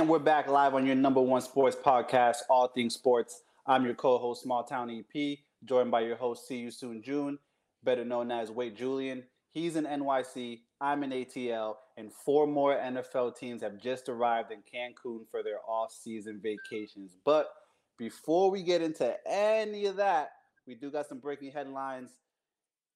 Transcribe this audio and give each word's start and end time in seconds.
And 0.00 0.08
we're 0.08 0.18
back 0.18 0.48
live 0.48 0.72
on 0.72 0.86
your 0.86 0.94
number 0.94 1.20
one 1.20 1.42
sports 1.42 1.76
podcast, 1.76 2.36
All 2.48 2.68
Things 2.68 2.94
Sports. 2.94 3.42
I'm 3.66 3.84
your 3.84 3.92
co-host, 3.92 4.42
Small 4.42 4.64
Town 4.64 4.88
EP, 4.88 5.36
joined 5.66 5.90
by 5.90 6.00
your 6.00 6.16
host, 6.16 6.48
See 6.48 6.56
You 6.56 6.70
Soon 6.70 7.02
June, 7.02 7.38
better 7.84 8.02
known 8.02 8.30
as 8.30 8.50
Wade 8.50 8.78
Julian. 8.78 9.24
He's 9.50 9.76
in 9.76 9.84
NYC, 9.84 10.60
I'm 10.80 11.02
in 11.02 11.10
ATL, 11.10 11.74
and 11.98 12.10
four 12.10 12.46
more 12.46 12.74
NFL 12.74 13.36
teams 13.36 13.60
have 13.60 13.78
just 13.78 14.08
arrived 14.08 14.50
in 14.52 14.60
Cancun 14.60 15.28
for 15.30 15.42
their 15.42 15.58
off-season 15.68 16.40
vacations. 16.42 17.18
But 17.22 17.50
before 17.98 18.50
we 18.50 18.62
get 18.62 18.80
into 18.80 19.14
any 19.26 19.84
of 19.84 19.96
that, 19.96 20.30
we 20.66 20.76
do 20.76 20.90
got 20.90 21.10
some 21.10 21.18
breaking 21.18 21.52
headlines. 21.52 22.12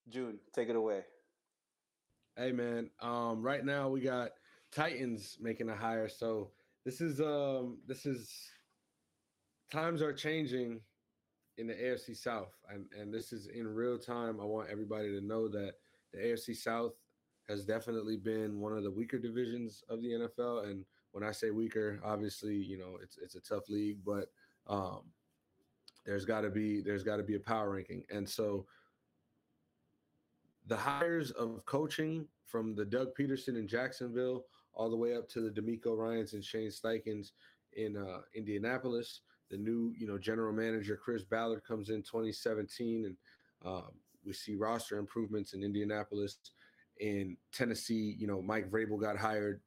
June, 0.09 0.39
take 0.55 0.71
it 0.71 0.77
away. 0.77 1.03
Hey 2.35 2.53
man, 2.53 2.89
um, 3.03 3.43
right 3.43 3.63
now 3.63 3.91
we 3.91 4.01
got 4.01 4.31
Titans 4.73 5.37
making 5.39 5.69
a 5.69 5.77
hire. 5.77 6.09
So 6.09 6.51
this 6.85 7.01
is 7.01 7.21
um 7.21 7.79
this 7.87 8.07
is 8.07 8.31
times 9.73 10.03
are 10.03 10.13
changing 10.13 10.81
in 11.57 11.67
the 11.67 11.75
AFC 11.75 12.17
South, 12.17 12.55
and 12.71 12.87
and 12.99 13.13
this 13.13 13.33
is 13.33 13.47
in 13.47 13.67
real 13.67 13.99
time. 13.99 14.41
I 14.41 14.45
want 14.45 14.71
everybody 14.71 15.09
to 15.09 15.21
know 15.21 15.49
that 15.49 15.75
the 16.13 16.19
AFC 16.19 16.57
South 16.57 16.93
has 17.49 17.65
definitely 17.65 18.17
been 18.17 18.61
one 18.61 18.77
of 18.77 18.83
the 18.83 18.91
weaker 18.91 19.19
divisions 19.19 19.83
of 19.89 20.01
the 20.01 20.09
NFL. 20.09 20.71
And 20.71 20.85
when 21.13 21.23
I 21.23 21.31
say 21.31 21.51
weaker, 21.51 22.01
obviously, 22.05 22.55
you 22.55 22.79
know, 22.79 22.99
it's 23.03 23.19
it's 23.19 23.35
a 23.35 23.41
tough 23.41 23.69
league, 23.69 23.99
but 24.05 24.31
um, 24.67 25.03
there's 26.05 26.25
got 26.25 26.43
to 26.43 26.51
be 26.51 26.81
there's 26.81 27.05
got 27.05 27.17
to 27.17 27.23
be 27.23 27.37
a 27.37 27.41
power 27.41 27.71
ranking, 27.71 28.05
and 28.11 28.29
so 28.29 28.67
the 30.67 30.77
hires 30.77 31.31
of 31.33 31.65
coaching 31.67 32.27
from 32.47 32.75
the 32.75 32.85
Doug 32.85 33.09
Pederson 33.19 33.59
in 33.59 33.69
Jacksonville 33.69 34.45
all 34.75 34.91
the 34.91 34.97
way 34.97 35.17
up 35.17 35.29
to 35.31 35.41
the 35.41 35.61
DeMeco 35.61 35.97
Ryans 35.97 36.33
and 36.35 36.45
Shane 36.45 36.71
Steichens 36.71 37.33
in 37.75 37.97
uh, 37.97 38.21
Indianapolis. 38.35 39.21
The 39.51 39.57
new, 39.57 39.93
you 39.97 40.07
know, 40.07 40.19
general 40.19 40.53
manager 40.53 40.97
Chris 40.97 41.23
Ballard 41.23 41.65
comes 41.67 41.91
in 41.91 42.03
2017, 42.03 43.05
and 43.05 43.17
um, 43.65 43.93
we 44.25 44.33
see 44.33 44.55
roster 44.55 44.99
improvements 44.99 45.53
in 45.53 45.63
Indianapolis. 45.63 46.39
In 47.01 47.37
Tennessee, 47.53 48.17
you 48.19 48.27
know, 48.27 48.41
Mike 48.41 48.71
Vrabel 48.71 49.01
got 49.01 49.17
hired 49.17 49.61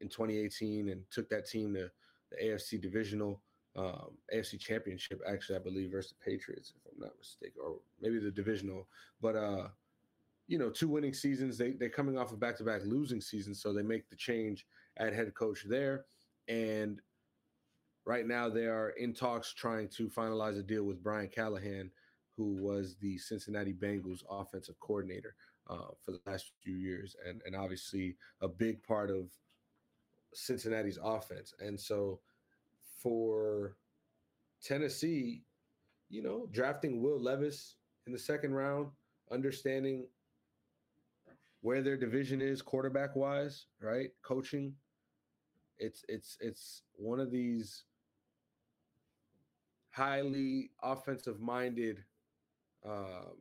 in 0.00 0.08
2018 0.08 0.90
and 0.90 1.02
took 1.10 1.28
that 1.30 1.48
team 1.48 1.74
to 1.74 1.90
the 2.30 2.44
AFC 2.44 2.80
divisional, 2.80 3.40
um, 3.76 4.18
AFC 4.34 4.58
championship, 4.58 5.20
actually, 5.26 5.56
I 5.56 5.60
believe, 5.60 5.92
versus 5.92 6.12
the 6.12 6.30
Patriots, 6.30 6.72
if 6.76 6.92
I'm 6.92 7.00
not 7.00 7.18
mistaken, 7.18 7.60
or 7.64 7.76
maybe 8.00 8.18
the 8.18 8.30
divisional. 8.30 8.86
But 9.20 9.36
uh, 9.36 9.68
you 10.48 10.58
know, 10.58 10.70
two 10.70 10.88
winning 10.88 11.14
seasons. 11.14 11.56
They 11.56 11.72
they're 11.72 11.88
coming 11.88 12.18
off 12.18 12.32
of 12.32 12.40
back 12.40 12.56
to 12.58 12.64
back 12.64 12.82
losing 12.84 13.20
seasons, 13.20 13.62
so 13.62 13.72
they 13.72 13.82
make 13.82 14.08
the 14.08 14.16
change 14.16 14.66
at 14.96 15.14
head 15.14 15.34
coach 15.34 15.64
there. 15.68 16.04
And 16.48 17.00
right 18.04 18.26
now 18.26 18.48
they 18.48 18.66
are 18.66 18.90
in 18.90 19.14
talks 19.14 19.52
trying 19.52 19.88
to 19.90 20.08
finalize 20.08 20.58
a 20.58 20.62
deal 20.62 20.84
with 20.84 21.02
Brian 21.02 21.28
Callahan, 21.28 21.90
who 22.36 22.54
was 22.54 22.96
the 23.00 23.18
Cincinnati 23.18 23.72
Bengals 23.72 24.22
offensive 24.28 24.78
coordinator 24.80 25.34
uh, 25.70 25.88
for 26.04 26.12
the 26.12 26.20
last 26.26 26.52
few 26.62 26.76
years, 26.76 27.16
and 27.26 27.40
and 27.46 27.54
obviously 27.54 28.16
a 28.40 28.48
big 28.48 28.82
part 28.82 29.10
of 29.10 29.30
Cincinnati's 30.34 30.98
offense. 31.02 31.54
And 31.60 31.78
so 31.78 32.20
for 33.02 33.76
Tennessee, 34.62 35.42
you 36.08 36.22
know, 36.22 36.48
drafting 36.52 37.02
Will 37.02 37.20
Levis 37.20 37.76
in 38.06 38.12
the 38.12 38.18
second 38.18 38.54
round, 38.54 38.88
understanding 39.30 40.06
where 41.62 41.80
their 41.80 41.96
division 41.96 42.42
is 42.42 42.60
quarterback 42.60 43.16
wise, 43.16 43.66
right? 43.80 44.10
Coaching. 44.22 44.74
It's 45.78 46.04
it's 46.08 46.36
it's 46.40 46.82
one 46.96 47.18
of 47.18 47.30
these 47.30 47.84
highly 49.90 50.70
offensive 50.82 51.40
minded 51.40 52.04
um, 52.86 53.36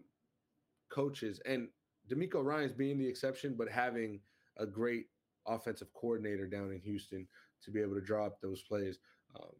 coaches, 0.89 1.41
and 1.45 1.67
DeMeco 2.09 2.43
Ryans 2.43 2.73
being 2.73 2.97
the 2.97 3.07
exception, 3.07 3.55
but 3.57 3.69
having 3.69 4.19
a 4.57 4.65
great 4.65 5.07
offensive 5.47 5.93
coordinator 5.93 6.47
down 6.47 6.71
in 6.71 6.79
Houston 6.79 7.27
to 7.63 7.71
be 7.71 7.81
able 7.81 7.95
to 7.95 8.01
draw 8.01 8.25
up 8.27 8.39
those 8.41 8.61
plays. 8.61 8.99
Um, 9.35 9.51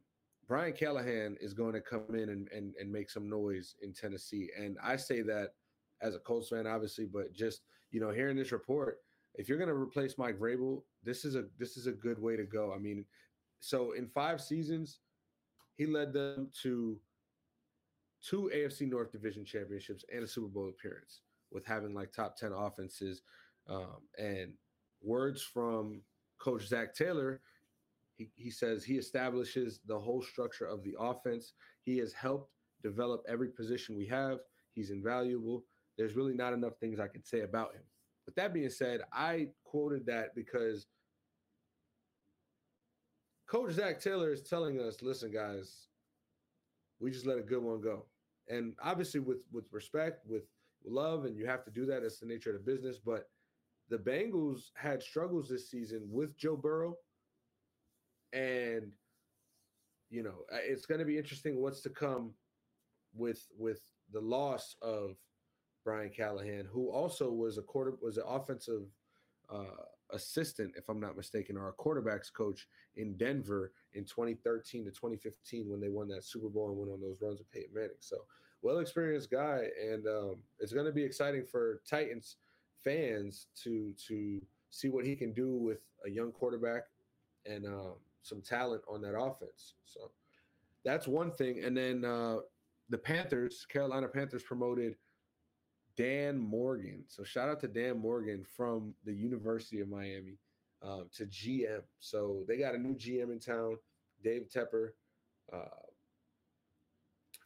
Brian 0.48 0.74
Callahan 0.74 1.38
is 1.40 1.54
going 1.54 1.74
to 1.74 1.82
come 1.82 2.04
in 2.10 2.30
and, 2.30 2.50
and, 2.52 2.74
and 2.80 2.92
make 2.92 3.10
some 3.10 3.30
noise 3.30 3.76
in 3.82 3.94
Tennessee. 3.94 4.50
And 4.58 4.78
I 4.84 4.98
say 4.98 5.22
that 5.22 5.54
as 6.02 6.16
a 6.16 6.20
Colts 6.20 6.50
fan, 6.50 6.68
obviously, 6.68 7.06
but 7.06 7.34
just 7.34 7.62
you 7.92 8.00
know, 8.00 8.10
hearing 8.10 8.38
this 8.38 8.52
report, 8.52 9.00
if 9.36 9.48
you're 9.48 9.58
going 9.58 9.70
to 9.70 9.76
replace 9.76 10.18
Mike 10.18 10.40
Vrabel, 10.40 10.82
this 11.04 11.24
is 11.26 11.36
a 11.36 11.46
this 11.60 11.78
is 11.78 11.88
a 11.88 11.92
good 11.92 12.20
way 12.20 12.36
to 12.36 12.44
go. 12.44 12.74
I 12.74 12.80
mean, 12.80 13.06
so 13.60 13.92
in 13.92 14.08
five 14.08 14.42
seasons, 14.42 15.00
he 15.78 15.86
led 15.86 16.14
them 16.14 16.50
to 16.64 16.98
two 18.22 18.52
AFC 18.54 18.90
North 18.90 19.12
Division 19.12 19.46
championships 19.46 20.06
and 20.14 20.24
a 20.24 20.28
Super 20.28 20.48
Bowl 20.48 20.70
appearance 20.70 21.22
with 21.52 21.66
having 21.66 21.94
like 21.94 22.12
top 22.12 22.36
ten 22.36 22.52
offenses. 22.54 23.22
Um, 23.70 23.98
and 24.18 24.54
words 25.02 25.42
from 25.42 26.02
Coach 26.40 26.68
Zach 26.68 26.96
Taylor, 26.96 27.42
he, 28.18 28.30
he 28.36 28.50
says 28.50 28.84
he 28.84 28.96
establishes 28.96 29.80
the 29.86 29.98
whole 29.98 30.22
structure 30.22 30.66
of 30.66 30.84
the 30.84 30.96
offense. 31.00 31.54
He 31.84 31.98
has 32.00 32.14
helped 32.14 32.52
develop 32.84 33.24
every 33.28 33.50
position 33.50 33.96
we 33.96 34.08
have. 34.08 34.40
He's 34.74 34.90
invaluable 34.90 35.64
there's 36.02 36.16
really 36.16 36.34
not 36.34 36.52
enough 36.52 36.80
things 36.80 37.00
I 37.00 37.08
can 37.08 37.24
say 37.24 37.42
about 37.42 37.76
him. 37.76 37.84
With 38.26 38.34
that 38.34 38.56
being 38.56 38.72
said, 38.72 39.02
I 39.14 39.50
quoted 39.64 40.08
that 40.08 40.34
because 40.34 40.88
Coach 43.48 43.74
Zach 43.74 44.00
Taylor 44.00 44.32
is 44.32 44.42
telling 44.42 44.82
us, 44.82 45.04
listen, 45.04 45.32
guys, 45.32 45.90
we 47.00 47.12
just 47.12 47.28
let 47.28 47.38
a 47.38 47.44
good 47.44 47.62
one 47.62 47.82
go. 47.82 48.08
And 48.50 48.74
obviously 48.84 49.20
with 49.20 49.44
with 49.52 49.66
respect, 49.72 50.26
with 50.28 50.46
love, 50.84 51.26
and 51.26 51.38
you 51.38 51.46
have 51.46 51.64
to 51.66 51.72
do 51.72 51.86
that. 51.86 52.02
It's 52.02 52.20
the 52.20 52.26
nature 52.26 52.50
of 52.50 52.66
the 52.66 52.72
business. 52.72 52.98
But 52.98 53.30
the 53.90 54.00
Bengals 54.00 54.72
had 54.76 55.04
struggles 55.04 55.50
this 55.50 55.70
season 55.70 56.08
with 56.10 56.36
Joe 56.36 56.56
Burrow. 56.56 56.96
And 58.34 58.92
you 60.10 60.24
know, 60.24 60.46
it's 60.68 60.88
going 60.88 61.00
to 61.00 61.06
be 61.06 61.20
interesting 61.20 61.62
what's 61.62 61.82
to 61.82 61.92
come 61.92 62.34
with 63.14 63.46
with 63.56 63.82
the 64.12 64.20
loss 64.20 64.76
of 64.82 65.16
Brian 65.84 66.10
Callahan, 66.10 66.68
who 66.72 66.90
also 66.90 67.32
was 67.32 67.58
a 67.58 67.62
quarter 67.62 67.94
was 68.02 68.18
an 68.18 68.24
offensive 68.28 68.84
uh, 69.54 69.86
assistant, 70.12 70.74
if 70.78 70.90
I'm 70.90 71.00
not 71.00 71.18
mistaken, 71.18 71.58
or 71.58 71.70
a 71.70 71.74
quarterbacks 71.74 72.32
coach 72.32 72.68
in 72.96 73.16
Denver 73.18 73.72
in 73.94 74.04
2013 74.04 74.86
to 74.86 74.92
2015 74.92 75.70
when 75.70 75.80
they 75.80 75.90
won 75.90 76.08
that 76.10 76.24
Super 76.24 76.50
Bowl 76.50 76.70
and 76.70 76.78
went 76.78 76.92
on 76.92 77.02
those 77.02 77.18
runs 77.22 77.40
with 77.40 77.52
Peyton 77.52 77.74
Manning. 77.74 77.92
So 78.00 78.18
well 78.62 78.80
experienced 78.80 79.32
guy, 79.32 79.68
and 79.82 80.06
um, 80.08 80.36
it's 80.60 80.74
going 80.74 80.86
to 80.86 80.92
be 80.92 81.04
exciting 81.04 81.46
for 81.46 81.82
Titans 81.90 82.38
fans 82.84 83.48
to 83.64 83.94
to 84.08 84.42
see 84.70 84.90
what 84.90 85.06
he 85.06 85.16
can 85.16 85.34
do 85.34 85.56
with 85.56 85.80
a 86.06 86.10
young 86.10 86.32
quarterback 86.32 86.84
and 87.46 87.66
um, 87.66 87.94
some 88.22 88.42
talent 88.42 88.82
on 88.88 89.02
that 89.02 89.18
offense. 89.18 89.74
So 89.86 90.12
that's 90.84 91.08
one 91.08 91.32
thing. 91.32 91.64
And 91.64 91.76
then 91.76 92.06
uh, 92.06 92.38
the 92.90 92.98
Panthers, 92.98 93.66
Carolina 93.70 94.08
Panthers 94.08 94.44
promoted 94.44 94.96
Dan 96.02 96.40
Morgan. 96.40 97.04
So 97.08 97.24
shout 97.24 97.48
out 97.48 97.60
to 97.60 97.68
Dan 97.68 98.00
Morgan 98.00 98.44
from 98.58 98.96
the 99.06 99.14
University 99.14 99.82
of 99.82 99.88
Miami 99.88 100.40
uh, 100.82 101.02
to 101.14 101.26
GM. 101.28 101.82
So 102.00 102.44
they 102.48 102.58
got 102.58 102.74
a 102.74 102.78
new 102.80 102.96
GM 102.96 103.32
in 103.32 103.40
town, 103.40 103.78
Dave 104.24 104.48
Tepper. 104.54 104.94
Uh, 105.54 105.66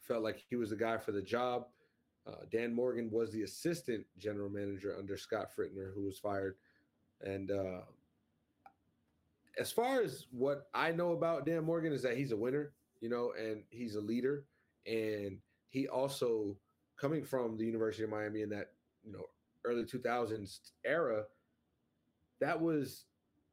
felt 0.00 0.22
like 0.22 0.42
he 0.48 0.56
was 0.56 0.70
the 0.70 0.76
guy 0.76 0.96
for 0.96 1.12
the 1.12 1.20
job. 1.20 1.66
Uh, 2.26 2.44
Dan 2.50 2.74
Morgan 2.74 3.10
was 3.10 3.30
the 3.30 3.42
assistant 3.42 4.06
general 4.16 4.48
manager 4.48 4.96
under 4.98 5.18
Scott 5.18 5.48
Fitterer, 5.56 5.92
who 5.94 6.04
was 6.04 6.18
fired. 6.18 6.56
And 7.20 7.50
uh, 7.50 7.80
as 9.58 9.70
far 9.70 10.00
as 10.00 10.26
what 10.30 10.68
I 10.72 10.92
know 10.92 11.12
about 11.12 11.44
Dan 11.44 11.64
Morgan 11.64 11.92
is 11.92 12.02
that 12.02 12.16
he's 12.16 12.32
a 12.32 12.36
winner, 12.36 12.72
you 13.00 13.10
know, 13.10 13.32
and 13.38 13.64
he's 13.68 13.96
a 13.96 14.00
leader, 14.00 14.46
and 14.86 15.38
he 15.68 15.88
also 15.88 16.56
coming 16.96 17.24
from 17.24 17.56
the 17.56 17.64
University 17.64 18.04
of 18.04 18.10
Miami 18.10 18.42
in 18.42 18.48
that 18.50 18.72
you 19.04 19.12
know 19.12 19.24
early 19.64 19.84
2000s 19.84 20.70
era, 20.84 21.24
that 22.40 22.60
was 22.60 23.04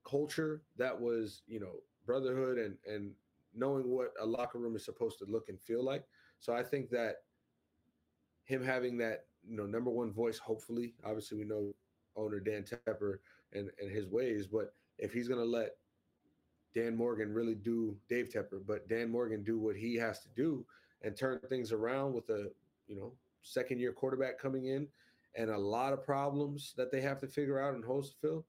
culture, 0.07 0.62
that 0.78 1.00
was 1.00 1.42
you 1.48 1.60
know 1.60 1.75
brotherhood 2.06 2.57
and 2.57 2.75
and 2.88 3.12
knowing 3.56 3.88
what 3.88 4.13
a 4.22 4.25
locker 4.25 4.57
room 4.57 4.75
is 4.75 4.86
supposed 4.86 5.19
to 5.19 5.25
look 5.25 5.50
and 5.50 5.60
feel 5.60 5.84
like. 5.84 6.04
So 6.40 6.54
I 6.54 6.63
think 6.63 6.90
that 6.90 7.18
him 8.45 8.63
having 8.63 8.98
that 8.98 9.25
you 9.48 9.57
know 9.57 9.66
number 9.66 9.89
one 9.89 10.12
voice, 10.12 10.38
hopefully, 10.38 10.94
obviously 11.06 11.38
we 11.38 11.46
know 11.46 11.74
owner 12.16 12.39
Dan 12.39 12.63
Tepper 12.63 13.18
and 13.54 13.69
and 13.80 13.92
his 13.92 14.07
ways, 14.07 14.48
but 14.48 14.74
if 14.98 15.13
he's 15.13 15.28
gonna 15.28 15.44
let 15.44 15.78
Dan 16.74 16.96
Morgan 16.96 17.34
really 17.34 17.56
do 17.56 17.96
Dave 18.10 18.30
Tepper, 18.30 18.62
but 18.66 18.88
Dan 18.89 19.10
Morgan 19.10 19.44
do 19.44 19.60
what 19.60 19.75
he 19.75 19.96
has 19.96 20.22
to 20.22 20.30
do 20.36 20.66
and 21.04 21.16
turn 21.16 21.39
things 21.50 21.72
around 21.72 22.13
with 22.13 22.30
a 22.30 22.50
you 22.88 22.96
know 22.96 23.13
second 23.44 23.80
year 23.80 23.92
quarterback 23.92 24.40
coming 24.40 24.66
in 24.68 24.88
and 25.36 25.50
a 25.50 25.57
lot 25.57 25.94
of 25.94 26.04
problems 26.04 26.74
that 26.78 26.92
they 26.92 27.01
have 27.01 27.19
to 27.19 27.28
figure 27.28 27.60
out 27.60 27.75
in 27.75 27.81
to. 27.81 28.44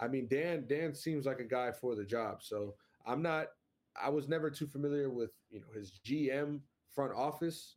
I 0.00 0.08
mean, 0.08 0.26
Dan 0.28 0.64
Dan 0.68 0.94
seems 0.94 1.26
like 1.26 1.38
a 1.38 1.44
guy 1.44 1.70
for 1.70 1.94
the 1.94 2.04
job. 2.04 2.42
So 2.42 2.74
I'm 3.06 3.22
not. 3.22 3.48
I 4.00 4.08
was 4.08 4.28
never 4.28 4.50
too 4.50 4.66
familiar 4.66 5.10
with 5.10 5.30
you 5.50 5.60
know 5.60 5.66
his 5.74 6.00
GM 6.04 6.60
front 6.94 7.12
office 7.14 7.76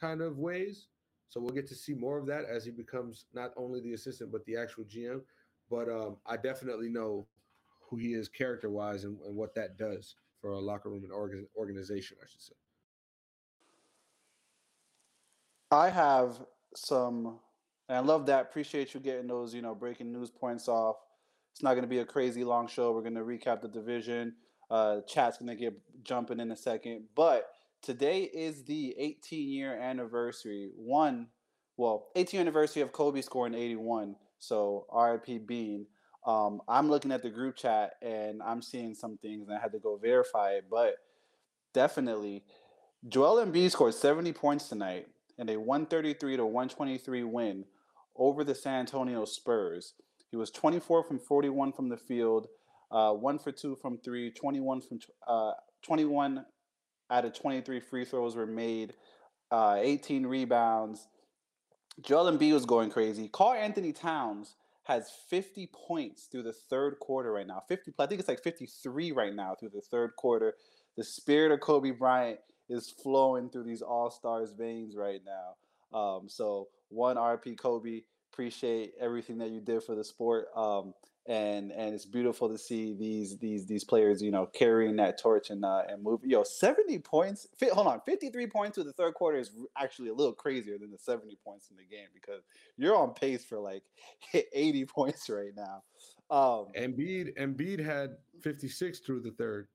kind 0.00 0.20
of 0.20 0.38
ways. 0.38 0.88
So 1.28 1.40
we'll 1.40 1.54
get 1.54 1.68
to 1.68 1.76
see 1.76 1.94
more 1.94 2.18
of 2.18 2.26
that 2.26 2.44
as 2.44 2.64
he 2.64 2.72
becomes 2.72 3.26
not 3.32 3.52
only 3.56 3.80
the 3.80 3.92
assistant 3.92 4.32
but 4.32 4.44
the 4.46 4.56
actual 4.56 4.84
GM. 4.84 5.20
But 5.70 5.88
um, 5.88 6.16
I 6.26 6.36
definitely 6.36 6.88
know 6.88 7.28
who 7.88 7.96
he 7.96 8.14
is 8.14 8.28
character 8.28 8.70
wise 8.70 9.04
and, 9.04 9.20
and, 9.20 9.36
what 9.36 9.54
that 9.54 9.78
does 9.78 10.16
for 10.40 10.50
a 10.50 10.58
locker 10.58 10.88
room 10.88 11.04
and 11.04 11.12
organ- 11.12 11.46
organization, 11.56 12.16
I 12.20 12.26
should 12.28 12.42
say. 12.42 12.54
I 15.70 15.88
have 15.88 16.40
some, 16.74 17.38
and 17.88 17.98
I 17.98 18.00
love 18.00 18.26
that. 18.26 18.42
Appreciate 18.42 18.92
you 18.92 19.00
getting 19.00 19.28
those, 19.28 19.54
you 19.54 19.62
know, 19.62 19.74
breaking 19.74 20.12
news 20.12 20.30
points 20.30 20.66
off. 20.66 20.96
It's 21.52 21.62
not 21.62 21.72
going 21.72 21.82
to 21.82 21.88
be 21.88 21.98
a 21.98 22.04
crazy 22.04 22.42
long 22.42 22.66
show. 22.66 22.92
We're 22.92 23.02
going 23.02 23.14
to 23.14 23.20
recap 23.20 23.60
the 23.62 23.68
division. 23.68 24.34
Uh, 24.70 25.00
chat's 25.06 25.38
going 25.38 25.48
to 25.48 25.56
get 25.56 25.74
jumping 26.02 26.40
in 26.40 26.50
a 26.50 26.56
second, 26.56 27.04
but 27.16 27.50
today 27.82 28.22
is 28.22 28.64
the 28.64 28.94
18 28.98 29.48
year 29.48 29.76
anniversary. 29.76 30.70
One, 30.76 31.26
well, 31.76 32.08
18 32.14 32.40
anniversary 32.40 32.82
of 32.82 32.92
Kobe 32.92 33.20
scoring 33.20 33.54
81. 33.54 34.14
So 34.38 34.86
RIP 34.92 35.46
Bean. 35.46 35.86
Um, 36.26 36.62
I'm 36.68 36.88
looking 36.88 37.12
at 37.12 37.22
the 37.22 37.30
group 37.30 37.56
chat 37.56 37.94
and 38.02 38.42
I'm 38.42 38.62
seeing 38.62 38.94
some 38.94 39.18
things, 39.18 39.48
and 39.48 39.56
I 39.56 39.60
had 39.60 39.72
to 39.72 39.78
go 39.78 39.96
verify 39.96 40.52
it. 40.52 40.66
But 40.70 40.94
definitely, 41.74 42.44
Joel 43.08 43.44
Embiid 43.44 43.70
scored 43.70 43.94
70 43.94 44.32
points 44.32 44.68
tonight 44.68 45.06
in 45.40 45.48
a 45.48 45.56
133 45.56 46.36
to 46.36 46.44
123 46.44 47.24
win 47.24 47.64
over 48.14 48.44
the 48.44 48.54
San 48.54 48.80
Antonio 48.80 49.24
Spurs. 49.24 49.94
He 50.30 50.36
was 50.36 50.50
24 50.50 51.02
from 51.02 51.18
41 51.18 51.72
from 51.72 51.88
the 51.88 51.96
field, 51.96 52.46
uh, 52.92 53.12
one 53.12 53.38
for 53.38 53.50
two 53.50 53.74
from 53.74 53.98
three, 53.98 54.30
21 54.30 54.82
from 54.82 55.00
uh, 55.26 55.52
21 55.82 56.44
out 57.10 57.24
of 57.24 57.32
23 57.32 57.80
free 57.80 58.04
throws 58.04 58.36
were 58.36 58.46
made, 58.46 58.92
uh, 59.50 59.78
18 59.80 60.26
rebounds. 60.26 61.08
Joel 62.02 62.30
Embiid 62.30 62.52
was 62.52 62.66
going 62.66 62.90
crazy. 62.90 63.28
Karl-Anthony 63.32 63.92
Towns 63.92 64.54
has 64.84 65.10
50 65.28 65.70
points 65.72 66.24
through 66.24 66.44
the 66.44 66.52
third 66.52 66.98
quarter 67.00 67.32
right 67.32 67.46
now. 67.46 67.62
50, 67.66 67.92
I 67.98 68.06
think 68.06 68.20
it's 68.20 68.28
like 68.28 68.42
53 68.42 69.12
right 69.12 69.34
now 69.34 69.54
through 69.58 69.70
the 69.70 69.80
third 69.80 70.14
quarter. 70.16 70.54
The 70.96 71.04
spirit 71.04 71.50
of 71.50 71.60
Kobe 71.60 71.90
Bryant 71.90 72.38
is 72.70 72.88
flowing 73.02 73.50
through 73.50 73.64
these 73.64 73.82
All 73.82 74.10
Stars 74.10 74.52
veins 74.52 74.96
right 74.96 75.20
now. 75.24 75.98
Um, 75.98 76.28
so 76.28 76.68
one 76.88 77.16
RP 77.16 77.58
Kobe, 77.58 78.02
appreciate 78.32 78.92
everything 79.00 79.38
that 79.38 79.50
you 79.50 79.60
did 79.60 79.82
for 79.82 79.94
the 79.94 80.04
sport. 80.04 80.46
Um, 80.56 80.94
and 81.26 81.70
and 81.70 81.94
it's 81.94 82.06
beautiful 82.06 82.48
to 82.48 82.56
see 82.56 82.94
these 82.94 83.36
these 83.38 83.66
these 83.66 83.84
players, 83.84 84.22
you 84.22 84.30
know, 84.30 84.46
carrying 84.46 84.96
that 84.96 85.20
torch 85.20 85.50
and 85.50 85.64
uh, 85.64 85.82
and 85.88 86.02
move. 86.02 86.20
Yo, 86.24 86.42
seventy 86.44 86.98
points. 86.98 87.46
Fi- 87.58 87.68
hold 87.68 87.86
on, 87.86 88.00
fifty 88.06 88.30
three 88.30 88.46
points 88.46 88.76
to 88.76 88.84
the 88.84 88.92
third 88.94 89.14
quarter 89.14 89.38
is 89.38 89.52
actually 89.76 90.08
a 90.08 90.14
little 90.14 90.32
crazier 90.32 90.78
than 90.78 90.90
the 90.90 90.98
seventy 90.98 91.36
points 91.44 91.70
in 91.70 91.76
the 91.76 91.84
game 91.84 92.08
because 92.14 92.42
you're 92.76 92.96
on 92.96 93.12
pace 93.12 93.44
for 93.44 93.58
like 93.58 93.82
eighty 94.52 94.84
points 94.86 95.28
right 95.28 95.52
now. 95.54 95.82
Um, 96.30 96.68
Embiid 96.76 97.36
Embiid 97.38 97.84
had 97.84 98.16
fifty 98.40 98.68
six 98.68 99.00
through 99.00 99.20
the 99.20 99.32
third 99.32 99.68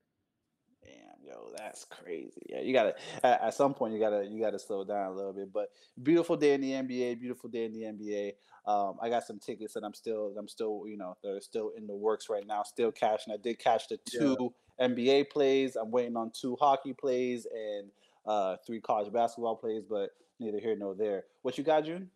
yo, 1.26 1.52
that's 1.58 1.86
crazy. 1.86 2.42
Yeah, 2.50 2.62
you 2.62 2.74
gotta 2.74 2.96
at, 3.24 3.42
at, 3.42 3.54
some 3.54 3.74
point 3.74 3.94
you 3.94 4.00
gotta 4.00 4.26
you 4.26 4.40
gotta 4.40 4.60
slow 4.60 4.84
down 4.84 5.12
a 5.12 5.16
little 5.16 5.34
bit. 5.34 5.52
But 5.52 5.70
beautiful 6.02 6.36
day 6.36 6.54
in 6.54 6.62
the 6.62 6.72
NBA, 6.72 7.20
beautiful 7.20 7.50
day 7.50 7.66
in 7.66 7.74
the 7.74 7.82
NBA. 7.82 8.34
Um, 8.68 8.98
I 9.02 9.10
got 9.10 9.24
some 9.24 9.40
tickets 9.40 9.74
that 9.74 9.84
I'm 9.84 9.94
still 9.94 10.34
I'm 10.38 10.48
still 10.48 10.84
you 10.88 10.98
know 10.98 11.16
they're 11.24 11.42
still 11.42 11.72
in 11.78 11.88
the 11.88 11.96
works 11.96 12.30
right 12.30 12.46
now, 12.46 12.64
still 12.64 12.92
cashing. 12.92 13.34
I 13.34 13.38
did 13.38 13.60
catch 13.60 13.88
the 13.88 14.00
two 14.10 14.54
yeah. 14.80 14.88
NBA 14.88 15.30
plays. 15.30 15.76
I'm 15.76 15.92
waiting 15.92 16.18
on 16.18 16.32
two 16.32 16.58
hockey 16.60 16.94
plays 16.94 17.46
and 17.54 17.90
uh, 18.26 18.58
three 18.66 18.82
college 18.82 19.12
basketball 19.14 19.56
plays, 19.56 19.84
but 19.88 20.12
neither 20.40 20.60
here 20.60 20.76
nor 20.76 20.96
there. 20.96 21.26
What 21.44 21.58
you 21.58 21.64
got, 21.64 21.86
June? 21.86 22.10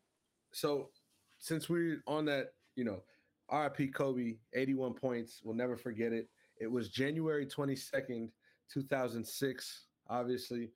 So 0.52 0.90
since 1.38 1.70
we're 1.70 2.02
on 2.08 2.26
that, 2.26 2.54
you 2.76 2.84
know, 2.84 3.02
RIP 3.52 3.94
Kobe, 3.94 4.36
81 4.54 4.94
points. 4.94 5.42
We'll 5.44 5.56
never 5.56 5.76
forget 5.76 6.14
it. 6.14 6.30
It 6.60 6.72
was 6.72 6.90
January 6.90 7.46
22nd, 7.46 8.30
2006, 8.74 9.86
obviously, 10.10 10.70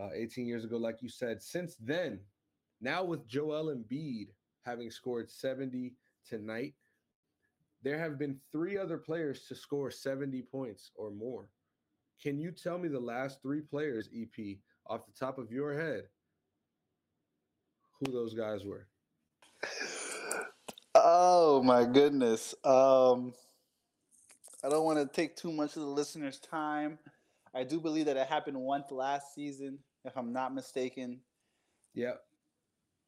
uh, 0.00 0.08
18 0.14 0.46
years 0.46 0.64
ago, 0.64 0.76
like 0.76 1.02
you 1.02 1.08
said. 1.08 1.42
Since 1.42 1.76
then, 1.76 2.20
now 2.80 3.04
with 3.04 3.26
Joel 3.26 3.74
Embiid 3.74 4.28
having 4.62 4.90
scored 4.90 5.30
70 5.30 5.94
tonight, 6.26 6.74
there 7.82 7.98
have 7.98 8.18
been 8.18 8.38
three 8.52 8.76
other 8.76 8.98
players 8.98 9.46
to 9.48 9.54
score 9.54 9.90
70 9.90 10.42
points 10.42 10.90
or 10.94 11.10
more. 11.10 11.48
Can 12.22 12.38
you 12.38 12.50
tell 12.50 12.78
me 12.78 12.88
the 12.88 13.00
last 13.00 13.40
three 13.40 13.62
players, 13.62 14.08
EP, 14.14 14.58
off 14.86 15.06
the 15.06 15.12
top 15.18 15.38
of 15.38 15.50
your 15.50 15.74
head, 15.74 16.04
who 17.98 18.12
those 18.12 18.34
guys 18.34 18.64
were? 18.64 18.86
Oh 20.94 21.62
my 21.62 21.84
goodness. 21.84 22.54
Um, 22.64 23.32
I 24.62 24.68
don't 24.68 24.84
want 24.84 24.98
to 24.98 25.06
take 25.06 25.36
too 25.36 25.52
much 25.52 25.76
of 25.76 25.82
the 25.82 25.88
listeners' 25.88 26.40
time. 26.40 26.98
I 27.54 27.64
do 27.64 27.80
believe 27.80 28.06
that 28.06 28.16
it 28.16 28.26
happened 28.26 28.56
once 28.56 28.90
last 28.90 29.34
season, 29.34 29.78
if 30.04 30.16
I'm 30.16 30.32
not 30.32 30.54
mistaken. 30.54 31.20
Yep. 31.94 32.20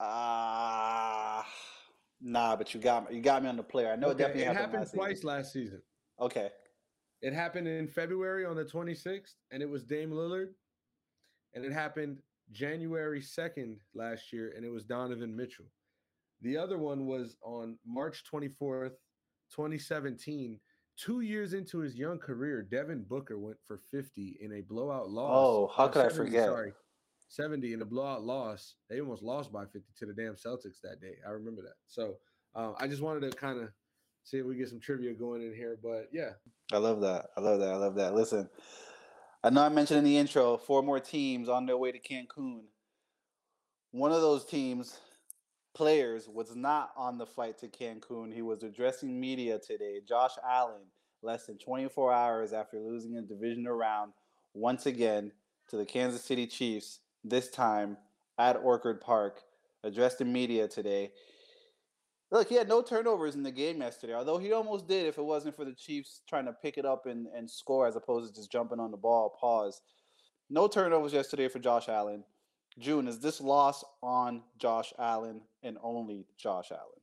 Ah, 0.00 1.40
uh, 1.40 1.44
nah, 2.20 2.56
but 2.56 2.74
you 2.74 2.80
got 2.80 3.08
me. 3.08 3.16
You 3.16 3.22
got 3.22 3.42
me 3.42 3.48
on 3.48 3.56
the 3.56 3.62
player. 3.62 3.92
I 3.92 3.96
know 3.96 4.08
okay, 4.08 4.14
it 4.14 4.18
definitely 4.18 4.42
it 4.42 4.46
happened, 4.56 4.72
happened 4.72 4.90
twice 4.92 5.16
season. 5.16 5.28
last 5.28 5.52
season. 5.52 5.82
Okay. 6.20 6.50
It 7.20 7.32
happened 7.32 7.68
in 7.68 7.86
February 7.86 8.44
on 8.44 8.56
the 8.56 8.64
26th, 8.64 9.34
and 9.52 9.62
it 9.62 9.68
was 9.68 9.84
Dame 9.84 10.10
Lillard. 10.10 10.48
And 11.54 11.64
it 11.64 11.72
happened 11.72 12.18
January 12.50 13.20
2nd 13.20 13.76
last 13.94 14.32
year, 14.32 14.54
and 14.56 14.64
it 14.64 14.70
was 14.70 14.84
Donovan 14.84 15.36
Mitchell. 15.36 15.66
The 16.40 16.56
other 16.56 16.78
one 16.78 17.06
was 17.06 17.36
on 17.42 17.78
March 17.86 18.24
24th, 18.32 18.96
2017, 19.54 20.58
two 20.96 21.20
years 21.20 21.54
into 21.54 21.78
his 21.78 21.94
young 21.94 22.18
career, 22.18 22.62
Devin 22.62 23.04
Booker 23.08 23.38
went 23.38 23.58
for 23.66 23.80
50 23.90 24.38
in 24.40 24.52
a 24.52 24.60
blowout 24.62 25.10
loss. 25.10 25.30
Oh, 25.32 25.72
how 25.76 25.88
could 25.88 26.10
70, 26.10 26.14
I 26.14 26.16
forget? 26.16 26.48
Sorry, 26.48 26.72
70 27.28 27.72
in 27.72 27.82
a 27.82 27.84
blowout 27.84 28.22
loss. 28.22 28.74
They 28.88 29.00
almost 29.00 29.22
lost 29.22 29.52
by 29.52 29.64
50 29.64 29.80
to 29.98 30.06
the 30.06 30.12
damn 30.12 30.34
Celtics 30.34 30.80
that 30.82 31.00
day. 31.00 31.16
I 31.26 31.30
remember 31.30 31.62
that. 31.62 31.76
So 31.86 32.16
uh, 32.54 32.72
I 32.78 32.86
just 32.86 33.02
wanted 33.02 33.30
to 33.30 33.36
kind 33.36 33.60
of 33.60 33.68
see 34.24 34.38
if 34.38 34.46
we 34.46 34.56
get 34.56 34.68
some 34.68 34.80
trivia 34.80 35.12
going 35.14 35.42
in 35.42 35.54
here. 35.54 35.78
But 35.82 36.08
yeah. 36.12 36.30
I 36.72 36.78
love 36.78 37.00
that. 37.00 37.26
I 37.36 37.40
love 37.40 37.60
that. 37.60 37.70
I 37.70 37.76
love 37.76 37.94
that. 37.96 38.14
Listen, 38.14 38.48
I 39.42 39.50
know 39.50 39.62
I 39.62 39.68
mentioned 39.68 39.98
in 39.98 40.04
the 40.04 40.16
intro 40.16 40.56
four 40.56 40.82
more 40.82 41.00
teams 41.00 41.48
on 41.48 41.66
their 41.66 41.76
way 41.76 41.92
to 41.92 41.98
Cancun. 41.98 42.60
One 43.90 44.12
of 44.12 44.20
those 44.20 44.44
teams 44.44 44.98
players 45.74 46.28
was 46.28 46.54
not 46.54 46.90
on 46.96 47.18
the 47.18 47.26
flight 47.26 47.58
to 47.58 47.68
Cancun. 47.68 48.32
He 48.32 48.42
was 48.42 48.62
addressing 48.62 49.18
media 49.18 49.58
today. 49.58 50.00
Josh 50.06 50.32
Allen, 50.48 50.82
less 51.22 51.46
than 51.46 51.58
24 51.58 52.12
hours 52.12 52.52
after 52.52 52.78
losing 52.78 53.16
a 53.16 53.22
divisional 53.22 53.74
round 53.74 54.12
once 54.54 54.86
again 54.86 55.32
to 55.68 55.76
the 55.76 55.84
Kansas 55.84 56.22
City 56.22 56.46
Chiefs, 56.46 57.00
this 57.24 57.48
time 57.48 57.96
at 58.38 58.56
Orchard 58.56 59.00
Park, 59.00 59.42
addressed 59.84 60.18
the 60.18 60.24
media 60.24 60.68
today. 60.68 61.12
Look, 62.30 62.48
he 62.48 62.54
had 62.54 62.68
no 62.68 62.82
turnovers 62.82 63.34
in 63.34 63.42
the 63.42 63.50
game 63.50 63.80
yesterday, 63.80 64.14
although 64.14 64.38
he 64.38 64.52
almost 64.52 64.88
did 64.88 65.06
if 65.06 65.18
it 65.18 65.24
wasn't 65.24 65.54
for 65.54 65.64
the 65.64 65.74
Chiefs 65.74 66.22
trying 66.26 66.46
to 66.46 66.52
pick 66.52 66.78
it 66.78 66.86
up 66.86 67.06
and, 67.06 67.26
and 67.36 67.50
score 67.50 67.86
as 67.86 67.96
opposed 67.96 68.34
to 68.34 68.40
just 68.40 68.50
jumping 68.50 68.80
on 68.80 68.90
the 68.90 68.96
ball. 68.96 69.36
Pause. 69.38 69.82
No 70.48 70.66
turnovers 70.66 71.12
yesterday 71.12 71.48
for 71.48 71.58
Josh 71.58 71.88
Allen. 71.88 72.24
June, 72.78 73.06
is 73.06 73.20
this 73.20 73.40
loss 73.40 73.84
on 74.02 74.42
Josh 74.58 74.92
Allen 74.98 75.42
and 75.62 75.76
only 75.82 76.26
Josh 76.38 76.70
Allen? 76.70 77.02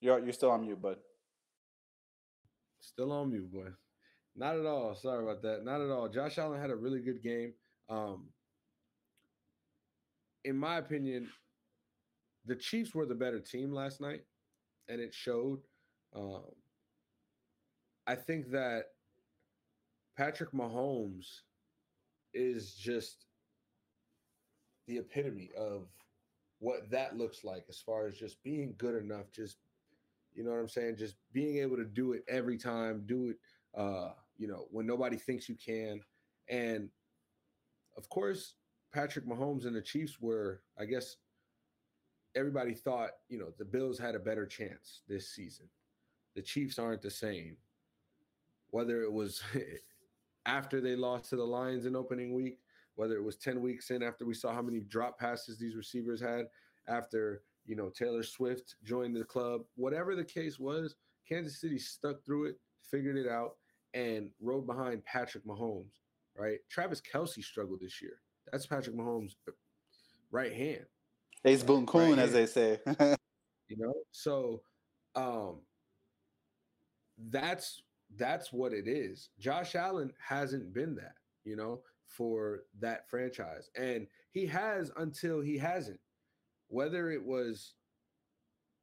You're 0.00 0.20
you're 0.20 0.32
still 0.32 0.50
on 0.50 0.62
mute, 0.62 0.80
bud. 0.80 0.96
Still 2.80 3.12
on 3.12 3.30
mute, 3.30 3.52
boy. 3.52 3.68
Not 4.36 4.56
at 4.56 4.66
all. 4.66 4.94
Sorry 4.94 5.22
about 5.22 5.42
that. 5.42 5.64
Not 5.64 5.80
at 5.80 5.90
all. 5.90 6.08
Josh 6.08 6.38
Allen 6.38 6.60
had 6.60 6.70
a 6.70 6.76
really 6.76 7.00
good 7.00 7.22
game. 7.22 7.54
Um, 7.88 8.28
in 10.44 10.56
my 10.56 10.78
opinion, 10.78 11.28
the 12.44 12.54
Chiefs 12.54 12.94
were 12.94 13.06
the 13.06 13.14
better 13.14 13.40
team 13.40 13.72
last 13.72 14.00
night, 14.00 14.22
and 14.88 15.00
it 15.00 15.12
showed. 15.14 15.60
Um, 16.14 16.44
I 18.06 18.14
think 18.14 18.50
that 18.52 18.84
Patrick 20.16 20.52
Mahomes 20.52 21.40
is 22.36 22.74
just 22.74 23.26
the 24.86 24.98
epitome 24.98 25.50
of 25.56 25.88
what 26.58 26.90
that 26.90 27.16
looks 27.16 27.44
like 27.44 27.64
as 27.68 27.80
far 27.80 28.06
as 28.06 28.16
just 28.16 28.42
being 28.42 28.74
good 28.78 28.94
enough 28.94 29.30
just 29.32 29.58
you 30.36 30.44
know 30.44 30.50
what 30.50 30.60
i'm 30.60 30.68
saying? 30.68 30.96
Just 30.96 31.16
being 31.32 31.58
able 31.58 31.76
to 31.76 31.84
do 31.84 32.12
it 32.12 32.22
every 32.28 32.58
time 32.58 33.02
do 33.06 33.30
it 33.30 33.36
uh 33.74 34.10
you 34.36 34.46
know 34.46 34.66
when 34.70 34.86
nobody 34.86 35.16
thinks 35.16 35.48
you 35.48 35.56
can. 35.56 36.00
And 36.48 36.90
of 37.96 38.08
course 38.10 38.54
patrick 38.92 39.26
mahomes 39.26 39.66
and 39.66 39.74
the 39.74 39.82
chiefs 39.82 40.20
were 40.20 40.62
i 40.78 40.84
guess 40.84 41.16
everybody 42.36 42.72
thought 42.72 43.10
you 43.28 43.38
know 43.38 43.52
the 43.58 43.64
bills 43.64 43.98
had 43.98 44.14
a 44.14 44.20
better 44.20 44.46
chance 44.46 45.00
this 45.08 45.30
season. 45.30 45.66
The 46.34 46.42
chiefs 46.42 46.78
aren't 46.78 47.02
the 47.02 47.10
same. 47.10 47.56
Whether 48.70 49.02
it 49.02 49.12
was 49.12 49.42
after 50.46 50.80
they 50.80 50.96
lost 50.96 51.30
to 51.30 51.36
the 51.36 51.44
Lions 51.44 51.86
in 51.86 51.96
opening 51.96 52.34
week, 52.34 52.58
whether 52.94 53.16
it 53.16 53.24
was 53.24 53.36
10 53.36 53.60
weeks 53.60 53.90
in 53.90 54.02
after 54.02 54.24
we 54.24 54.34
saw 54.34 54.54
how 54.54 54.62
many 54.62 54.80
drop 54.80 55.18
passes 55.18 55.58
these 55.58 55.76
receivers 55.76 56.20
had, 56.20 56.46
after, 56.88 57.42
you 57.66 57.76
know, 57.76 57.90
Taylor 57.90 58.22
Swift 58.22 58.76
joined 58.84 59.14
the 59.16 59.24
club, 59.24 59.62
whatever 59.74 60.14
the 60.14 60.24
case 60.24 60.58
was, 60.58 60.94
Kansas 61.28 61.60
City 61.60 61.78
stuck 61.78 62.24
through 62.24 62.46
it, 62.46 62.56
figured 62.82 63.16
it 63.16 63.28
out, 63.28 63.56
and 63.92 64.30
rode 64.40 64.66
behind 64.66 65.04
Patrick 65.04 65.44
Mahomes, 65.44 66.00
right? 66.36 66.58
Travis 66.70 67.02
Kelce 67.02 67.42
struggled 67.42 67.80
this 67.80 68.00
year. 68.00 68.20
That's 68.50 68.66
Patrick 68.66 68.96
Mahomes' 68.96 69.34
right 70.30 70.52
hand. 70.52 70.86
Ace 71.44 71.62
Boone 71.62 71.86
Coon, 71.86 72.10
right 72.10 72.18
as 72.18 72.32
they 72.32 72.46
say. 72.46 72.78
you 73.68 73.76
know, 73.76 73.94
so 74.12 74.62
um 75.14 75.60
that's 77.30 77.82
that's 78.14 78.52
what 78.52 78.72
it 78.72 78.86
is. 78.86 79.30
Josh 79.38 79.74
Allen 79.74 80.12
hasn't 80.18 80.72
been 80.72 80.94
that, 80.96 81.16
you 81.44 81.56
know, 81.56 81.80
for 82.06 82.60
that 82.80 83.08
franchise. 83.10 83.68
And 83.76 84.06
he 84.30 84.46
has 84.46 84.90
until 84.96 85.40
he 85.40 85.58
hasn't. 85.58 86.00
Whether 86.68 87.10
it 87.10 87.24
was 87.24 87.74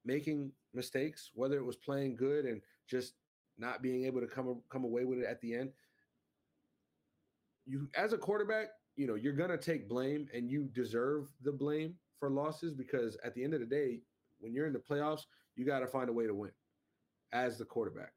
making 0.06 0.52
mistakes, 0.74 1.32
whether 1.34 1.58
it 1.58 1.66
was 1.66 1.76
playing 1.76 2.16
good 2.16 2.46
and 2.46 2.62
just 2.88 3.14
not 3.58 3.82
being 3.82 4.06
able 4.06 4.22
to 4.22 4.28
come 4.28 4.62
come 4.70 4.84
away 4.84 5.06
with 5.06 5.20
it 5.20 5.26
at 5.26 5.42
the 5.42 5.56
end. 5.56 5.72
You 7.66 7.88
as 7.96 8.14
a 8.14 8.18
quarterback, 8.18 8.68
you 8.96 9.08
know, 9.08 9.16
you're 9.16 9.34
going 9.34 9.50
to 9.50 9.58
take 9.58 9.88
blame 9.88 10.28
and 10.34 10.50
you 10.50 10.70
deserve 10.74 11.28
the 11.44 11.52
blame 11.52 11.96
for 12.20 12.30
losses 12.30 12.74
because 12.74 13.18
at 13.24 13.34
the 13.36 13.44
end 13.44 13.54
of 13.54 13.60
the 13.60 13.66
day, 13.66 14.02
when 14.40 14.54
you're 14.54 14.68
in 14.68 14.74
the 14.74 14.80
playoffs, 14.80 15.26
you 15.56 15.66
got 15.66 15.80
to 15.80 15.88
find 15.88 16.10
a 16.10 16.14
way 16.14 16.26
to 16.26 16.34
win 16.34 16.52
as 17.32 17.58
the 17.58 17.66
quarterback. 17.66 18.14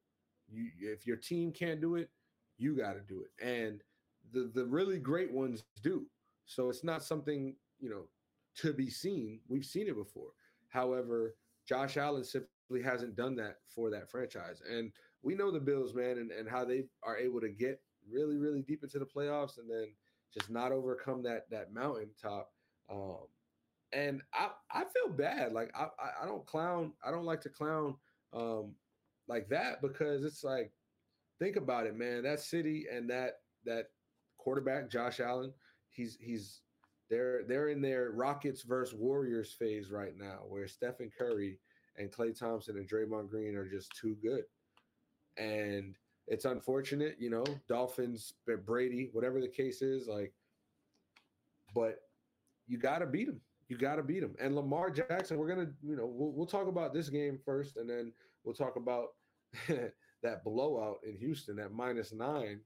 You 0.49 0.71
if 0.81 1.07
your 1.07 1.17
team 1.17 1.53
can't 1.53 1.81
do 1.81 1.97
it, 1.97 2.11
you 2.59 2.77
got 2.77 2.95
to 2.95 3.01
do 3.01 3.23
it. 3.23 3.45
And 3.45 3.83
the 4.33 4.51
the 4.55 4.65
really 4.65 4.99
great 4.99 5.33
ones 5.33 5.65
do. 5.83 6.07
So 6.47 6.69
it's 6.69 6.85
not 6.85 7.03
something, 7.03 7.57
you 7.81 7.91
know, 7.91 8.05
to 8.57 8.73
be 8.73 8.91
seen. 8.91 9.41
We've 9.49 9.65
seen 9.65 9.89
it 9.89 9.97
before. 9.97 10.31
However, 10.69 11.35
Josh 11.67 11.97
Allen 11.97 12.25
simply 12.25 12.83
hasn't 12.83 13.17
done 13.17 13.37
that 13.37 13.59
for 13.69 13.91
that 13.91 14.11
franchise. 14.11 14.63
And 14.71 14.93
we 15.23 15.35
know 15.35 15.51
the 15.51 15.61
Bills, 15.61 15.95
man, 15.95 16.19
and, 16.19 16.31
and 16.31 16.49
how 16.49 16.65
they 16.65 16.85
are 17.03 17.17
able 17.17 17.41
to 17.41 17.49
get 17.49 17.81
really, 18.09 18.37
really 18.37 18.63
deep 18.63 18.83
into 18.83 18.99
the 18.99 19.07
playoffs 19.07 19.59
and 19.59 19.69
then 19.69 19.89
just 20.33 20.51
not 20.51 20.73
overcome 20.73 21.23
that 21.25 21.51
that 21.51 21.73
mountaintop. 21.73 22.51
Um, 22.91 23.27
and 23.93 24.23
I 24.35 24.51
I 24.71 24.85
feel 24.85 25.13
bad. 25.13 25.53
Like 25.53 25.73
I 25.75 25.89
I 26.23 26.27
don't 26.27 26.47
clown. 26.47 26.93
I 27.05 27.11
don't 27.11 27.25
like 27.25 27.41
to 27.43 27.49
clown 27.49 27.97
um, 28.33 28.75
like 29.29 29.49
that 29.49 29.83
because 29.83 30.25
it's 30.25 30.45
like 30.45 30.73
think 31.39 31.57
about 31.57 31.87
it, 31.87 31.97
man. 31.97 32.23
That 32.23 32.41
city 32.41 32.87
and 32.93 33.09
that 33.11 33.41
that 33.65 33.87
quarterback 34.39 34.91
Josh 34.91 35.21
Allen, 35.21 35.53
he's 35.91 36.17
he's 36.21 36.61
they're 37.11 37.43
they're 37.47 37.69
in 37.69 37.81
their 37.81 38.11
Rockets 38.11 38.63
versus 38.63 38.95
Warriors 38.95 39.53
phase 39.53 39.91
right 39.91 40.17
now, 40.17 40.41
where 40.49 40.67
Stephen 40.67 41.11
Curry 41.17 41.59
and 41.99 42.11
Klay 42.11 42.39
Thompson 42.39 42.77
and 42.77 42.89
Draymond 42.89 43.31
Green 43.31 43.57
are 43.57 43.69
just 43.69 43.93
too 44.01 44.17
good. 44.23 44.43
And 45.37 45.97
it's 46.27 46.45
unfortunate, 46.45 47.17
you 47.19 47.31
know, 47.31 47.45
Dolphins, 47.69 48.35
Brady, 48.65 49.11
whatever 49.13 49.41
the 49.41 49.49
case 49.49 49.83
is, 49.83 50.09
like, 50.09 50.33
but 51.75 51.99
you 52.67 52.79
got 52.79 52.99
to 52.99 53.07
beat 53.07 53.27
them. 53.27 53.41
You 53.69 53.77
got 53.77 53.97
to 53.97 54.03
beat 54.03 54.21
them. 54.21 54.35
And 54.41 54.55
Lamar 54.55 54.91
Jackson, 54.91 55.39
we're 55.39 55.49
gonna, 55.49 55.71
you 55.83 55.97
know, 55.97 56.07
we'll, 56.07 56.33
we'll 56.33 56.47
talk 56.47 56.69
about 56.69 56.93
this 56.93 57.09
game 57.09 57.39
first, 57.45 57.77
and 57.77 57.89
then 57.89 58.13
we'll 58.47 58.55
talk 58.55 58.77
about 58.77 59.09
that 60.23 60.45
blowout 60.45 60.99
in 61.07 61.19
Houston, 61.19 61.57
that 61.57 61.73
minus 61.73 62.15
nine 62.15 62.61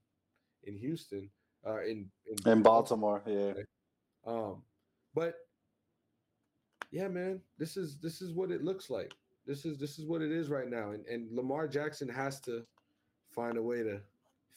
in 0.64 0.76
Houston, 0.76 1.28
uh, 1.66 1.80
in 1.80 2.08
in, 2.26 2.52
in 2.52 2.62
Baltimore, 2.62 3.22
yeah. 3.26 3.52
Um, 4.24 4.62
but 5.14 5.34
yeah, 6.92 7.08
man, 7.08 7.40
this 7.58 7.76
is 7.76 7.98
this 8.00 8.22
is 8.22 8.32
what 8.32 8.52
it 8.52 8.62
looks 8.62 8.90
like. 8.90 9.12
This 9.46 9.64
is 9.64 9.78
this 9.78 9.98
is 9.98 10.06
what 10.06 10.22
it 10.22 10.30
is 10.30 10.48
right 10.48 10.68
now, 10.68 10.90
and 10.90 11.04
and 11.06 11.34
Lamar 11.34 11.66
Jackson 11.66 12.08
has 12.08 12.40
to 12.42 12.62
find 13.34 13.56
a 13.56 13.62
way 13.62 13.82
to 13.82 14.00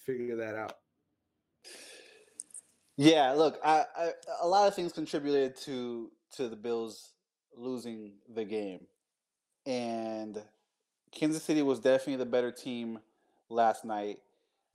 figure 0.05 0.35
that 0.35 0.55
out. 0.55 0.77
Yeah, 2.95 3.31
look, 3.31 3.59
I, 3.63 3.85
I, 3.95 4.09
a 4.41 4.47
lot 4.47 4.67
of 4.67 4.75
things 4.75 4.93
contributed 4.93 5.55
to 5.61 6.11
to 6.35 6.49
the 6.49 6.55
Bills 6.55 7.13
losing 7.55 8.13
the 8.33 8.45
game, 8.45 8.81
and 9.65 10.41
Kansas 11.13 11.43
City 11.43 11.61
was 11.61 11.79
definitely 11.79 12.17
the 12.17 12.25
better 12.25 12.51
team 12.51 12.99
last 13.49 13.85
night. 13.85 14.19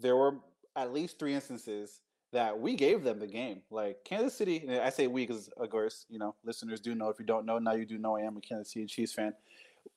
There 0.00 0.16
were 0.16 0.36
at 0.76 0.92
least 0.92 1.18
three 1.18 1.34
instances 1.34 2.00
that 2.32 2.58
we 2.58 2.76
gave 2.76 3.02
them 3.02 3.18
the 3.18 3.26
game. 3.26 3.62
Like 3.70 4.04
Kansas 4.04 4.34
City, 4.34 4.68
I 4.78 4.90
say 4.90 5.06
we 5.06 5.26
because 5.26 5.48
of 5.56 5.70
course, 5.70 6.06
you 6.08 6.18
know, 6.18 6.34
listeners 6.44 6.80
do 6.80 6.94
know. 6.94 7.08
If 7.08 7.18
you 7.18 7.26
don't 7.26 7.46
know, 7.46 7.58
now 7.58 7.72
you 7.72 7.86
do 7.86 7.98
know 7.98 8.16
I 8.16 8.22
am 8.22 8.36
a 8.36 8.40
Kansas 8.40 8.72
City 8.72 8.86
Chiefs 8.86 9.12
fan 9.12 9.34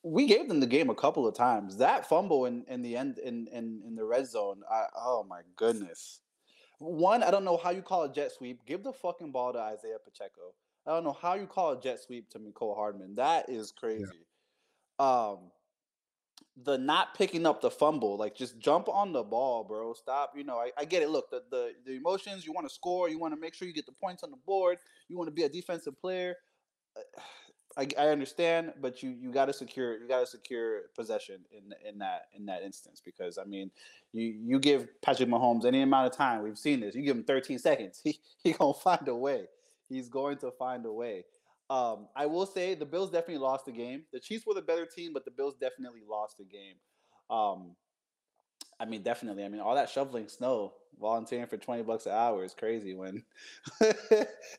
we 0.03 0.25
gave 0.25 0.47
them 0.47 0.59
the 0.59 0.67
game 0.67 0.89
a 0.89 0.95
couple 0.95 1.27
of 1.27 1.35
times. 1.35 1.77
That 1.77 2.07
fumble 2.07 2.45
in, 2.45 2.63
in 2.67 2.81
the 2.81 2.97
end 2.97 3.19
in, 3.19 3.47
in, 3.47 3.81
in 3.85 3.95
the 3.95 4.03
red 4.03 4.27
zone, 4.27 4.61
I, 4.69 4.85
oh 4.95 5.25
my 5.27 5.41
goodness. 5.55 6.21
One, 6.79 7.21
I 7.21 7.29
don't 7.29 7.45
know 7.45 7.57
how 7.57 7.69
you 7.69 7.81
call 7.81 8.03
a 8.03 8.11
jet 8.11 8.31
sweep. 8.31 8.65
Give 8.65 8.83
the 8.83 8.93
fucking 8.93 9.31
ball 9.31 9.53
to 9.53 9.59
Isaiah 9.59 9.97
Pacheco. 10.03 10.53
I 10.87 10.91
don't 10.91 11.03
know 11.03 11.17
how 11.19 11.35
you 11.35 11.45
call 11.45 11.73
a 11.73 11.81
jet 11.81 11.99
sweep 12.01 12.29
to 12.31 12.39
Mecole 12.39 12.75
Hardman. 12.75 13.15
That 13.15 13.49
is 13.49 13.71
crazy. 13.71 14.05
Yeah. 14.99 15.05
Um, 15.05 15.37
the 16.63 16.77
not 16.77 17.15
picking 17.15 17.45
up 17.45 17.61
the 17.61 17.71
fumble, 17.71 18.17
like 18.17 18.35
just 18.35 18.59
jump 18.59 18.87
on 18.89 19.13
the 19.13 19.23
ball, 19.23 19.63
bro. 19.63 19.93
Stop. 19.93 20.33
You 20.35 20.43
know, 20.43 20.57
I, 20.57 20.71
I 20.77 20.85
get 20.85 21.01
it. 21.01 21.09
Look, 21.09 21.29
the, 21.29 21.43
the 21.49 21.73
the 21.85 21.93
emotions. 21.93 22.45
You 22.45 22.53
want 22.53 22.67
to 22.67 22.73
score. 22.73 23.09
You 23.09 23.19
want 23.19 23.33
to 23.33 23.39
make 23.39 23.53
sure 23.53 23.67
you 23.67 23.73
get 23.73 23.85
the 23.85 23.91
points 23.91 24.23
on 24.23 24.31
the 24.31 24.37
board. 24.45 24.77
You 25.07 25.17
want 25.17 25.27
to 25.27 25.33
be 25.33 25.43
a 25.43 25.49
defensive 25.49 25.99
player. 25.99 26.35
Uh, 26.95 27.21
I, 27.77 27.87
I 27.97 28.07
understand, 28.09 28.73
but 28.81 29.01
you 29.01 29.11
you 29.11 29.31
got 29.31 29.45
to 29.45 29.53
secure 29.53 29.97
you 29.97 30.07
got 30.07 30.19
to 30.19 30.25
secure 30.25 30.81
possession 30.95 31.39
in 31.51 31.73
in 31.87 31.99
that 31.99 32.23
in 32.35 32.45
that 32.47 32.63
instance 32.63 33.01
because 33.03 33.37
I 33.37 33.45
mean, 33.45 33.71
you 34.11 34.35
you 34.43 34.59
give 34.59 35.01
Patrick 35.01 35.29
Mahomes 35.29 35.65
any 35.65 35.81
amount 35.81 36.07
of 36.07 36.17
time. 36.17 36.43
We've 36.43 36.57
seen 36.57 36.81
this. 36.81 36.95
You 36.95 37.01
give 37.01 37.15
him 37.15 37.23
13 37.23 37.59
seconds, 37.59 38.01
he 38.03 38.19
he 38.43 38.51
gonna 38.53 38.73
find 38.73 39.07
a 39.07 39.15
way. 39.15 39.45
He's 39.87 40.09
going 40.09 40.37
to 40.37 40.51
find 40.51 40.85
a 40.85 40.91
way. 40.91 41.25
Um, 41.71 42.09
I 42.17 42.25
will 42.25 42.45
say 42.45 42.73
the 42.75 42.85
Bills 42.85 43.11
definitely 43.11 43.37
lost 43.37 43.65
the 43.65 43.71
game. 43.71 44.03
The 44.11 44.19
Chiefs 44.19 44.45
were 44.45 44.53
the 44.53 44.61
better 44.61 44.85
team, 44.85 45.13
but 45.13 45.23
the 45.23 45.31
Bills 45.31 45.55
definitely 45.55 46.01
lost 46.05 46.37
the 46.37 46.43
game. 46.43 46.75
Um, 47.29 47.77
I 48.77 48.83
mean, 48.83 49.03
definitely. 49.03 49.45
I 49.45 49.47
mean, 49.47 49.61
all 49.61 49.75
that 49.75 49.89
shoveling 49.89 50.27
snow, 50.27 50.73
volunteering 50.99 51.47
for 51.47 51.55
20 51.55 51.83
bucks 51.83 52.07
an 52.07 52.11
hour 52.11 52.43
is 52.43 52.53
crazy. 52.53 52.93
When 52.93 53.23
I 53.81 53.93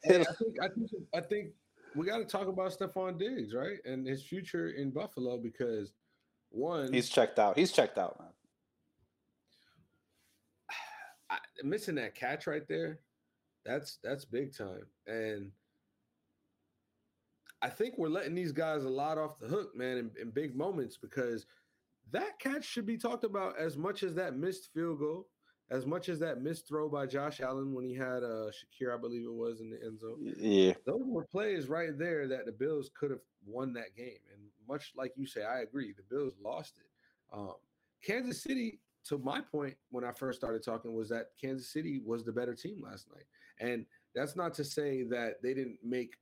think 0.09 0.57
I 0.63 0.69
think 0.69 0.91
I 1.15 1.21
think 1.21 1.49
we 1.95 2.07
got 2.07 2.17
to 2.17 2.25
talk 2.25 2.49
about 2.49 2.73
Stefon 2.73 3.19
Diggs, 3.19 3.53
right, 3.53 3.77
and 3.85 4.07
his 4.07 4.23
future 4.23 4.71
in 4.71 4.91
Buffalo 4.91 5.37
because 5.37 5.93
one, 6.49 6.91
he's 6.95 7.11
checked 7.11 7.39
out. 7.39 7.59
He's 7.59 7.73
checked 7.73 7.99
out, 7.99 8.19
man. 8.21 8.29
I, 11.31 11.39
missing 11.63 11.97
that 11.97 12.15
catch 12.15 12.47
right 12.47 12.67
there, 12.67 13.01
that's 13.67 13.99
that's 14.03 14.25
big 14.25 14.57
time, 14.57 14.87
and 15.07 15.51
I 17.63 17.69
think 17.69 17.97
we're 17.97 18.09
letting 18.09 18.35
these 18.35 18.53
guys 18.53 18.85
a 18.85 18.89
lot 18.89 19.19
off 19.19 19.39
the 19.39 19.47
hook, 19.47 19.77
man, 19.77 19.97
in, 19.97 20.11
in 20.21 20.31
big 20.31 20.57
moments 20.57 20.97
because 20.97 21.47
that 22.11 22.39
catch 22.39 22.65
should 22.65 22.87
be 22.87 22.99
talked 22.99 23.25
about 23.25 23.59
as 23.59 23.77
much 23.77 24.03
as 24.03 24.15
that 24.15 24.37
missed 24.37 24.71
field 24.75 24.99
goal 24.99 25.29
as 25.73 25.87
much 25.87 26.11
as 26.11 26.19
that 26.19 26.43
missed 26.43 26.69
throw 26.69 26.89
by 26.89 27.07
Josh 27.07 27.41
Allen 27.41 27.73
when 27.73 27.85
he 27.85 27.95
had 27.95 28.23
uh 28.23 28.51
Shakir, 28.51 28.95
I 28.95 28.99
believe 28.99 29.25
it 29.25 29.33
was 29.33 29.61
in 29.61 29.71
the 29.71 29.83
end 29.83 29.99
zone. 29.99 30.35
Yeah. 30.39 30.75
Those 30.85 31.03
were 31.07 31.25
plays 31.25 31.69
right 31.69 31.99
there 31.99 32.29
that 32.29 32.45
the 32.45 32.53
Bills 32.53 32.91
could 32.95 33.11
have 33.11 33.23
won 33.47 33.73
that 33.73 33.97
game. 33.97 34.19
And 34.33 34.43
much 34.69 34.93
like 34.95 35.13
you 35.17 35.27
say, 35.27 35.45
I 35.45 35.61
agree. 35.61 35.95
The 35.97 36.15
Bills 36.15 36.35
lost 36.45 36.75
it. 36.77 36.87
Um, 37.33 37.55
Kansas 38.05 38.43
City, 38.43 38.81
to 39.07 39.17
my 39.19 39.41
point 39.41 39.75
when 39.91 40.05
I 40.05 40.13
first 40.13 40.39
started 40.39 40.63
talking, 40.63 40.95
was 40.95 41.09
that 41.09 41.29
Kansas 41.41 41.73
City 41.73 42.03
was 42.05 42.23
the 42.23 42.33
better 42.33 42.55
team 42.55 42.83
last 42.83 43.07
night. 43.15 43.25
And 43.59 43.87
that's 44.15 44.37
not 44.37 44.53
to 44.55 44.65
say 44.65 45.05
that 45.05 45.43
they 45.43 45.55
didn't 45.55 45.79
make 45.83 46.17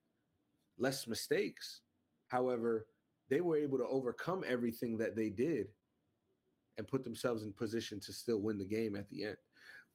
less 0.80 1.06
mistakes. 1.06 1.82
However, 2.28 2.86
they 3.28 3.40
were 3.40 3.56
able 3.56 3.78
to 3.78 3.86
overcome 3.86 4.44
everything 4.46 4.98
that 4.98 5.14
they 5.14 5.30
did 5.30 5.68
and 6.78 6.88
put 6.88 7.04
themselves 7.04 7.42
in 7.42 7.52
position 7.52 8.00
to 8.00 8.12
still 8.12 8.38
win 8.38 8.58
the 8.58 8.64
game 8.64 8.96
at 8.96 9.08
the 9.10 9.24
end. 9.24 9.36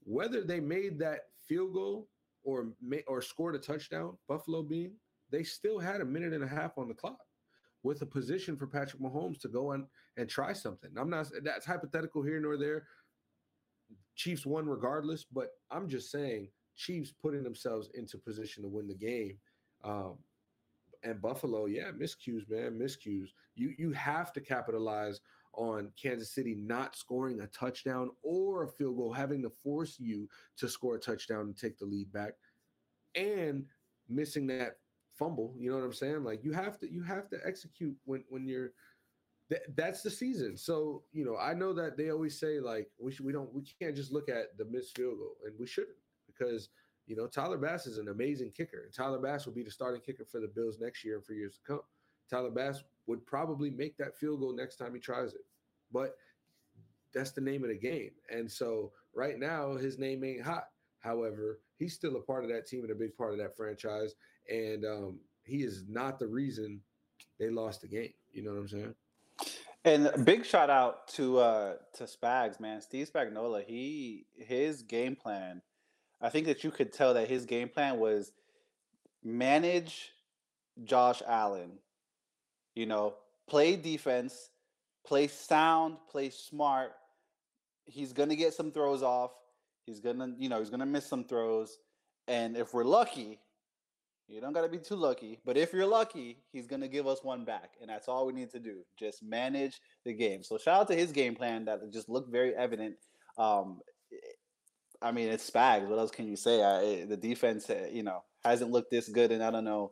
Whether 0.03 0.43
they 0.43 0.59
made 0.59 0.99
that 0.99 1.21
field 1.47 1.73
goal 1.73 2.07
or 2.43 2.67
or 3.07 3.21
scored 3.21 3.55
a 3.55 3.59
touchdown, 3.59 4.17
Buffalo 4.27 4.61
being, 4.61 4.93
they 5.31 5.43
still 5.43 5.79
had 5.79 6.01
a 6.01 6.05
minute 6.05 6.33
and 6.33 6.43
a 6.43 6.47
half 6.47 6.77
on 6.77 6.87
the 6.87 6.93
clock 6.93 7.19
with 7.83 8.01
a 8.01 8.05
position 8.05 8.55
for 8.55 8.67
Patrick 8.67 9.01
Mahomes 9.01 9.39
to 9.41 9.47
go 9.47 9.71
on 9.71 9.87
and 10.17 10.29
try 10.29 10.53
something. 10.53 10.91
I'm 10.97 11.09
not 11.09 11.27
that's 11.43 11.65
hypothetical 11.65 12.23
here 12.23 12.39
nor 12.39 12.57
there. 12.57 12.87
Chiefs 14.15 14.45
won 14.45 14.65
regardless, 14.65 15.25
but 15.25 15.49
I'm 15.71 15.89
just 15.89 16.11
saying 16.11 16.49
Chiefs 16.75 17.11
putting 17.11 17.43
themselves 17.43 17.89
into 17.93 18.17
position 18.17 18.63
to 18.63 18.69
win 18.69 18.87
the 18.87 18.95
game. 18.95 19.37
Um, 19.83 20.17
and 21.05 21.21
Buffalo, 21.21 21.65
yeah, 21.65 21.91
miscues, 21.91 22.49
man, 22.49 22.77
miscues. 22.79 23.29
You 23.55 23.73
you 23.77 23.91
have 23.91 24.33
to 24.33 24.41
capitalize 24.41 25.21
on 25.53 25.91
Kansas 26.01 26.33
City 26.33 26.55
not 26.55 26.95
scoring 26.95 27.39
a 27.41 27.47
touchdown 27.47 28.09
or 28.23 28.63
a 28.63 28.67
field 28.67 28.97
goal, 28.97 29.13
having 29.13 29.41
to 29.43 29.49
force 29.49 29.97
you 29.99 30.27
to 30.57 30.67
score 30.67 30.95
a 30.95 30.99
touchdown 30.99 31.41
and 31.41 31.57
take 31.57 31.77
the 31.77 31.85
lead 31.85 32.11
back, 32.11 32.33
and 33.15 33.65
missing 34.09 34.47
that 34.47 34.77
fumble. 35.17 35.53
You 35.57 35.71
know 35.71 35.77
what 35.77 35.85
I'm 35.85 35.93
saying? 35.93 36.23
Like 36.23 36.43
you 36.43 36.51
have 36.51 36.79
to 36.79 36.91
you 36.91 37.03
have 37.03 37.29
to 37.29 37.37
execute 37.45 37.95
when 38.05 38.23
when 38.29 38.45
you're 38.45 38.71
th- 39.49 39.61
that's 39.75 40.01
the 40.01 40.09
season. 40.09 40.57
So 40.57 41.03
you 41.13 41.23
know 41.23 41.37
I 41.37 41.53
know 41.53 41.73
that 41.73 41.97
they 41.97 42.09
always 42.09 42.39
say 42.39 42.59
like 42.59 42.89
we 42.99 43.11
should, 43.11 43.25
we 43.25 43.31
don't 43.31 43.53
we 43.53 43.63
can't 43.79 43.95
just 43.95 44.11
look 44.11 44.27
at 44.27 44.57
the 44.57 44.65
missed 44.65 44.95
field 44.95 45.19
goal 45.19 45.37
and 45.45 45.53
we 45.59 45.67
shouldn't 45.67 45.97
because 46.27 46.69
you 47.07 47.15
know 47.15 47.27
Tyler 47.27 47.57
Bass 47.57 47.87
is 47.87 47.97
an 47.97 48.09
amazing 48.09 48.51
kicker 48.51 48.83
and 48.83 48.93
Tyler 48.93 49.19
Bass 49.19 49.45
will 49.45 49.53
be 49.53 49.63
the 49.63 49.71
starting 49.71 50.01
kicker 50.01 50.25
for 50.25 50.39
the 50.39 50.47
Bills 50.47 50.77
next 50.79 51.03
year 51.03 51.15
and 51.15 51.25
for 51.25 51.33
years 51.33 51.55
to 51.55 51.61
come. 51.65 51.81
Tyler 52.29 52.49
Bass 52.49 52.83
would 53.07 53.25
probably 53.25 53.69
make 53.69 53.97
that 53.97 54.17
field 54.17 54.39
goal 54.39 54.55
next 54.55 54.77
time 54.77 54.93
he 54.93 54.99
tries 54.99 55.33
it, 55.33 55.45
but 55.91 56.17
that's 57.13 57.31
the 57.31 57.41
name 57.41 57.63
of 57.63 57.69
the 57.69 57.77
game. 57.77 58.11
And 58.29 58.51
so 58.51 58.91
right 59.13 59.39
now 59.39 59.75
his 59.75 59.97
name 59.97 60.23
ain't 60.23 60.43
hot. 60.43 60.69
However, 60.99 61.59
he's 61.77 61.93
still 61.93 62.15
a 62.15 62.21
part 62.21 62.43
of 62.43 62.49
that 62.49 62.67
team 62.67 62.81
and 62.81 62.91
a 62.91 62.95
big 62.95 63.15
part 63.15 63.31
of 63.31 63.39
that 63.39 63.55
franchise 63.55 64.15
and 64.49 64.85
um, 64.85 65.19
he 65.43 65.57
is 65.57 65.83
not 65.87 66.19
the 66.19 66.27
reason 66.27 66.81
they 67.39 67.49
lost 67.49 67.81
the 67.81 67.87
game. 67.87 68.13
You 68.31 68.43
know 68.43 68.51
what 68.51 68.59
I'm 68.59 68.67
saying? 68.67 68.95
And 69.85 70.25
big 70.25 70.45
shout 70.45 70.71
out 70.71 71.07
to 71.09 71.37
uh 71.37 71.75
to 71.97 72.05
Spags, 72.05 72.59
man. 72.59 72.81
Steve 72.81 73.09
Spagnuolo, 73.11 73.63
he 73.63 74.25
his 74.35 74.81
game 74.81 75.15
plan. 75.15 75.61
I 76.21 76.29
think 76.29 76.45
that 76.47 76.63
you 76.63 76.71
could 76.71 76.93
tell 76.93 77.13
that 77.13 77.29
his 77.29 77.45
game 77.45 77.69
plan 77.69 77.99
was 77.99 78.31
manage 79.23 80.11
Josh 80.83 81.21
Allen. 81.27 81.71
You 82.75 82.85
know, 82.85 83.15
play 83.47 83.75
defense, 83.75 84.49
play 85.05 85.27
sound, 85.27 85.97
play 86.09 86.29
smart. 86.29 86.93
He's 87.85 88.13
gonna 88.13 88.35
get 88.35 88.53
some 88.53 88.71
throws 88.71 89.03
off. 89.03 89.31
He's 89.85 89.99
gonna, 89.99 90.33
you 90.37 90.49
know, 90.49 90.59
he's 90.59 90.69
gonna 90.69 90.85
miss 90.85 91.05
some 91.05 91.23
throws. 91.23 91.77
And 92.27 92.57
if 92.57 92.73
we're 92.73 92.83
lucky, 92.83 93.39
you 94.27 94.41
don't 94.41 94.53
got 94.53 94.61
to 94.61 94.69
be 94.69 94.79
too 94.79 94.95
lucky, 94.95 95.39
but 95.45 95.57
if 95.57 95.71
you're 95.71 95.85
lucky, 95.85 96.39
he's 96.51 96.65
going 96.65 96.81
to 96.81 96.87
give 96.87 97.05
us 97.05 97.23
one 97.23 97.45
back. 97.45 97.73
And 97.79 97.89
that's 97.89 98.07
all 98.07 98.25
we 98.25 98.33
need 98.33 98.49
to 98.51 98.59
do. 98.59 98.77
Just 98.97 99.21
manage 99.21 99.79
the 100.03 100.13
game. 100.13 100.43
So 100.43 100.57
shout 100.57 100.81
out 100.81 100.87
to 100.87 100.95
his 100.95 101.11
game 101.11 101.35
plan 101.35 101.65
that 101.65 101.91
just 101.93 102.09
looked 102.09 102.31
very 102.31 102.55
evident. 102.55 102.95
Um, 103.37 103.81
I 105.01 105.11
mean, 105.11 105.29
it's 105.29 105.49
Spags. 105.49 105.87
What 105.87 105.99
else 105.99 106.11
can 106.11 106.27
you 106.27 106.35
say? 106.35 106.63
I, 106.63 107.05
the 107.05 107.17
defense, 107.17 107.69
uh, 107.69 107.87
you 107.91 108.03
know, 108.03 108.23
hasn't 108.43 108.71
looked 108.71 108.91
this 108.91 109.09
good. 109.09 109.31
And 109.31 109.43
I 109.43 109.51
don't 109.51 109.65
know. 109.65 109.91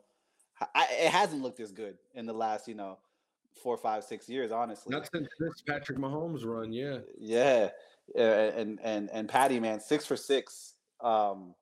I, 0.74 0.86
it 0.90 1.10
hasn't 1.10 1.42
looked 1.42 1.58
this 1.58 1.72
good 1.72 1.98
in 2.14 2.26
the 2.26 2.32
last, 2.32 2.68
you 2.68 2.74
know, 2.74 2.98
four, 3.62 3.76
five, 3.76 4.04
six 4.04 4.28
years, 4.28 4.52
honestly. 4.52 4.94
Not 4.94 5.08
since 5.12 5.28
this 5.38 5.62
Patrick 5.66 5.98
Mahomes 5.98 6.44
run, 6.44 6.72
yeah. 6.72 6.98
Yeah. 7.18 7.70
And, 8.16 8.78
and, 8.82 9.10
and 9.10 9.28
Patty, 9.28 9.58
man, 9.60 9.80
six 9.80 10.06
for 10.06 10.16
six. 10.16 10.74
Um, 11.00 11.54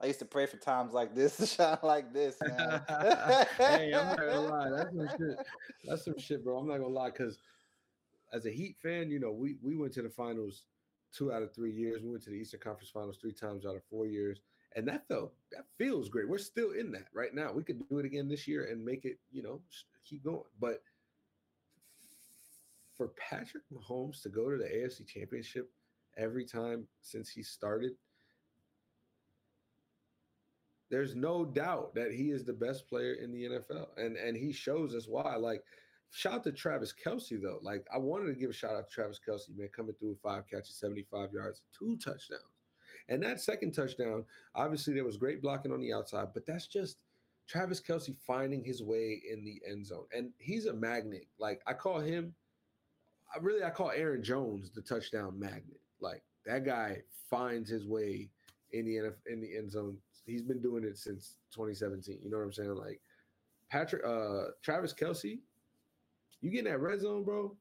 I 0.00 0.06
used 0.06 0.20
to 0.20 0.24
pray 0.24 0.46
for 0.46 0.58
times 0.58 0.92
like 0.92 1.14
this 1.14 1.36
to 1.38 1.46
shine 1.46 1.78
like 1.82 2.12
this, 2.12 2.36
man. 2.40 2.82
hey, 3.58 3.92
I'm 3.92 4.08
not 4.08 4.18
gonna 4.18 4.40
lie. 4.40 4.70
That's 4.70 4.90
some 4.94 5.08
shit. 5.18 5.36
That's 5.84 6.04
some 6.04 6.18
shit, 6.18 6.44
bro. 6.44 6.58
I'm 6.58 6.68
not 6.68 6.78
gonna 6.78 6.88
lie, 6.88 7.10
because 7.10 7.38
as 8.32 8.46
a 8.46 8.50
Heat 8.50 8.76
fan, 8.82 9.10
you 9.10 9.18
know, 9.18 9.32
we 9.32 9.56
we 9.62 9.76
went 9.76 9.92
to 9.94 10.02
the 10.02 10.10
finals 10.10 10.62
two 11.12 11.32
out 11.32 11.42
of 11.42 11.54
three 11.54 11.72
years. 11.72 12.02
We 12.02 12.10
went 12.10 12.22
to 12.24 12.30
the 12.30 12.36
Eastern 12.36 12.60
Conference 12.60 12.90
Finals 12.90 13.18
three 13.20 13.32
times 13.32 13.66
out 13.66 13.76
of 13.76 13.82
four 13.90 14.06
years, 14.06 14.40
and 14.76 14.86
that 14.88 15.06
felt 15.08 15.32
that 15.52 15.64
feels 15.76 16.08
great. 16.08 16.28
We're 16.28 16.38
still 16.38 16.72
in 16.72 16.92
that 16.92 17.08
right 17.12 17.34
now. 17.34 17.52
We 17.52 17.62
could 17.62 17.88
do 17.88 17.98
it 17.98 18.06
again 18.06 18.28
this 18.28 18.46
year 18.46 18.68
and 18.70 18.84
make 18.84 19.04
it, 19.04 19.18
you 19.32 19.42
know, 19.42 19.60
keep 20.04 20.24
going. 20.24 20.42
But 20.60 20.82
for 22.96 23.08
Patrick 23.08 23.64
Mahomes 23.72 24.22
to 24.22 24.28
go 24.28 24.50
to 24.50 24.56
the 24.56 24.64
AFC 24.64 25.06
Championship 25.06 25.70
every 26.16 26.44
time 26.44 26.88
since 27.00 27.28
he 27.28 27.42
started 27.42 27.92
there's 30.90 31.14
no 31.14 31.44
doubt 31.44 31.94
that 31.94 32.12
he 32.12 32.30
is 32.30 32.44
the 32.44 32.52
best 32.52 32.88
player 32.88 33.14
in 33.14 33.30
the 33.30 33.44
NFL, 33.44 33.88
and 33.96 34.16
and 34.16 34.36
he 34.36 34.52
shows 34.52 34.94
us 34.94 35.06
why. 35.06 35.36
Like, 35.36 35.62
shout 36.10 36.34
out 36.34 36.44
to 36.44 36.52
Travis 36.52 36.92
Kelce 36.92 37.40
though. 37.40 37.58
Like, 37.62 37.86
I 37.92 37.98
wanted 37.98 38.26
to 38.26 38.38
give 38.38 38.50
a 38.50 38.54
shout 38.54 38.74
out 38.74 38.88
to 38.88 38.94
Travis 38.94 39.20
Kelce, 39.26 39.56
man, 39.56 39.68
coming 39.74 39.94
through 39.98 40.10
with 40.10 40.20
five 40.20 40.44
catches, 40.48 40.76
75 40.76 41.32
yards, 41.32 41.62
two 41.76 41.96
touchdowns. 41.96 42.42
And 43.08 43.22
that 43.22 43.40
second 43.40 43.72
touchdown, 43.72 44.24
obviously, 44.54 44.94
there 44.94 45.04
was 45.04 45.16
great 45.16 45.40
blocking 45.40 45.72
on 45.72 45.80
the 45.80 45.92
outside, 45.92 46.28
but 46.34 46.46
that's 46.46 46.66
just 46.66 46.98
Travis 47.48 47.80
Kelce 47.80 48.14
finding 48.26 48.62
his 48.62 48.82
way 48.82 49.22
in 49.30 49.44
the 49.44 49.60
end 49.66 49.86
zone. 49.86 50.04
And 50.14 50.30
he's 50.38 50.66
a 50.66 50.74
magnet. 50.74 51.26
Like, 51.38 51.62
I 51.66 51.72
call 51.72 52.00
him, 52.00 52.34
I 53.34 53.38
really, 53.40 53.64
I 53.64 53.70
call 53.70 53.90
Aaron 53.90 54.22
Jones 54.22 54.70
the 54.70 54.82
touchdown 54.82 55.38
magnet. 55.38 55.80
Like, 56.00 56.22
that 56.44 56.64
guy 56.64 57.02
finds 57.30 57.70
his 57.70 57.86
way 57.86 58.30
in 58.72 58.84
the 58.84 59.14
in 59.32 59.40
the 59.40 59.56
end 59.56 59.70
zone 59.70 59.96
he's 60.28 60.42
been 60.42 60.60
doing 60.60 60.84
it 60.84 60.98
since 60.98 61.36
2017. 61.52 62.18
You 62.22 62.30
know 62.30 62.36
what 62.36 62.44
I'm 62.44 62.52
saying? 62.52 62.74
Like 62.74 63.00
Patrick, 63.70 64.04
uh, 64.04 64.52
Travis 64.62 64.94
Kelce, 64.94 65.40
you 66.40 66.50
get 66.50 66.60
in 66.60 66.64
that 66.66 66.80
red 66.80 67.00
zone, 67.00 67.24
bro, 67.24 67.56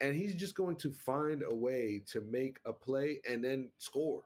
and 0.00 0.14
he's 0.14 0.34
just 0.34 0.54
going 0.54 0.76
to 0.76 0.90
find 0.90 1.42
a 1.42 1.54
way 1.54 2.02
to 2.12 2.20
make 2.22 2.58
a 2.64 2.72
play 2.72 3.20
and 3.28 3.42
then 3.42 3.70
score. 3.78 4.22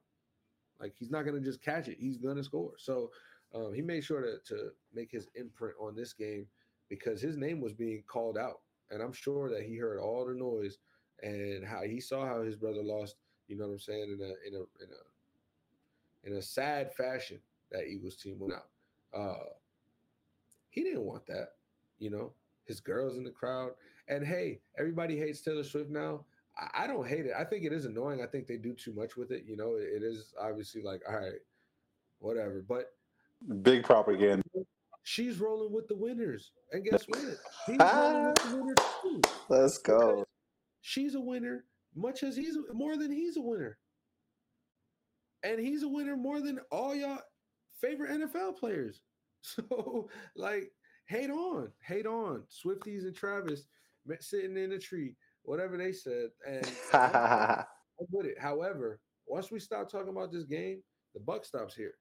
Like 0.81 0.95
he's 0.99 1.11
not 1.11 1.25
going 1.25 1.37
to 1.37 1.45
just 1.45 1.63
catch 1.63 1.89
it; 1.89 1.99
he's 2.01 2.19
going 2.19 2.37
to 2.37 2.45
score. 2.45 2.73
So 2.79 3.11
um, 3.55 3.73
he 3.75 3.83
made 3.83 4.05
sure 4.05 4.23
to 4.23 4.39
to 4.55 4.71
make 4.95 5.11
his 5.11 5.29
imprint 5.35 5.75
on 5.81 5.95
this 5.95 6.13
game 6.13 6.47
because 6.89 7.21
his 7.21 7.37
name 7.37 7.61
was 7.61 7.73
being 7.73 8.03
called 8.07 8.39
out, 8.39 8.61
and 8.91 9.03
I'm 9.03 9.13
sure 9.13 9.51
that 9.51 9.63
he 9.63 9.77
heard 9.77 9.99
all 10.01 10.27
the 10.27 10.35
noise 10.35 10.79
and 11.23 11.65
how 11.65 11.83
he 11.83 12.01
saw 12.01 12.27
how 12.27 12.43
his 12.43 12.57
brother 12.57 12.83
lost. 12.83 13.17
You 13.47 13.57
know 13.57 13.67
what 13.67 13.75
I'm 13.75 13.81
saying? 13.81 14.19
In 14.19 14.21
a 14.21 14.49
in 14.49 14.55
a 14.55 14.85
in 14.85 14.91
a 14.91 16.31
in 16.33 16.39
a 16.39 16.43
sad 16.43 16.93
fashion 16.95 17.41
that 17.71 17.87
Eagles 17.87 18.17
team 18.17 18.39
went 18.39 18.55
out. 18.55 18.69
Uh, 19.13 19.45
he 20.71 20.83
didn't 20.83 21.05
want 21.05 21.27
that, 21.27 21.49
you 21.99 22.11
know. 22.11 22.33
His 22.71 22.81
girls 22.81 23.17
in 23.17 23.25
the 23.25 23.31
crowd, 23.31 23.73
and 24.07 24.25
hey, 24.25 24.61
everybody 24.79 25.19
hates 25.19 25.41
Taylor 25.41 25.65
Swift 25.65 25.91
now. 25.91 26.25
I, 26.57 26.85
I 26.85 26.87
don't 26.87 27.07
hate 27.07 27.27
it. 27.27 27.33
I 27.37 27.43
think 27.43 27.65
it 27.65 27.73
is 27.73 27.85
annoying. 27.85 28.23
I 28.23 28.27
think 28.27 28.47
they 28.47 28.59
do 28.59 28.75
too 28.75 28.95
much 28.95 29.17
with 29.17 29.33
it. 29.33 29.43
You 29.45 29.57
know, 29.57 29.75
it, 29.75 29.89
it 29.97 30.03
is 30.05 30.33
obviously 30.41 30.83
like, 30.83 31.03
all 31.09 31.17
right, 31.17 31.41
whatever. 32.21 32.65
But 32.67 32.93
big 33.63 33.83
propaganda. 33.83 34.45
She's 35.03 35.41
rolling 35.41 35.73
with 35.73 35.89
the 35.89 35.97
winners, 35.97 36.53
and 36.71 36.85
guess 36.85 37.09
what? 37.09 37.19
He's 37.67 37.79
rolling 37.81 38.27
with 38.27 38.35
the 38.37 38.43
ah. 38.45 38.55
winners 38.55 38.77
too. 39.03 39.21
Let's 39.49 39.79
go. 39.79 40.25
She's 40.83 41.17
a 41.17 41.21
winner, 41.21 41.65
much 41.97 42.23
as 42.23 42.37
he's 42.37 42.57
more 42.73 42.97
than 42.97 43.11
he's 43.11 43.37
a 43.37 43.41
winner, 43.41 43.79
and 45.43 45.59
he's 45.59 45.83
a 45.83 45.89
winner 45.89 46.17
more 46.17 46.41
than 46.41 46.61
all 46.71 46.95
y'all 46.95 47.19
favorite 47.81 48.11
NFL 48.11 48.59
players. 48.59 49.03
So, 49.43 50.11
like, 50.37 50.71
hate 51.11 51.31
on, 51.31 51.69
hate 51.85 52.07
on. 52.07 52.45
Swifties 52.49 53.03
and 53.03 53.15
Travis 53.15 53.65
sitting 54.21 54.57
in 54.57 54.73
a 54.73 54.79
tree, 54.79 55.17
whatever 55.43 55.77
they 55.77 55.93
said. 55.93 56.29
And 56.47 56.71
I'm, 56.93 57.65
with 58.11 58.27
it. 58.27 58.39
However, 58.39 59.01
once 59.27 59.51
we 59.51 59.59
stop 59.59 59.91
talking 59.91 60.09
about 60.09 60.33
this 60.33 60.45
game, 60.45 60.83
the 61.15 61.21
buck 61.21 61.45
stops 61.45 61.75
here 61.75 61.95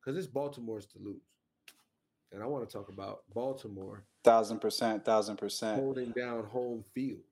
because 0.00 0.16
it's 0.16 0.32
Baltimore's 0.32 0.86
to 0.86 0.98
lose. 1.02 1.20
And 2.32 2.42
I 2.42 2.46
want 2.46 2.68
to 2.68 2.72
talk 2.72 2.88
about 2.88 3.22
Baltimore. 3.34 4.04
Thousand 4.22 4.60
percent, 4.60 5.04
thousand 5.04 5.36
percent. 5.36 5.80
Holding 5.80 6.12
down 6.12 6.44
home 6.44 6.84
field. 6.94 7.22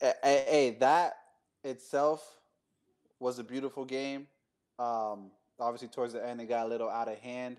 Hey, 0.00 0.14
hey, 0.22 0.76
that 0.78 1.14
itself 1.64 2.24
was 3.18 3.40
a 3.40 3.44
beautiful 3.44 3.84
game. 3.84 4.28
Um, 4.78 5.32
obviously, 5.58 5.88
towards 5.88 6.12
the 6.12 6.24
end, 6.24 6.40
it 6.40 6.48
got 6.48 6.66
a 6.66 6.68
little 6.68 6.88
out 6.88 7.08
of 7.08 7.18
hand. 7.18 7.56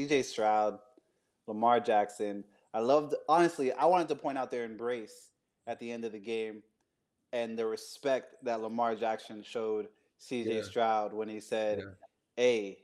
CJ 0.00 0.24
Stroud, 0.24 0.78
Lamar 1.46 1.80
Jackson. 1.80 2.44
I 2.72 2.80
loved, 2.80 3.14
honestly, 3.28 3.72
I 3.72 3.84
wanted 3.86 4.08
to 4.08 4.14
point 4.14 4.38
out 4.38 4.50
their 4.50 4.64
embrace 4.64 5.30
at 5.66 5.78
the 5.78 5.90
end 5.90 6.04
of 6.04 6.12
the 6.12 6.18
game 6.18 6.62
and 7.32 7.58
the 7.58 7.66
respect 7.66 8.36
that 8.42 8.60
Lamar 8.60 8.94
Jackson 8.94 9.42
showed 9.42 9.88
CJ 10.20 10.46
yeah. 10.46 10.62
Stroud 10.62 11.12
when 11.12 11.28
he 11.28 11.40
said, 11.40 11.78
yeah. 11.78 11.84
"Hey, 12.36 12.78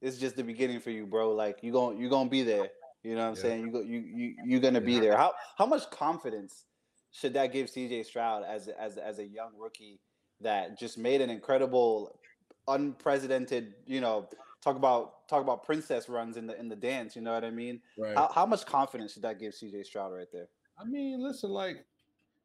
it's 0.00 0.18
just 0.18 0.36
the 0.36 0.44
beginning 0.44 0.80
for 0.80 0.90
you, 0.90 1.06
bro. 1.06 1.32
Like 1.32 1.58
you 1.62 1.72
going 1.72 1.98
you 1.98 2.08
to 2.08 2.24
be 2.28 2.42
there. 2.42 2.68
You 3.02 3.14
know 3.14 3.22
what 3.22 3.28
I'm 3.28 3.34
yeah. 3.36 3.42
saying? 3.42 3.60
You 3.66 3.70
go 3.70 3.80
you 3.80 4.00
you 4.00 4.34
you're 4.44 4.60
going 4.60 4.74
to 4.74 4.80
be 4.80 4.98
there." 4.98 5.16
How 5.16 5.32
how 5.56 5.66
much 5.66 5.88
confidence 5.90 6.64
should 7.12 7.34
that 7.34 7.52
give 7.52 7.68
CJ 7.68 8.06
Stroud 8.06 8.44
as 8.44 8.68
as 8.68 8.98
as 8.98 9.18
a 9.18 9.26
young 9.26 9.52
rookie 9.58 10.00
that 10.40 10.78
just 10.78 10.98
made 10.98 11.20
an 11.20 11.30
incredible, 11.30 12.18
unprecedented, 12.66 13.74
you 13.86 14.00
know, 14.00 14.28
talk 14.62 14.76
about 14.76 15.28
talk 15.28 15.42
about 15.42 15.64
princess 15.64 16.08
runs 16.08 16.36
in 16.36 16.46
the 16.46 16.58
in 16.58 16.68
the 16.68 16.76
dance. 16.76 17.16
You 17.16 17.22
know 17.22 17.32
what 17.32 17.44
I 17.44 17.50
mean? 17.50 17.80
Right. 17.98 18.16
How, 18.16 18.30
how 18.34 18.46
much 18.46 18.64
confidence 18.64 19.12
should 19.12 19.22
that 19.22 19.38
give 19.38 19.52
CJ 19.52 19.84
Stroud 19.84 20.12
right 20.12 20.28
there? 20.32 20.48
I 20.78 20.84
mean, 20.84 21.22
listen, 21.22 21.50
like 21.50 21.84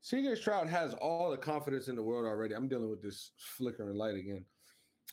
CJ 0.04 0.38
Stroud 0.38 0.68
has 0.68 0.94
all 0.96 1.32
the 1.32 1.38
confidence 1.38 1.88
in 1.88 1.96
the 1.96 2.04
world 2.04 2.26
already. 2.26 2.56
I'm 2.56 2.68
dealing 2.68 2.90
with 2.90 3.02
this 3.02 3.32
flickering 3.38 3.96
light 3.96 4.16
again. 4.16 4.46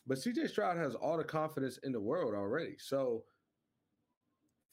But 0.07 0.17
CJ 0.17 0.49
Stroud 0.49 0.77
has 0.77 0.95
all 0.95 1.17
the 1.17 1.23
confidence 1.23 1.79
in 1.83 1.91
the 1.91 1.99
world 1.99 2.33
already. 2.33 2.75
So 2.77 3.23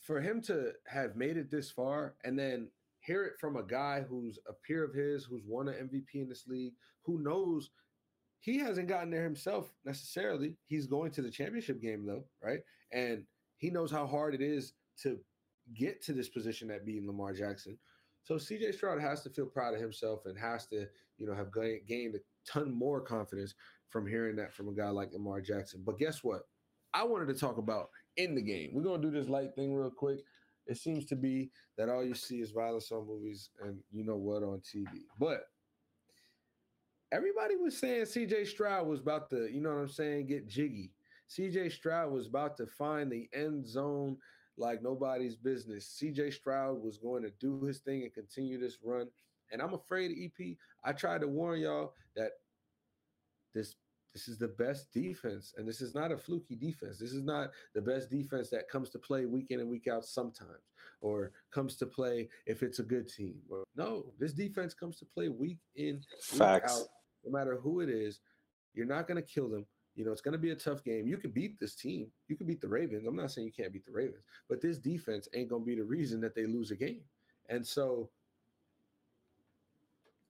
for 0.01 0.21
him 0.21 0.43
to 0.43 0.73
have 0.87 1.17
made 1.17 1.37
it 1.37 1.51
this 1.51 1.71
far 1.71 2.17
and 2.25 2.39
then 2.39 2.69
hear 3.01 3.25
it 3.25 3.35
from 3.41 3.57
a 3.57 3.63
guy 3.63 4.05
who's 4.09 4.39
a 4.49 4.53
peer 4.53 4.85
of 4.85 4.95
his, 4.95 5.25
who's 5.25 5.43
won 5.47 5.69
an 5.69 5.89
MVP 5.89 6.21
in 6.21 6.29
this 6.29 6.47
league, 6.47 6.75
who 7.03 7.23
knows 7.23 7.71
he 8.43 8.59
hasn't 8.59 8.89
gotten 8.89 9.09
there 9.09 9.23
himself 9.23 9.73
necessarily. 9.85 10.57
He's 10.67 10.87
going 10.89 11.13
to 11.13 11.23
the 11.23 11.31
championship 11.31 11.81
game 11.81 12.05
though, 12.05 12.25
right? 12.43 12.59
And 12.93 13.23
he 13.57 13.71
knows 13.71 13.91
how 13.91 14.05
hard 14.05 14.35
it 14.35 14.41
is 14.41 14.75
to 15.03 15.19
get 15.75 16.03
to 16.03 16.13
this 16.13 16.29
position 16.29 16.69
at 16.73 16.85
beating 16.85 17.07
Lamar 17.07 17.33
Jackson. 17.33 17.79
So 18.25 18.35
CJ 18.35 18.75
Stroud 18.75 19.01
has 19.01 19.23
to 19.23 19.31
feel 19.31 19.47
proud 19.47 19.75
of 19.75 19.81
himself 19.81 20.27
and 20.27 20.37
has 20.37 20.67
to, 20.67 20.89
you 21.19 21.27
know, 21.27 21.35
have 21.35 21.53
gained 21.87 22.17
a 22.17 22.51
ton 22.51 22.75
more 22.75 23.01
confidence 23.01 23.55
from 23.91 24.09
hearing 24.09 24.35
that 24.37 24.53
from 24.53 24.69
a 24.69 24.75
guy 24.75 24.89
like 24.89 25.13
Lamar 25.13 25.41
Jackson. 25.41 25.83
But 25.87 25.99
guess 25.99 26.25
what? 26.25 26.43
I 26.93 27.05
wanted 27.05 27.29
to 27.29 27.35
talk 27.35 27.59
about 27.59 27.91
in 28.17 28.35
the 28.35 28.43
game. 28.43 28.71
We're 28.75 28.83
gonna 28.83 29.01
do 29.01 29.13
this 29.13 29.29
light 29.29 29.55
thing 29.55 29.73
real 29.73 29.91
quick. 29.91 30.19
It 30.67 30.79
seems 30.79 31.07
to 31.07 31.17
be 31.17 31.51
that 31.79 31.89
all 31.89 32.05
you 32.05 32.15
see 32.15 32.41
is 32.41 32.51
violence 32.51 32.91
on 32.91 33.07
movies 33.07 33.51
and 33.63 33.79
you 33.93 34.05
know 34.05 34.17
what 34.17 34.43
on 34.43 34.61
TV. 34.61 34.89
But 35.19 35.45
everybody 37.13 37.57
was 37.57 37.79
saying 37.79 38.05
CJ 38.05 38.47
Stroud 38.47 38.87
was 38.87 39.01
about 39.01 39.29
to, 39.31 39.49
you 39.53 39.61
know 39.61 39.69
what 39.69 39.81
I'm 39.81 39.89
saying, 39.89 40.27
get 40.27 40.49
jiggy. 40.49 40.91
CJ 41.31 41.73
Stroud 41.73 42.11
was 42.11 42.27
about 42.27 42.57
to 42.57 42.67
find 42.67 43.13
the 43.13 43.29
end 43.35 43.67
zone 43.67 44.17
like 44.57 44.83
nobody's 44.83 45.37
business. 45.37 45.99
CJ 46.03 46.33
Stroud 46.33 46.83
was 46.83 46.99
going 46.99 47.23
to 47.23 47.33
do 47.41 47.65
his 47.65 47.81
thing 47.81 48.03
and 48.03 48.13
continue 48.13 48.59
this 48.59 48.79
run. 48.83 49.09
And 49.51 49.61
I'm 49.61 49.75
afraid, 49.75 50.13
EP, 50.19 50.57
I 50.83 50.93
tried 50.93 51.21
to 51.21 51.29
warn 51.29 51.61
y'all 51.61 51.93
that 52.17 52.33
this 53.55 53.77
this 54.13 54.29
is 54.29 54.37
the 54.37 54.49
best 54.49 54.93
defense, 54.93 55.55
and 55.57 55.67
this 55.67 55.81
is 55.81 55.95
not 55.95 56.13
a 56.13 56.19
fluky 56.19 56.55
defense. 56.55 56.99
This 56.99 57.13
is 57.13 57.23
not 57.23 57.51
the 57.75 57.81
best 57.81 58.11
defense 58.11 58.51
that 58.51 58.69
comes 58.69 58.91
to 58.91 58.99
play 58.99 59.25
week 59.25 59.47
in 59.51 59.61
and 59.61 59.71
week 59.71 59.89
out 59.89 60.05
sometimes, 60.05 60.75
or 61.01 61.33
comes 61.51 61.77
to 61.77 61.87
play 61.87 62.29
if 62.47 62.63
it's 62.63 62.79
a 62.79 62.83
good 62.83 63.09
team. 63.09 63.37
No, 63.75 64.05
this 64.19 64.35
defense 64.35 64.75
comes 64.75 64.99
to 64.99 65.07
play 65.07 65.31
week 65.31 65.61
in, 65.77 65.95
week 65.95 66.39
Facts. 66.39 66.81
out, 66.83 66.89
no 67.25 67.31
matter 67.31 67.57
who 67.57 67.81
it 67.81 67.89
is. 67.89 68.21
You're 68.75 68.87
not 68.87 69.07
going 69.07 69.23
to 69.23 69.29
kill 69.29 69.49
them. 69.49 69.67
You 69.95 70.05
know, 70.05 70.13
it's 70.13 70.23
going 70.23 70.33
to 70.33 70.39
be 70.39 70.51
a 70.51 70.57
tough 70.57 70.83
game. 70.83 71.07
You 71.07 71.19
can 71.19 71.31
beat 71.31 71.61
this 71.61 71.75
team. 71.75 72.07
You 72.29 72.37
can 72.37 72.47
beat 72.47 72.63
the 72.63 72.69
Ravens. 72.69 73.07
I'm 73.07 73.17
not 73.17 73.31
saying 73.31 73.47
you 73.47 73.53
can't 73.53 73.73
beat 73.73 73.85
the 73.85 73.93
Ravens, 73.93 74.25
but 74.49 74.63
this 74.63 74.79
defense 74.79 75.29
ain't 75.35 75.51
going 75.51 75.63
to 75.63 75.67
be 75.67 75.75
the 75.75 75.85
reason 75.85 76.21
that 76.23 76.35
they 76.35 76.47
lose 76.47 76.71
a 76.71 76.77
game. 76.77 77.03
And 77.51 77.67
so 77.67 78.09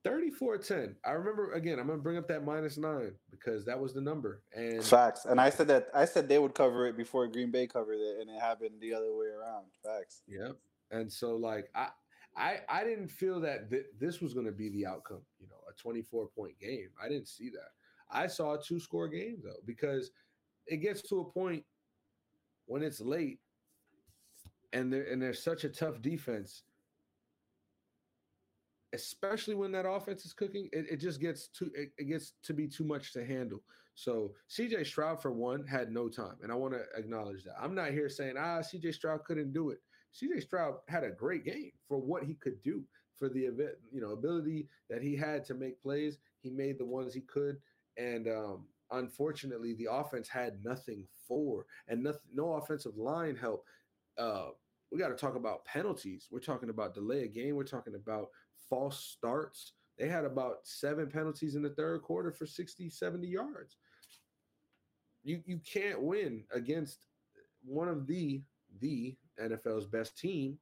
34 0.04 0.58
10. 0.58 0.96
I 1.04 1.10
remember 1.12 1.52
again, 1.52 1.78
I'm 1.78 1.86
gonna 1.86 1.98
bring 1.98 2.16
up 2.16 2.26
that 2.28 2.44
minus 2.44 2.76
nine 2.76 3.12
because 3.30 3.64
that 3.66 3.78
was 3.78 3.92
the 3.92 4.00
number. 4.00 4.42
And 4.54 4.82
facts. 4.82 5.24
And 5.26 5.40
I 5.40 5.50
said 5.50 5.68
that 5.68 5.88
I 5.94 6.04
said 6.04 6.28
they 6.28 6.38
would 6.38 6.54
cover 6.54 6.86
it 6.86 6.96
before 6.96 7.26
Green 7.28 7.50
Bay 7.50 7.66
covered 7.66 7.98
it, 7.98 8.20
and 8.20 8.30
it 8.30 8.40
happened 8.40 8.80
the 8.80 8.94
other 8.94 9.14
way 9.14 9.26
around. 9.26 9.66
Facts. 9.84 10.22
Yep. 10.26 10.56
And 10.90 11.12
so 11.12 11.36
like 11.36 11.70
I 11.74 11.88
I 12.36 12.60
I 12.68 12.84
didn't 12.84 13.08
feel 13.08 13.40
that 13.40 13.70
th- 13.70 13.86
this 13.98 14.20
was 14.20 14.34
gonna 14.34 14.52
be 14.52 14.70
the 14.70 14.86
outcome, 14.86 15.22
you 15.40 15.46
know, 15.48 15.61
a 15.72 15.82
24 15.82 16.28
point 16.28 16.58
game. 16.60 16.88
I 17.02 17.08
didn't 17.08 17.28
see 17.28 17.50
that. 17.50 17.70
I 18.10 18.26
saw 18.26 18.54
a 18.54 18.62
two 18.62 18.80
score 18.80 19.08
game 19.08 19.38
though, 19.42 19.60
because 19.66 20.10
it 20.66 20.78
gets 20.78 21.02
to 21.02 21.20
a 21.20 21.24
point 21.24 21.64
when 22.66 22.82
it's 22.82 23.00
late 23.00 23.40
and 24.72 24.92
there 24.92 25.04
and 25.04 25.20
there's 25.20 25.42
such 25.42 25.64
a 25.64 25.68
tough 25.68 26.00
defense 26.00 26.62
especially 28.92 29.54
when 29.54 29.72
that 29.72 29.88
offense 29.88 30.24
is 30.24 30.32
cooking, 30.32 30.68
it, 30.72 30.86
it 30.90 30.96
just 30.98 31.20
gets 31.20 31.48
too 31.48 31.70
it, 31.74 31.90
it, 31.98 32.04
gets 32.04 32.34
to 32.44 32.52
be 32.52 32.68
too 32.68 32.84
much 32.84 33.12
to 33.12 33.24
handle. 33.24 33.62
So 33.94 34.32
CJ 34.50 34.86
Stroud 34.86 35.20
for 35.20 35.32
one 35.32 35.66
had 35.66 35.90
no 35.90 36.08
time, 36.08 36.36
and 36.42 36.50
I 36.50 36.54
want 36.54 36.74
to 36.74 36.82
acknowledge 36.96 37.44
that. 37.44 37.54
I'm 37.60 37.74
not 37.74 37.90
here 37.90 38.08
saying 38.08 38.34
ah 38.38 38.60
CJ 38.60 38.94
Stroud 38.94 39.24
couldn't 39.24 39.52
do 39.52 39.70
it. 39.70 39.78
CJ 40.14 40.42
Stroud 40.42 40.74
had 40.88 41.04
a 41.04 41.10
great 41.10 41.44
game 41.44 41.72
for 41.88 41.98
what 41.98 42.24
he 42.24 42.34
could 42.34 42.62
do 42.62 42.82
for 43.18 43.28
the 43.28 43.40
event, 43.40 43.72
you 43.90 44.00
know, 44.00 44.10
ability 44.10 44.68
that 44.90 45.02
he 45.02 45.16
had 45.16 45.44
to 45.46 45.54
make 45.54 45.80
plays. 45.80 46.18
He 46.40 46.50
made 46.50 46.78
the 46.78 46.84
ones 46.84 47.14
he 47.14 47.20
could, 47.20 47.58
and 47.96 48.28
um, 48.28 48.66
unfortunately, 48.90 49.74
the 49.74 49.88
offense 49.90 50.28
had 50.28 50.64
nothing 50.64 51.06
for, 51.26 51.66
and 51.88 52.02
nothing, 52.02 52.20
no 52.34 52.54
offensive 52.54 52.96
line 52.96 53.36
help. 53.36 53.64
Uh, 54.18 54.48
we 54.90 54.98
got 54.98 55.08
to 55.08 55.14
talk 55.14 55.36
about 55.36 55.64
penalties. 55.64 56.28
We're 56.30 56.40
talking 56.40 56.68
about 56.68 56.94
delay 56.94 57.24
a 57.24 57.28
game. 57.28 57.56
We're 57.56 57.64
talking 57.64 57.94
about 57.94 58.28
false 58.68 58.98
starts. 58.98 59.72
They 59.98 60.08
had 60.08 60.24
about 60.24 60.58
seven 60.64 61.08
penalties 61.08 61.54
in 61.54 61.62
the 61.62 61.70
third 61.70 62.02
quarter 62.02 62.32
for 62.32 62.46
60, 62.46 62.90
70 62.90 63.26
yards. 63.26 63.76
You 65.22 65.40
you 65.46 65.60
can't 65.60 66.02
win 66.02 66.44
against 66.52 67.06
one 67.64 67.88
of 67.88 68.06
the 68.06 68.42
the 68.80 69.16
NFL's 69.40 69.86
best 69.86 70.18
team 70.18 70.58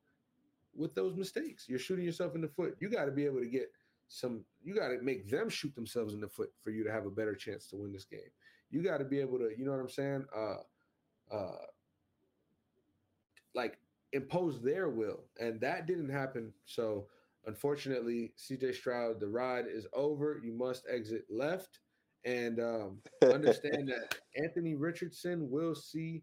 with 0.75 0.95
those 0.95 1.17
mistakes. 1.17 1.67
You're 1.69 1.79
shooting 1.79 2.05
yourself 2.05 2.35
in 2.35 2.41
the 2.41 2.49
foot. 2.49 2.77
You 2.81 2.89
got 2.89 3.07
to 3.07 3.11
be 3.11 3.25
able 3.27 3.41
to 3.41 3.47
get 3.47 3.71
some 4.09 4.45
you 4.63 4.75
got 4.75 4.89
to 4.89 5.01
make 5.03 5.29
them 5.31 5.49
shoot 5.49 5.75
themselves 5.75 6.15
in 6.15 6.21
the 6.21 6.29
foot 6.29 6.51
for 6.63 6.71
you 6.71 6.83
to 6.85 6.91
have 6.91 7.07
a 7.07 7.11
better 7.11 7.35
chance 7.35 7.67
to 7.69 7.77
win 7.77 7.93
this 7.93 8.05
game. 8.05 8.21
You 8.71 8.83
got 8.83 8.99
to 8.99 9.05
be 9.05 9.21
able 9.21 9.39
to, 9.39 9.51
you 9.57 9.65
know 9.65 9.73
what 9.73 9.81
I'm 9.81 9.89
saying? 9.89 10.25
Uh 10.37 11.35
uh 11.35 11.67
like 13.55 13.79
impose 14.13 14.61
their 14.61 14.89
will. 14.89 15.25
And 15.39 15.61
that 15.61 15.87
didn't 15.87 16.11
happen. 16.11 16.53
So 16.65 17.07
Unfortunately, 17.47 18.33
CJ 18.39 18.75
Stroud, 18.75 19.19
the 19.19 19.29
ride 19.29 19.65
is 19.67 19.87
over. 19.93 20.41
You 20.45 20.53
must 20.53 20.85
exit 20.89 21.25
left. 21.31 21.81
And 22.25 22.61
um, 22.61 22.99
understand 23.23 23.89
that 23.89 24.17
Anthony 24.37 24.75
Richardson 24.75 25.49
will 25.51 25.75
see 25.75 26.23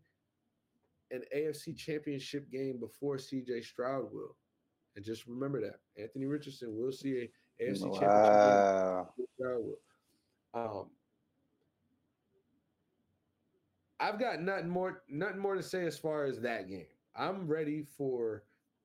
an 1.11 1.21
AFC 1.35 1.75
championship 1.75 2.49
game 2.51 2.79
before 2.79 3.17
CJ 3.17 3.63
Stroud 3.63 4.11
will. 4.11 4.35
And 4.95 5.05
just 5.05 5.27
remember 5.27 5.61
that. 5.61 5.79
Anthony 6.01 6.25
Richardson 6.25 6.75
will 6.75 6.91
see 6.91 7.29
a 7.59 7.63
AFC 7.63 7.81
wow. 7.81 7.99
championship 7.99 9.15
game 9.17 9.25
Stroud 9.35 9.63
will. 9.63 9.79
Um, 10.53 10.89
I've 13.99 14.19
got 14.19 14.41
nothing 14.41 14.69
more 14.69 15.03
nothing 15.09 15.39
more 15.39 15.55
to 15.55 15.63
say 15.63 15.85
as 15.85 15.97
far 15.97 16.25
as 16.25 16.39
that 16.41 16.69
game. 16.69 16.85
I'm 17.15 17.47
ready 17.47 17.83
for 17.97 18.43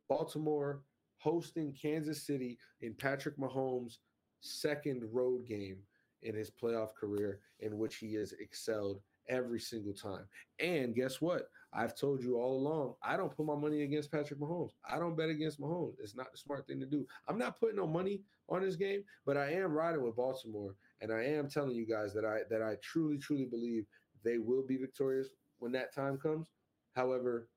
Baltimore 0.08 0.82
hosting 1.18 1.72
Kansas 1.80 2.22
City 2.22 2.58
in 2.80 2.94
Patrick 2.94 3.38
Mahomes' 3.38 3.98
second 4.40 5.04
road 5.12 5.46
game 5.46 5.78
in 6.22 6.34
his 6.34 6.50
playoff 6.50 6.94
career, 6.94 7.40
in 7.60 7.78
which 7.78 7.96
he 7.96 8.14
has 8.14 8.32
excelled 8.40 9.00
every 9.28 9.60
single 9.60 9.92
time. 9.92 10.24
And 10.58 10.94
guess 10.94 11.20
what? 11.20 11.48
I've 11.74 11.96
told 11.96 12.22
you 12.22 12.36
all 12.36 12.56
along, 12.56 12.94
I 13.02 13.16
don't 13.16 13.34
put 13.34 13.46
my 13.46 13.54
money 13.54 13.82
against 13.82 14.12
Patrick 14.12 14.38
Mahomes. 14.38 14.72
I 14.88 14.98
don't 14.98 15.16
bet 15.16 15.30
against 15.30 15.60
Mahomes. 15.60 15.94
It's 16.02 16.14
not 16.14 16.30
the 16.30 16.38
smart 16.38 16.66
thing 16.66 16.80
to 16.80 16.86
do. 16.86 17.06
I'm 17.28 17.38
not 17.38 17.58
putting 17.58 17.76
no 17.76 17.86
money 17.86 18.20
on 18.48 18.62
this 18.62 18.76
game, 18.76 19.02
but 19.24 19.36
I 19.38 19.52
am 19.52 19.72
riding 19.72 20.02
with 20.02 20.16
Baltimore, 20.16 20.74
and 21.00 21.10
I 21.12 21.24
am 21.24 21.48
telling 21.48 21.74
you 21.74 21.86
guys 21.86 22.12
that 22.14 22.24
I 22.24 22.40
that 22.50 22.62
I 22.62 22.76
truly, 22.82 23.16
truly 23.16 23.46
believe 23.46 23.86
they 24.24 24.38
will 24.38 24.62
be 24.66 24.76
victorious 24.76 25.28
when 25.60 25.72
that 25.72 25.94
time 25.94 26.18
comes. 26.18 26.48
However, 26.94 27.48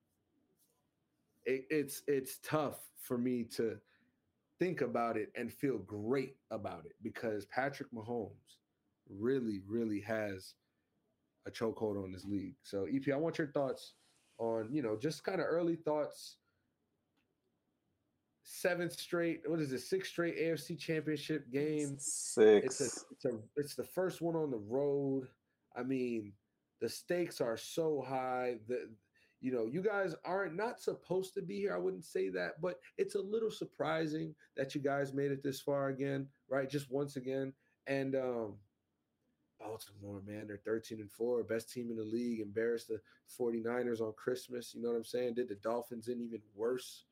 it, 1.44 1.66
it's 1.68 2.02
it's 2.06 2.38
tough 2.42 2.78
for 2.98 3.18
me 3.18 3.44
to 3.56 3.76
think 4.58 4.80
about 4.80 5.16
it 5.16 5.30
and 5.36 5.52
feel 5.52 5.78
great 5.78 6.36
about 6.50 6.86
it 6.86 6.94
because 7.02 7.44
Patrick 7.46 7.92
Mahomes 7.92 8.56
really, 9.08 9.60
really 9.66 10.00
has 10.00 10.54
a 11.46 11.50
chokehold 11.50 12.02
on 12.02 12.12
this 12.12 12.24
league. 12.24 12.54
So, 12.62 12.86
EP, 12.92 13.12
I 13.12 13.16
want 13.16 13.38
your 13.38 13.48
thoughts 13.48 13.92
on, 14.38 14.68
you 14.70 14.82
know, 14.82 14.96
just 14.96 15.24
kind 15.24 15.40
of 15.40 15.46
early 15.48 15.76
thoughts. 15.76 16.36
Seventh 18.42 18.92
straight, 18.92 19.40
what 19.46 19.60
is 19.60 19.72
it? 19.72 19.80
Sixth 19.80 20.12
straight 20.12 20.38
AFC 20.38 20.78
Championship 20.78 21.50
game. 21.50 21.96
Six. 21.98 22.66
It's 22.66 22.80
a, 22.80 23.00
it's 23.10 23.24
a, 23.24 23.38
it's 23.56 23.74
the 23.74 23.84
first 23.84 24.20
one 24.20 24.36
on 24.36 24.50
the 24.50 24.62
road. 24.68 25.26
I 25.76 25.82
mean, 25.82 26.32
the 26.80 26.88
stakes 26.88 27.40
are 27.40 27.56
so 27.56 28.04
high. 28.06 28.56
The 28.68 28.88
you 29.40 29.52
know, 29.52 29.66
you 29.66 29.82
guys 29.82 30.14
aren't 30.24 30.56
not 30.56 30.80
supposed 30.80 31.34
to 31.34 31.42
be 31.42 31.56
here. 31.56 31.74
I 31.74 31.78
wouldn't 31.78 32.04
say 32.04 32.30
that, 32.30 32.60
but 32.60 32.80
it's 32.96 33.16
a 33.16 33.20
little 33.20 33.50
surprising 33.50 34.34
that 34.56 34.74
you 34.74 34.80
guys 34.80 35.12
made 35.12 35.30
it 35.30 35.42
this 35.42 35.60
far 35.60 35.88
again, 35.88 36.26
right? 36.48 36.68
Just 36.68 36.90
once 36.90 37.16
again. 37.16 37.52
And 37.86 38.16
um 38.16 38.54
Baltimore, 39.58 40.22
man, 40.26 40.46
they're 40.46 40.60
13 40.64 41.00
and 41.00 41.10
4, 41.10 41.42
best 41.44 41.72
team 41.72 41.90
in 41.90 41.96
the 41.96 42.04
league, 42.04 42.40
embarrassed 42.40 42.88
the 42.88 43.00
49ers 43.38 44.00
on 44.00 44.12
Christmas. 44.16 44.74
You 44.74 44.82
know 44.82 44.90
what 44.90 44.96
I'm 44.96 45.04
saying? 45.04 45.34
Did 45.34 45.48
the 45.48 45.56
Dolphins 45.56 46.08
in 46.08 46.20
even 46.20 46.40
worse 46.54 47.04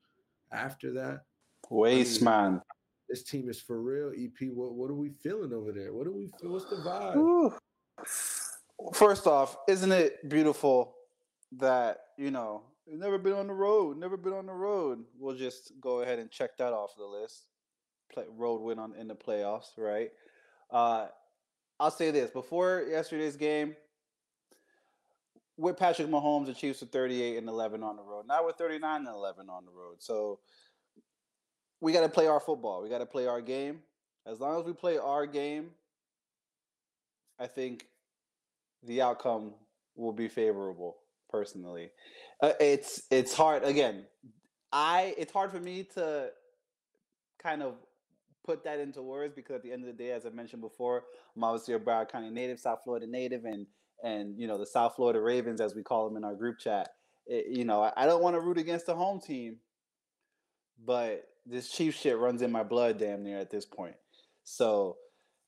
after 0.51 0.91
that? 0.93 1.21
Waste, 1.69 2.21
I 2.21 2.25
mean, 2.25 2.51
man. 2.53 2.61
This 3.09 3.23
team 3.23 3.49
is 3.49 3.59
for 3.59 3.81
real. 3.81 4.11
EP, 4.17 4.49
what, 4.53 4.73
what 4.73 4.89
are 4.89 4.95
we 4.95 5.09
feeling 5.09 5.53
over 5.53 5.71
there? 5.71 5.93
What 5.93 6.05
do 6.05 6.11
we 6.11 6.31
feel? 6.39 6.51
What's 6.51 6.65
the 6.65 6.77
vibe? 6.77 7.15
Ooh. 7.17 7.53
First 8.93 9.27
off, 9.27 9.57
isn't 9.67 9.91
it 9.91 10.27
beautiful 10.27 10.95
that 11.57 11.99
you 12.17 12.31
know 12.31 12.63
never 12.87 13.17
been 13.17 13.33
on 13.33 13.47
the 13.47 13.53
road, 13.53 13.97
never 13.97 14.17
been 14.17 14.33
on 14.33 14.45
the 14.45 14.53
road. 14.53 15.03
We'll 15.17 15.35
just 15.35 15.71
go 15.81 16.01
ahead 16.01 16.19
and 16.19 16.29
check 16.29 16.57
that 16.57 16.73
off 16.73 16.95
the 16.97 17.05
list. 17.05 17.47
Play, 18.13 18.25
road 18.29 18.61
win 18.61 18.79
on 18.79 18.93
in 18.95 19.07
the 19.07 19.15
playoffs, 19.15 19.77
right? 19.77 20.11
Uh, 20.71 21.07
I'll 21.79 21.91
say 21.91 22.11
this 22.11 22.31
before 22.31 22.85
yesterday's 22.89 23.35
game. 23.35 23.75
with 25.57 25.77
Patrick 25.77 26.07
Mahomes, 26.07 26.47
the 26.47 26.53
Chiefs 26.53 26.83
are 26.83 26.87
38 26.87 27.37
and 27.37 27.47
11 27.47 27.83
on 27.83 27.95
the 27.95 28.03
road. 28.03 28.25
Now 28.27 28.43
we're 28.43 28.51
39 28.53 28.99
and 28.99 29.07
11 29.07 29.49
on 29.49 29.65
the 29.65 29.71
road. 29.71 29.97
So 29.99 30.39
we 31.81 31.93
got 31.93 32.01
to 32.01 32.09
play 32.09 32.27
our 32.27 32.39
football. 32.39 32.81
We 32.81 32.89
got 32.89 32.99
to 32.99 33.05
play 33.05 33.27
our 33.27 33.41
game. 33.41 33.79
As 34.25 34.39
long 34.39 34.59
as 34.59 34.65
we 34.65 34.73
play 34.73 34.97
our 34.97 35.25
game, 35.25 35.71
I 37.39 37.47
think 37.47 37.85
the 38.83 39.01
outcome 39.01 39.53
will 39.95 40.13
be 40.13 40.27
favorable. 40.27 40.97
Personally, 41.29 41.89
uh, 42.41 42.53
it's 42.59 43.03
it's 43.11 43.33
hard. 43.33 43.63
Again, 43.63 44.05
I 44.71 45.13
it's 45.17 45.33
hard 45.33 45.51
for 45.51 45.59
me 45.59 45.83
to 45.95 46.29
kind 47.43 47.61
of 47.61 47.75
put 48.45 48.63
that 48.63 48.79
into 48.79 49.01
words 49.01 49.33
because 49.35 49.55
at 49.55 49.63
the 49.63 49.71
end 49.71 49.83
of 49.83 49.87
the 49.87 50.03
day, 50.03 50.11
as 50.11 50.25
I 50.25 50.29
mentioned 50.29 50.61
before, 50.61 51.03
I'm 51.35 51.43
obviously 51.43 51.73
a 51.73 51.79
Broward 51.79 52.11
County 52.11 52.29
native, 52.29 52.59
South 52.59 52.79
Florida 52.83 53.07
native, 53.07 53.45
and 53.45 53.65
and 54.03 54.39
you 54.39 54.47
know 54.47 54.57
the 54.57 54.65
South 54.65 54.95
Florida 54.95 55.19
Ravens, 55.19 55.59
as 55.59 55.75
we 55.75 55.83
call 55.83 56.07
them 56.07 56.17
in 56.17 56.23
our 56.23 56.35
group 56.35 56.59
chat. 56.59 56.89
It, 57.25 57.47
you 57.57 57.65
know, 57.65 57.81
I, 57.81 57.91
I 57.97 58.05
don't 58.05 58.21
want 58.21 58.35
to 58.35 58.39
root 58.39 58.57
against 58.57 58.85
the 58.85 58.95
home 58.95 59.19
team, 59.19 59.57
but 60.85 61.23
this 61.45 61.69
Chief 61.69 61.95
shit 61.95 62.17
runs 62.17 62.41
in 62.41 62.51
my 62.51 62.63
blood, 62.63 62.99
damn 62.99 63.23
near 63.23 63.39
at 63.39 63.49
this 63.49 63.65
point. 63.65 63.95
So, 64.43 64.97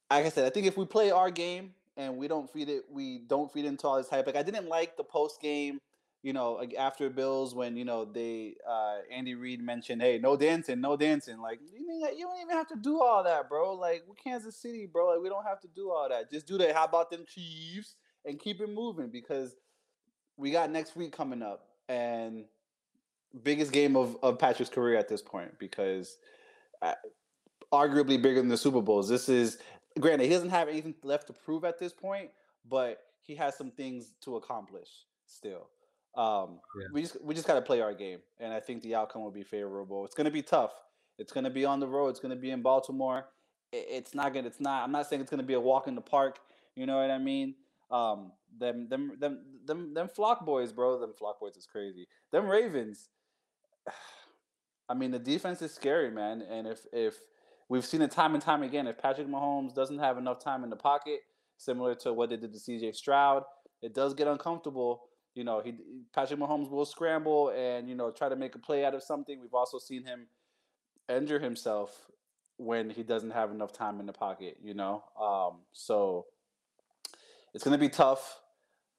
like 0.09 0.25
I 0.25 0.29
said, 0.29 0.45
I 0.45 0.49
think 0.49 0.65
if 0.65 0.77
we 0.77 0.85
play 0.85 1.11
our 1.11 1.29
game 1.29 1.73
and 1.95 2.17
we 2.17 2.27
don't 2.27 2.51
feed 2.51 2.69
it, 2.69 2.83
we 2.89 3.19
don't 3.27 3.51
feed 3.51 3.65
into 3.65 3.87
all 3.87 3.97
this 3.97 4.09
hype. 4.09 4.25
Like 4.25 4.35
I 4.35 4.43
didn't 4.43 4.67
like 4.67 4.97
the 4.97 5.03
post 5.03 5.39
game 5.41 5.79
you 6.27 6.33
know, 6.33 6.55
like 6.55 6.75
after 6.77 7.09
Bills 7.09 7.55
when 7.55 7.77
you 7.77 7.85
know 7.85 8.03
they 8.03 8.55
uh 8.69 8.97
Andy 9.09 9.33
Reid 9.33 9.61
mentioned, 9.61 10.01
hey, 10.01 10.19
no 10.19 10.35
dancing, 10.35 10.81
no 10.81 10.97
dancing. 10.97 11.39
Like 11.39 11.61
you 11.73 11.87
mean 11.87 12.01
you 12.17 12.25
don't 12.25 12.41
even 12.41 12.53
have 12.53 12.67
to 12.67 12.75
do 12.75 13.01
all 13.01 13.23
that, 13.23 13.47
bro. 13.47 13.75
Like 13.75 14.03
we 14.09 14.15
Kansas 14.21 14.57
City, 14.57 14.89
bro. 14.91 15.13
Like 15.13 15.23
we 15.23 15.29
don't 15.29 15.45
have 15.45 15.61
to 15.61 15.69
do 15.73 15.89
all 15.89 16.09
that. 16.09 16.29
Just 16.29 16.45
do 16.45 16.57
that. 16.57 16.75
How 16.75 16.83
about 16.83 17.09
them 17.09 17.23
Chiefs 17.33 17.95
and 18.25 18.37
keep 18.37 18.59
it 18.59 18.69
moving 18.69 19.07
because 19.07 19.55
we 20.35 20.51
got 20.51 20.69
next 20.69 20.97
week 20.97 21.15
coming 21.15 21.41
up 21.41 21.69
and 21.87 22.43
biggest 23.41 23.71
game 23.71 23.95
of, 23.95 24.17
of 24.21 24.37
Patrick's 24.37 24.69
career 24.69 24.97
at 24.97 25.07
this 25.07 25.21
point 25.21 25.57
because 25.59 26.17
uh, 26.81 26.95
arguably 27.71 28.21
bigger 28.21 28.41
than 28.41 28.49
the 28.49 28.57
Super 28.57 28.81
Bowls. 28.81 29.07
This 29.07 29.29
is 29.29 29.59
granted 29.97 30.25
he 30.25 30.31
doesn't 30.31 30.49
have 30.49 30.67
anything 30.67 30.93
left 31.03 31.27
to 31.27 31.33
prove 31.33 31.63
at 31.63 31.79
this 31.79 31.93
point, 31.93 32.31
but 32.67 32.97
he 33.21 33.33
has 33.35 33.55
some 33.55 33.71
things 33.71 34.11
to 34.25 34.35
accomplish 34.35 34.89
still. 35.25 35.69
Um, 36.15 36.59
yeah. 36.79 36.87
We 36.93 37.01
just 37.01 37.21
we 37.23 37.35
just 37.35 37.47
got 37.47 37.55
to 37.55 37.61
play 37.61 37.81
our 37.81 37.93
game, 37.93 38.19
and 38.39 38.51
I 38.51 38.59
think 38.59 38.81
the 38.81 38.95
outcome 38.95 39.23
will 39.23 39.31
be 39.31 39.43
favorable. 39.43 40.05
It's 40.05 40.15
going 40.15 40.25
to 40.25 40.31
be 40.31 40.41
tough. 40.41 40.71
It's 41.19 41.31
going 41.31 41.43
to 41.43 41.49
be 41.49 41.65
on 41.65 41.79
the 41.79 41.87
road. 41.87 42.09
It's 42.09 42.19
going 42.19 42.35
to 42.35 42.41
be 42.41 42.51
in 42.51 42.61
Baltimore. 42.61 43.25
It's 43.71 44.15
not 44.15 44.33
gonna. 44.33 44.47
It's 44.47 44.59
not. 44.59 44.83
I'm 44.83 44.91
not 44.91 45.07
saying 45.07 45.21
it's 45.21 45.29
going 45.29 45.41
to 45.41 45.45
be 45.45 45.53
a 45.53 45.59
walk 45.59 45.87
in 45.87 45.95
the 45.95 46.01
park. 46.01 46.39
You 46.75 46.85
know 46.85 46.97
what 46.97 47.11
I 47.11 47.17
mean? 47.17 47.55
Um, 47.91 48.31
them 48.59 48.87
them 48.89 49.13
them 49.19 49.39
them 49.65 49.93
them 49.93 50.07
flock 50.07 50.45
boys, 50.45 50.71
bro. 50.71 50.99
Them 50.99 51.13
flock 51.17 51.39
boys 51.39 51.55
is 51.57 51.65
crazy. 51.65 52.07
Them 52.31 52.47
Ravens. 52.47 53.09
I 54.89 54.93
mean, 54.93 55.11
the 55.11 55.19
defense 55.19 55.61
is 55.61 55.73
scary, 55.73 56.09
man. 56.09 56.41
And 56.41 56.67
if 56.67 56.85
if 56.93 57.15
we've 57.69 57.85
seen 57.85 58.01
it 58.01 58.11
time 58.11 58.33
and 58.33 58.43
time 58.43 58.63
again, 58.63 58.87
if 58.87 58.97
Patrick 58.97 59.27
Mahomes 59.27 59.75
doesn't 59.75 59.99
have 59.99 60.17
enough 60.17 60.41
time 60.41 60.63
in 60.63 60.69
the 60.69 60.75
pocket, 60.75 61.19
similar 61.57 61.93
to 61.95 62.13
what 62.13 62.29
they 62.29 62.37
did 62.37 62.53
to 62.53 62.59
C.J. 62.59 62.93
Stroud, 62.93 63.43
it 63.81 63.93
does 63.93 64.13
get 64.13 64.27
uncomfortable 64.27 65.03
you 65.37 65.43
know, 65.43 65.61
he 65.61 65.75
Patrick 66.13 66.39
Mahomes 66.39 66.69
will 66.69 66.85
scramble 66.85 67.49
and 67.49 67.87
you 67.87 67.95
know 67.95 68.09
try 68.09 68.27
to 68.27 68.35
make 68.35 68.55
a 68.55 68.59
play 68.59 68.83
out 68.83 68.95
of 68.95 69.03
something. 69.03 69.39
We've 69.39 69.53
also 69.53 69.77
seen 69.77 70.03
him 70.03 70.27
injure 71.07 71.39
himself 71.39 72.09
when 72.57 72.89
he 72.89 73.03
doesn't 73.03 73.29
have 73.29 73.51
enough 73.51 73.71
time 73.71 73.99
in 73.99 74.07
the 74.07 74.13
pocket. 74.13 74.57
You 74.61 74.73
know, 74.73 75.03
um, 75.19 75.59
so 75.71 76.25
it's 77.53 77.63
going 77.63 77.77
to 77.77 77.79
be 77.79 77.89
tough. 77.89 78.41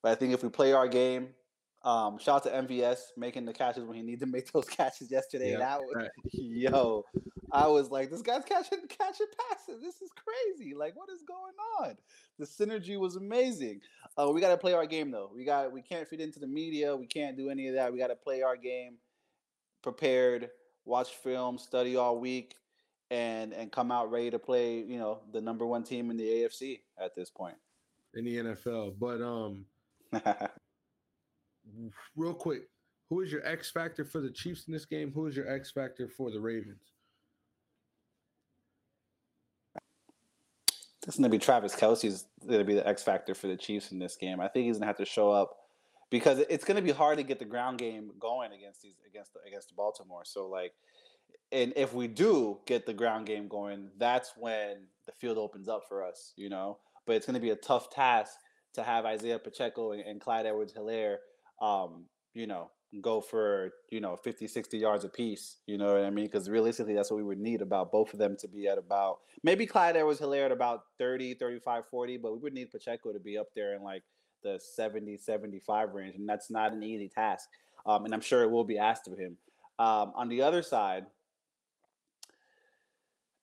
But 0.03 0.12
I 0.12 0.14
think 0.14 0.33
if 0.33 0.44
we 0.44 0.48
play 0.48 0.72
our 0.72 0.87
game, 0.87 1.31
um, 1.85 2.19
shout 2.19 2.45
out 2.47 2.67
to 2.67 2.75
MVS 2.75 2.99
making 3.17 3.45
the 3.45 3.53
catches 3.53 3.85
when 3.85 3.97
he 3.97 4.03
needed 4.03 4.21
to 4.21 4.27
make 4.27 4.51
those 4.51 4.64
catches 4.69 5.11
yesterday. 5.11 5.53
Yeah, 5.53 5.59
that 5.59 5.81
was, 5.81 5.95
right. 5.95 6.11
yo, 6.33 7.05
I 7.53 7.69
was 7.69 7.91
like, 7.91 8.11
this 8.11 8.23
guy's 8.23 8.45
catching 8.45 8.81
catching 8.88 9.27
passes. 9.49 9.81
This 9.81 10.03
is 10.03 10.11
crazy. 10.11 10.75
Like, 10.75 10.97
what 10.97 11.09
is 11.09 11.23
going 11.23 11.55
on? 11.81 11.97
The 12.38 12.47
synergy 12.47 12.99
was 12.99 13.17
amazing. 13.17 13.81
Uh, 14.17 14.31
we 14.31 14.41
got 14.41 14.51
to 14.51 14.57
play 14.57 14.75
our 14.75 14.87
game 14.87 15.11
though. 15.11 15.31
We 15.35 15.45
got 15.45 15.73
we 15.73 15.83
can't 15.83 16.09
feed 16.09 16.21
into 16.21 16.41
the 16.41 16.49
media. 16.49 16.97
We 16.97 17.07
can't 17.07 17.37
do 17.37 17.49
any 17.49 17.69
of 17.69 17.75
that. 17.75 17.93
We 17.93 17.99
got 17.99 18.09
to 18.09 18.17
play 18.17 18.43
our 18.43 18.57
game, 18.57 18.97
prepared, 19.83 20.51
watch 20.85 21.11
film, 21.11 21.59
study 21.59 21.95
all 21.95 22.19
week, 22.19 22.57
and 23.12 23.53
and 23.53 23.71
come 23.71 23.93
out 23.93 24.11
ready 24.11 24.31
to 24.31 24.38
play. 24.41 24.81
You 24.81 24.99
know, 24.99 25.21
the 25.33 25.41
number 25.41 25.64
one 25.64 25.85
team 25.85 26.11
in 26.11 26.17
the 26.17 26.25
AFC 26.25 26.81
at 27.01 27.14
this 27.14 27.31
point 27.31 27.57
in 28.14 28.25
the 28.25 28.37
NFL. 28.37 28.95
But 28.99 29.23
um. 29.23 29.64
real 32.17 32.35
quick, 32.35 32.63
who 33.09 33.21
is 33.23 33.33
your 33.33 33.47
X 33.47 33.71
factor 33.71 34.05
for 34.05 34.21
the 34.21 34.31
Chiefs 34.31 34.65
in 34.67 34.73
this 34.73 34.85
game? 34.85 35.13
Who 35.15 35.27
is 35.27 35.37
your 35.37 35.51
X 35.53 35.71
factor 35.71 36.09
for 36.09 36.31
the 36.31 36.41
Ravens? 36.41 36.83
It's 41.07 41.17
going 41.17 41.31
to 41.31 41.31
be 41.31 41.39
Travis 41.39 41.75
Kelce's 41.75 42.27
going 42.47 42.59
to 42.59 42.67
be 42.67 42.75
the 42.75 42.87
X 42.87 43.03
factor 43.03 43.35
for 43.35 43.47
the 43.47 43.57
Chiefs 43.57 43.93
in 43.93 43.99
this 43.99 44.17
game. 44.17 44.41
I 44.41 44.49
think 44.49 44.67
he's 44.67 44.75
going 44.75 44.83
to 44.83 44.89
have 44.89 44.99
to 44.99 45.07
show 45.07 45.31
up 45.31 45.57
because 46.11 46.41
it's 46.51 46.65
going 46.65 46.77
to 46.77 46.83
be 46.83 46.91
hard 46.91 47.17
to 47.17 47.25
get 47.25 47.39
the 47.39 47.47
ground 47.47 47.79
game 47.79 48.11
going 48.19 48.53
against 48.53 48.83
these 48.83 48.97
against 49.07 49.33
the, 49.33 49.41
against 49.47 49.75
Baltimore. 49.75 50.25
So 50.27 50.47
like, 50.47 50.75
and 51.51 51.73
if 51.77 51.95
we 51.95 52.09
do 52.09 52.59
get 52.67 52.85
the 52.85 52.93
ground 52.93 53.25
game 53.25 53.49
going, 53.49 53.89
that's 53.97 54.33
when 54.37 54.85
the 55.07 55.13
field 55.13 55.39
opens 55.39 55.67
up 55.67 55.85
for 55.89 56.05
us, 56.05 56.35
you 56.37 56.51
know. 56.51 56.79
But 57.07 57.17
it's 57.17 57.25
going 57.25 57.35
to 57.35 57.41
be 57.41 57.51
a 57.51 57.57
tough 57.57 57.89
task 57.89 58.37
to 58.75 58.83
have 58.83 59.07
Isaiah 59.07 59.39
Pacheco 59.39 59.93
and, 59.93 60.03
and 60.03 60.21
Clyde 60.21 60.45
Edwards-Helaire 60.45 61.17
um, 61.61 62.05
you 62.35 62.47
know, 62.47 62.71
go 63.01 63.21
for, 63.21 63.71
you 63.90 64.01
know, 64.01 64.16
50, 64.16 64.49
60 64.49 64.79
yards 64.79 65.05
a 65.05 65.09
piece. 65.09 65.57
You 65.66 65.79
know 65.79 65.92
what 65.92 66.05
I 66.05 66.11
mean? 66.11 66.27
Because 66.27 66.49
realistically, 66.49 66.94
that's 66.94 67.11
what 67.11 67.18
we 67.18 67.23
would 67.23 67.38
need 67.38 67.61
about 67.61 67.92
both 67.92 68.12
of 68.12 68.18
them 68.18 68.37
to 68.38 68.49
be 68.49 68.66
at 68.66 68.79
about, 68.79 69.18
maybe 69.42 69.66
Clyde 69.66 69.97
Edwards 69.97 70.21
Helaire 70.21 70.47
at 70.47 70.53
about 70.53 70.85
30, 70.99 71.35
35, 71.35 71.85
40, 71.90 72.16
but 72.16 72.33
we 72.33 72.38
would 72.38 72.55
need 72.55 72.71
Pacheco 72.71 73.12
to 73.12 73.21
be 73.21 73.37
up 73.37 73.49
there 73.55 73.75
in 73.75 73.83
like 73.83 74.03
the 74.42 74.59
70, 74.75 75.18
75 75.18 75.92
range. 75.92 76.14
And 76.16 76.29
that's 76.29 76.51
not 76.51 76.73
an 76.73 76.83
easy 76.83 77.09
task. 77.09 77.49
Um, 77.87 78.05
and 78.05 78.14
I'm 78.14 78.21
sure 78.21 78.42
it 78.42 78.51
will 78.51 78.64
be 78.64 78.79
asked 78.79 79.09
of 79.09 79.18
him. 79.18 79.37
Um, 79.79 80.12
on 80.14 80.29
the 80.29 80.42
other 80.42 80.62
side, 80.62 81.07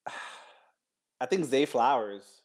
I 1.21 1.25
think 1.28 1.45
Zay 1.45 1.65
Flowers 1.65 2.41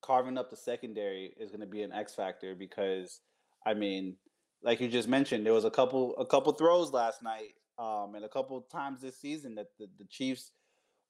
carving 0.00 0.38
up 0.38 0.50
the 0.50 0.56
secondary 0.56 1.34
is 1.38 1.50
going 1.50 1.60
to 1.60 1.66
be 1.66 1.82
an 1.82 1.92
X 1.92 2.14
factor 2.14 2.54
because– 2.54 3.20
I 3.66 3.74
mean, 3.74 4.16
like 4.62 4.80
you 4.80 4.88
just 4.88 5.08
mentioned, 5.08 5.44
there 5.44 5.52
was 5.52 5.64
a 5.64 5.70
couple 5.70 6.16
a 6.16 6.26
couple 6.26 6.52
throws 6.52 6.92
last 6.92 7.22
night, 7.22 7.54
um, 7.78 8.14
and 8.14 8.24
a 8.24 8.28
couple 8.28 8.60
times 8.62 9.00
this 9.00 9.18
season 9.18 9.54
that 9.56 9.68
the, 9.78 9.86
the 9.98 10.04
Chiefs 10.04 10.52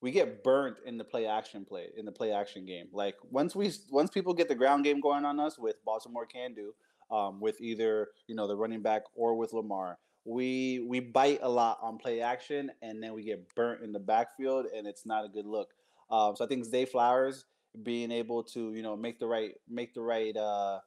we 0.01 0.11
get 0.11 0.45
burnt 0.45 0.77
in 0.85 0.99
the 0.99 1.05
play 1.05 1.27
action 1.27 1.65
play 1.65 1.87
in 1.97 2.05
the 2.05 2.13
play 2.13 2.33
action 2.33 2.67
game. 2.67 2.89
Like 2.93 3.17
once 3.31 3.55
we 3.55 3.73
once 3.91 4.11
people 4.11 4.35
get 4.35 4.49
the 4.49 4.55
ground 4.55 4.85
game 4.85 5.01
going 5.01 5.25
on 5.25 5.41
us 5.41 5.59
with 5.59 5.77
Baltimore 5.85 6.27
can 6.27 6.53
do, 6.53 6.75
um, 7.11 7.41
with 7.41 7.61
either 7.61 8.09
you 8.27 8.35
know 8.35 8.47
the 8.47 8.57
running 8.57 8.83
back 8.83 9.03
or 9.15 9.35
with 9.35 9.53
Lamar, 9.53 9.99
we 10.25 10.85
we 10.87 11.01
bite 11.01 11.41
a 11.43 11.49
lot 11.49 11.79
on 11.81 11.99
play 11.99 12.21
action, 12.21 12.71
and 12.83 13.03
then 13.03 13.15
we 13.15 13.23
get 13.25 13.55
burnt 13.55 13.83
in 13.83 13.93
the 13.93 13.99
backfield, 13.99 14.67
and 14.77 14.87
it's 14.87 15.07
not 15.07 15.25
a 15.25 15.29
good 15.29 15.47
look. 15.47 15.71
Um, 16.11 16.37
so 16.37 16.45
I 16.45 16.49
think 16.49 16.65
Zay 16.65 16.85
Flowers 16.85 17.47
being 17.83 18.11
able 18.11 18.43
to 18.43 18.75
you 18.75 18.83
know 18.83 18.97
make 18.97 19.19
the 19.19 19.27
right 19.27 19.55
make 19.69 19.95
the 19.95 20.03
right 20.03 20.37
uh, 20.37 20.81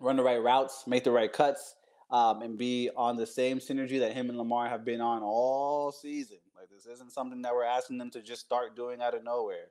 run 0.00 0.16
the 0.16 0.22
right 0.22 0.42
routes, 0.42 0.84
make 0.86 1.04
the 1.04 1.10
right 1.10 1.32
cuts, 1.32 1.74
um, 2.10 2.42
and 2.42 2.58
be 2.58 2.90
on 2.96 3.16
the 3.16 3.26
same 3.26 3.58
synergy 3.58 3.98
that 4.00 4.12
him 4.12 4.28
and 4.28 4.38
Lamar 4.38 4.68
have 4.68 4.84
been 4.84 5.00
on 5.00 5.22
all 5.22 5.92
season. 5.92 6.38
Like 6.56 6.68
this 6.70 6.86
isn't 6.86 7.12
something 7.12 7.42
that 7.42 7.54
we're 7.54 7.64
asking 7.64 7.98
them 7.98 8.10
to 8.10 8.22
just 8.22 8.42
start 8.42 8.76
doing 8.76 9.00
out 9.00 9.14
of 9.14 9.24
nowhere. 9.24 9.68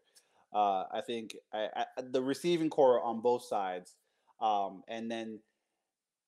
Uh, 0.53 0.83
I 0.91 1.01
think 1.05 1.35
I, 1.53 1.67
I, 1.75 1.85
the 2.01 2.21
receiving 2.21 2.69
corps 2.69 3.01
on 3.01 3.21
both 3.21 3.43
sides, 3.45 3.95
um, 4.41 4.83
and 4.87 5.09
then 5.09 5.39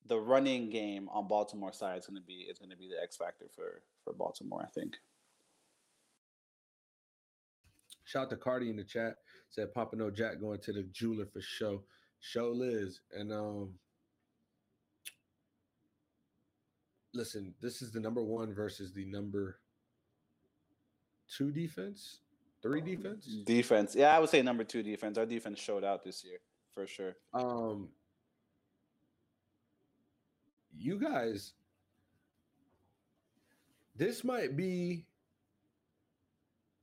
the 0.06 0.19
running 0.19 0.69
game 0.69 1.10
on 1.10 1.27
Baltimore 1.27 1.73
side 1.73 1.99
is 1.99 2.06
going 2.06 2.21
to 2.21 2.25
be 2.25 2.45
is 2.49 2.60
going 2.60 2.69
to 2.69 2.77
be 2.77 2.88
the 2.88 3.01
X 3.01 3.17
factor 3.17 3.45
for 3.53 3.82
for 4.03 4.13
Baltimore. 4.13 4.62
I 4.63 4.69
think. 4.69 4.95
Shout 8.06 8.23
out 8.23 8.29
to 8.32 8.38
Cardi 8.38 8.69
in 8.69 8.75
the 8.75 8.84
chat. 8.84 9.15
Said 9.49 9.73
Papa 9.73 9.95
No 9.95 10.10
Jack 10.10 10.39
going 10.39 10.60
to 10.62 10.73
the 10.73 10.84
jeweler 10.84 11.25
for 11.25 11.41
show. 11.41 11.84
Show 12.23 12.51
Liz. 12.51 13.01
And 13.12 13.33
um 13.33 13.73
listen, 17.13 17.53
this 17.62 17.81
is 17.81 17.91
the 17.91 17.99
number 17.99 18.23
one 18.23 18.53
versus 18.53 18.93
the 18.93 19.03
number 19.05 19.59
two 21.27 21.51
defense, 21.51 22.19
three 22.62 22.79
defense. 22.79 23.27
Defense, 23.43 23.93
yeah, 23.93 24.15
I 24.15 24.19
would 24.19 24.29
say 24.29 24.41
number 24.41 24.63
two 24.63 24.81
defense. 24.81 25.17
Our 25.17 25.25
defense 25.25 25.59
showed 25.59 25.83
out 25.83 26.05
this 26.05 26.23
year 26.23 26.39
for 26.73 26.88
sure. 26.88 27.17
Um, 27.33 27.89
you 30.73 30.97
guys, 30.97 31.51
this 33.97 34.23
might 34.23 34.55
be 34.55 35.05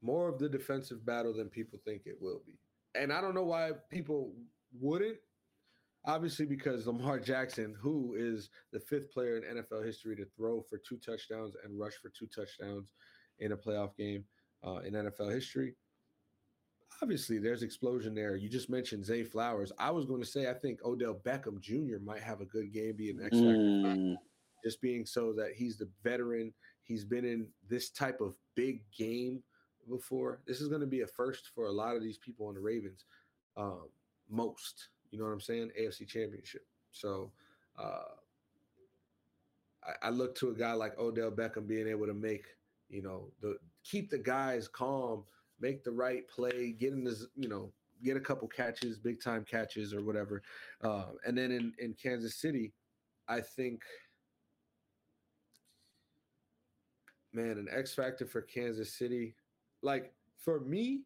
more 0.03 0.29
of 0.29 0.39
the 0.39 0.51
defensive 0.51 1.05
battle 1.07 1.33
than 1.33 1.49
people 1.49 1.81
think 1.83 2.03
it 2.05 2.19
will 2.21 2.43
be, 2.47 2.59
and 2.95 3.11
I 3.11 3.23
don't 3.23 3.35
know 3.35 3.45
why 3.45 3.71
people 3.91 4.35
wouldn't. 4.79 5.17
Obviously 6.05 6.47
because 6.47 6.87
Lamar 6.87 7.19
Jackson, 7.19 7.75
who 7.81 8.15
is 8.19 8.51
the 8.73 8.81
fifth 8.81 9.13
player 9.13 9.37
in 9.37 9.57
NFL 9.57 9.85
history 9.85 10.17
to 10.17 10.25
throw 10.37 10.63
for 10.63 10.79
two 10.79 10.99
touchdowns 10.99 11.55
and 11.65 11.79
rush 11.79 11.95
for 11.95 12.11
two 12.11 12.27
touchdowns 12.27 12.89
in 13.39 13.53
a 13.53 13.57
playoff 13.57 13.97
game 13.97 14.25
uh, 14.67 14.79
in 14.79 14.95
NFL 14.95 15.33
history. 15.33 15.75
Obviously, 17.03 17.39
there's 17.39 17.63
explosion 17.63 18.15
there. 18.15 18.37
You 18.37 18.49
just 18.49 18.69
mentioned 18.69 19.07
Zay 19.07 19.23
Flowers. 19.23 19.73
I 19.79 19.91
was 19.91 20.05
going 20.05 20.21
to 20.21 20.27
say 20.27 20.51
I 20.51 20.55
think 20.55 20.81
Odell 20.85 21.15
Beckham 21.15 21.61
Jr. 21.61 21.99
might 22.03 22.21
have 22.21 22.41
a 22.41 22.47
good 22.47 22.73
game, 22.73 22.97
be 22.97 23.11
an 23.11 23.21
X 23.25 23.31
factor, 23.31 23.43
mm. 23.43 24.17
just 24.63 24.83
being 24.83 25.07
so 25.07 25.33
that 25.33 25.53
he's 25.55 25.79
the 25.79 25.89
veteran. 26.03 26.53
He's 26.83 27.05
been 27.05 27.25
in 27.25 27.47
this 27.69 27.91
type 27.91 28.21
of 28.21 28.37
big 28.55 28.83
game 28.97 29.43
before. 29.89 30.41
This 30.47 30.61
is 30.61 30.69
going 30.69 30.83
to 30.83 30.87
be 30.87 31.01
a 31.01 31.07
first 31.07 31.51
for 31.55 31.67
a 31.67 31.73
lot 31.73 31.97
of 31.97 32.03
these 32.03 32.19
people 32.19 32.49
on 32.49 32.55
the 32.55 32.61
Ravens. 32.61 33.05
Um, 33.57 33.89
most, 34.29 34.89
you 35.11 35.19
know 35.19 35.25
what 35.25 35.33
I'm 35.33 35.41
saying? 35.41 35.71
AFC 35.81 36.07
Championship. 36.07 36.67
So 36.93 37.31
uh, 37.79 38.03
I, 39.85 40.09
I 40.09 40.11
look 40.11 40.35
to 40.37 40.51
a 40.51 40.55
guy 40.55 40.73
like 40.73 40.99
Odell 40.99 41.31
Beckham 41.31 41.67
being 41.67 41.89
able 41.89 42.07
to 42.07 42.15
make, 42.15 42.47
you 42.89 43.03
know, 43.03 43.29
the 43.41 43.57
keep 43.85 44.11
the 44.11 44.19
guys 44.19 44.69
calm, 44.69 45.25
make 45.61 45.85
the 45.85 45.93
right 45.93 46.29
play, 46.29 46.73
get 46.73 46.93
in 46.93 47.05
this, 47.05 47.27
you 47.37 47.49
know, 47.49 47.73
get 48.05 48.17
a 48.17 48.21
couple 48.21 48.49
catches, 48.49 48.99
big 48.99 49.23
time 49.23 49.45
catches 49.45 49.93
or 49.95 50.03
whatever. 50.03 50.43
Uh, 50.83 51.07
and 51.27 51.37
then 51.37 51.51
in 51.51 51.73
in 51.79 51.95
Kansas 51.95 52.37
City, 52.37 52.73
I 53.29 53.41
think 53.41 53.83
man, 57.33 57.59
an 57.59 57.69
X 57.71 57.95
factor 57.95 58.27
for 58.27 58.43
Kansas 58.43 58.93
City. 58.93 59.35
Like 59.83 60.13
for 60.37 60.61
me, 60.61 61.03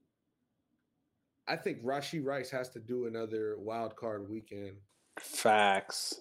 I 1.47 1.57
think 1.57 1.83
Rashee 1.83 2.25
Rice 2.25 2.51
has 2.51 2.71
to 2.71 2.81
do 2.81 3.07
another 3.07 3.57
wild 3.59 3.97
card 3.97 4.29
weekend. 4.29 4.77
Facts. 5.19 6.21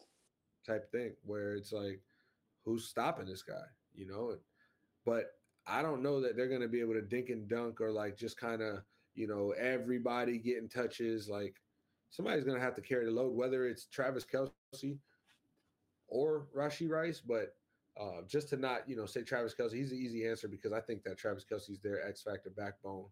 Type 0.65 0.91
thing 0.91 1.13
where 1.25 1.53
it's 1.53 1.71
like, 1.71 2.01
who's 2.65 2.85
stopping 2.85 3.25
this 3.25 3.43
guy? 3.43 3.63
You 3.95 4.07
know, 4.07 4.35
but 5.05 5.35
I 5.67 5.81
don't 5.81 6.03
know 6.03 6.19
that 6.21 6.35
they're 6.35 6.49
gonna 6.49 6.67
be 6.67 6.81
able 6.81 6.93
to 6.93 7.01
dink 7.01 7.29
and 7.29 7.47
dunk 7.47 7.79
or 7.79 7.91
like 7.91 8.17
just 8.17 8.37
kind 8.37 8.61
of, 8.61 8.83
you 9.15 9.27
know, 9.27 9.51
everybody 9.51 10.37
getting 10.37 10.67
touches. 10.69 11.29
Like 11.29 11.55
somebody's 12.09 12.43
gonna 12.43 12.59
have 12.59 12.75
to 12.75 12.81
carry 12.81 13.05
the 13.05 13.11
load, 13.11 13.33
whether 13.33 13.65
it's 13.67 13.85
Travis 13.85 14.25
Kelce 14.25 14.97
or 16.07 16.47
Rashee 16.55 16.89
Rice, 16.89 17.21
but 17.21 17.55
uh, 17.99 18.21
just 18.27 18.49
to 18.49 18.57
not, 18.57 18.89
you 18.89 18.95
know, 18.95 19.05
say 19.05 19.21
Travis 19.21 19.55
Kelce, 19.57 19.73
he's 19.73 19.91
the 19.91 19.95
easy 19.95 20.27
answer 20.27 20.47
because 20.47 20.73
I 20.73 20.79
think 20.79 21.03
that 21.03 21.17
Travis 21.17 21.45
Kelce's 21.49 21.79
their 21.79 22.05
X 22.07 22.21
factor 22.23 22.49
backbone 22.49 23.05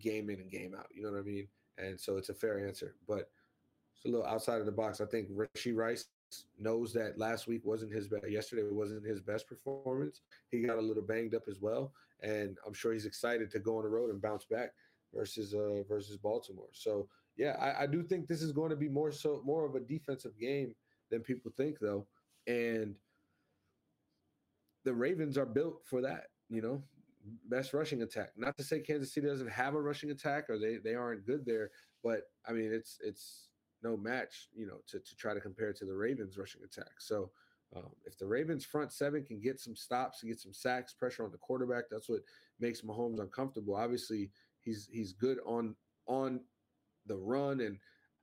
game 0.00 0.30
in 0.30 0.40
and 0.40 0.50
game 0.50 0.74
out. 0.76 0.86
You 0.92 1.02
know 1.02 1.10
what 1.10 1.20
I 1.20 1.22
mean? 1.22 1.48
And 1.78 1.98
so 1.98 2.16
it's 2.16 2.28
a 2.28 2.34
fair 2.34 2.66
answer, 2.66 2.94
but 3.06 3.30
it's 3.94 4.04
a 4.04 4.08
little 4.08 4.26
outside 4.26 4.60
of 4.60 4.66
the 4.66 4.72
box. 4.72 5.00
I 5.00 5.06
think 5.06 5.28
Rashee 5.30 5.74
Rice 5.74 6.06
knows 6.58 6.92
that 6.92 7.18
last 7.18 7.46
week 7.46 7.62
wasn't 7.64 7.92
his 7.92 8.08
best. 8.08 8.28
Yesterday 8.28 8.62
wasn't 8.70 9.06
his 9.06 9.20
best 9.20 9.48
performance. 9.48 10.20
He 10.50 10.60
got 10.60 10.78
a 10.78 10.82
little 10.82 11.02
banged 11.02 11.34
up 11.34 11.44
as 11.48 11.60
well, 11.60 11.92
and 12.22 12.58
I'm 12.66 12.74
sure 12.74 12.92
he's 12.92 13.06
excited 13.06 13.50
to 13.52 13.58
go 13.58 13.78
on 13.78 13.84
the 13.84 13.88
road 13.88 14.10
and 14.10 14.20
bounce 14.20 14.44
back 14.44 14.72
versus 15.14 15.54
uh 15.54 15.82
versus 15.88 16.16
Baltimore. 16.16 16.68
So 16.72 17.08
yeah, 17.36 17.56
I, 17.60 17.84
I 17.84 17.86
do 17.86 18.02
think 18.02 18.26
this 18.26 18.42
is 18.42 18.52
going 18.52 18.70
to 18.70 18.76
be 18.76 18.88
more 18.88 19.12
so 19.12 19.42
more 19.44 19.64
of 19.64 19.74
a 19.74 19.80
defensive 19.80 20.38
game 20.38 20.74
than 21.10 21.20
people 21.20 21.50
think, 21.56 21.78
though, 21.80 22.06
and 22.46 22.94
the 24.84 24.92
Ravens 24.92 25.38
are 25.38 25.46
built 25.46 25.80
for 25.84 26.02
that. 26.02 26.26
You 26.50 26.62
know, 26.62 26.82
best 27.48 27.72
rushing 27.72 28.02
attack. 28.02 28.30
Not 28.36 28.56
to 28.58 28.64
say 28.64 28.80
Kansas 28.80 29.12
City 29.12 29.26
doesn't 29.26 29.50
have 29.50 29.74
a 29.74 29.80
rushing 29.80 30.10
attack 30.10 30.48
or 30.48 30.58
they 30.58 30.76
they 30.76 30.94
aren't 30.94 31.26
good 31.26 31.44
there, 31.44 31.70
but 32.02 32.22
I 32.46 32.52
mean 32.52 32.72
it's 32.72 32.98
it's 33.02 33.48
no 33.82 33.96
match, 33.96 34.48
you 34.54 34.66
know, 34.66 34.78
to 34.88 34.98
to 34.98 35.16
try 35.16 35.34
to 35.34 35.40
compare 35.40 35.72
to 35.72 35.84
the 35.84 35.94
Ravens 35.94 36.36
rushing 36.38 36.62
attack. 36.64 36.92
So 36.98 37.30
um, 37.76 37.90
if 38.04 38.16
the 38.18 38.26
Ravens 38.26 38.64
front 38.64 38.92
seven 38.92 39.24
can 39.24 39.40
get 39.40 39.60
some 39.60 39.76
stops, 39.76 40.22
and 40.22 40.30
get 40.30 40.40
some 40.40 40.54
sacks, 40.54 40.94
pressure 40.94 41.24
on 41.24 41.30
the 41.30 41.38
quarterback, 41.38 41.84
that's 41.90 42.08
what 42.08 42.22
makes 42.60 42.80
Mahomes 42.80 43.20
uncomfortable. 43.20 43.76
Obviously, 43.76 44.30
he's 44.60 44.88
he's 44.90 45.12
good 45.12 45.38
on 45.46 45.74
on 46.06 46.40
the 47.06 47.16
run 47.16 47.60
and 47.60 47.78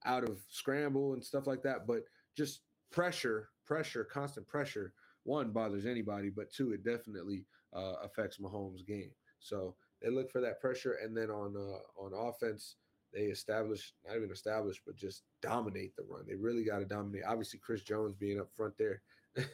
out 0.06 0.24
of 0.24 0.39
scramble 0.50 1.13
and 1.13 1.24
stuff 1.24 1.48
like 1.48 1.63
that, 1.63 1.88
but 1.88 2.04
just 2.38 2.62
pressure, 2.91 3.50
pressure, 3.65 4.04
constant 4.04 4.48
pressure 4.48 4.94
one 5.26 5.52
bothers 5.52 5.86
anybody, 5.86 6.30
but 6.30 6.52
two, 6.54 6.72
it 6.72 6.84
definitely 6.84 7.46
uh, 7.75 7.95
affects 8.03 8.38
Mahomes' 8.38 8.85
game. 8.85 9.11
So 9.39 9.75
they 10.01 10.09
look 10.09 10.31
for 10.31 10.41
that 10.41 10.59
pressure, 10.59 10.97
and 11.03 11.15
then 11.15 11.29
on 11.29 11.55
uh, 11.55 12.01
on 12.01 12.29
offense, 12.29 12.75
they 13.13 13.23
establish 13.23 13.93
not 14.05 14.17
even 14.17 14.31
establish, 14.31 14.81
but 14.85 14.95
just 14.95 15.23
dominate 15.41 15.95
the 15.95 16.03
run. 16.03 16.25
They 16.27 16.35
really 16.35 16.63
got 16.63 16.79
to 16.79 16.85
dominate. 16.85 17.23
Obviously, 17.27 17.59
Chris 17.59 17.81
Jones 17.81 18.15
being 18.15 18.39
up 18.39 18.49
front 18.55 18.73
there 18.77 19.01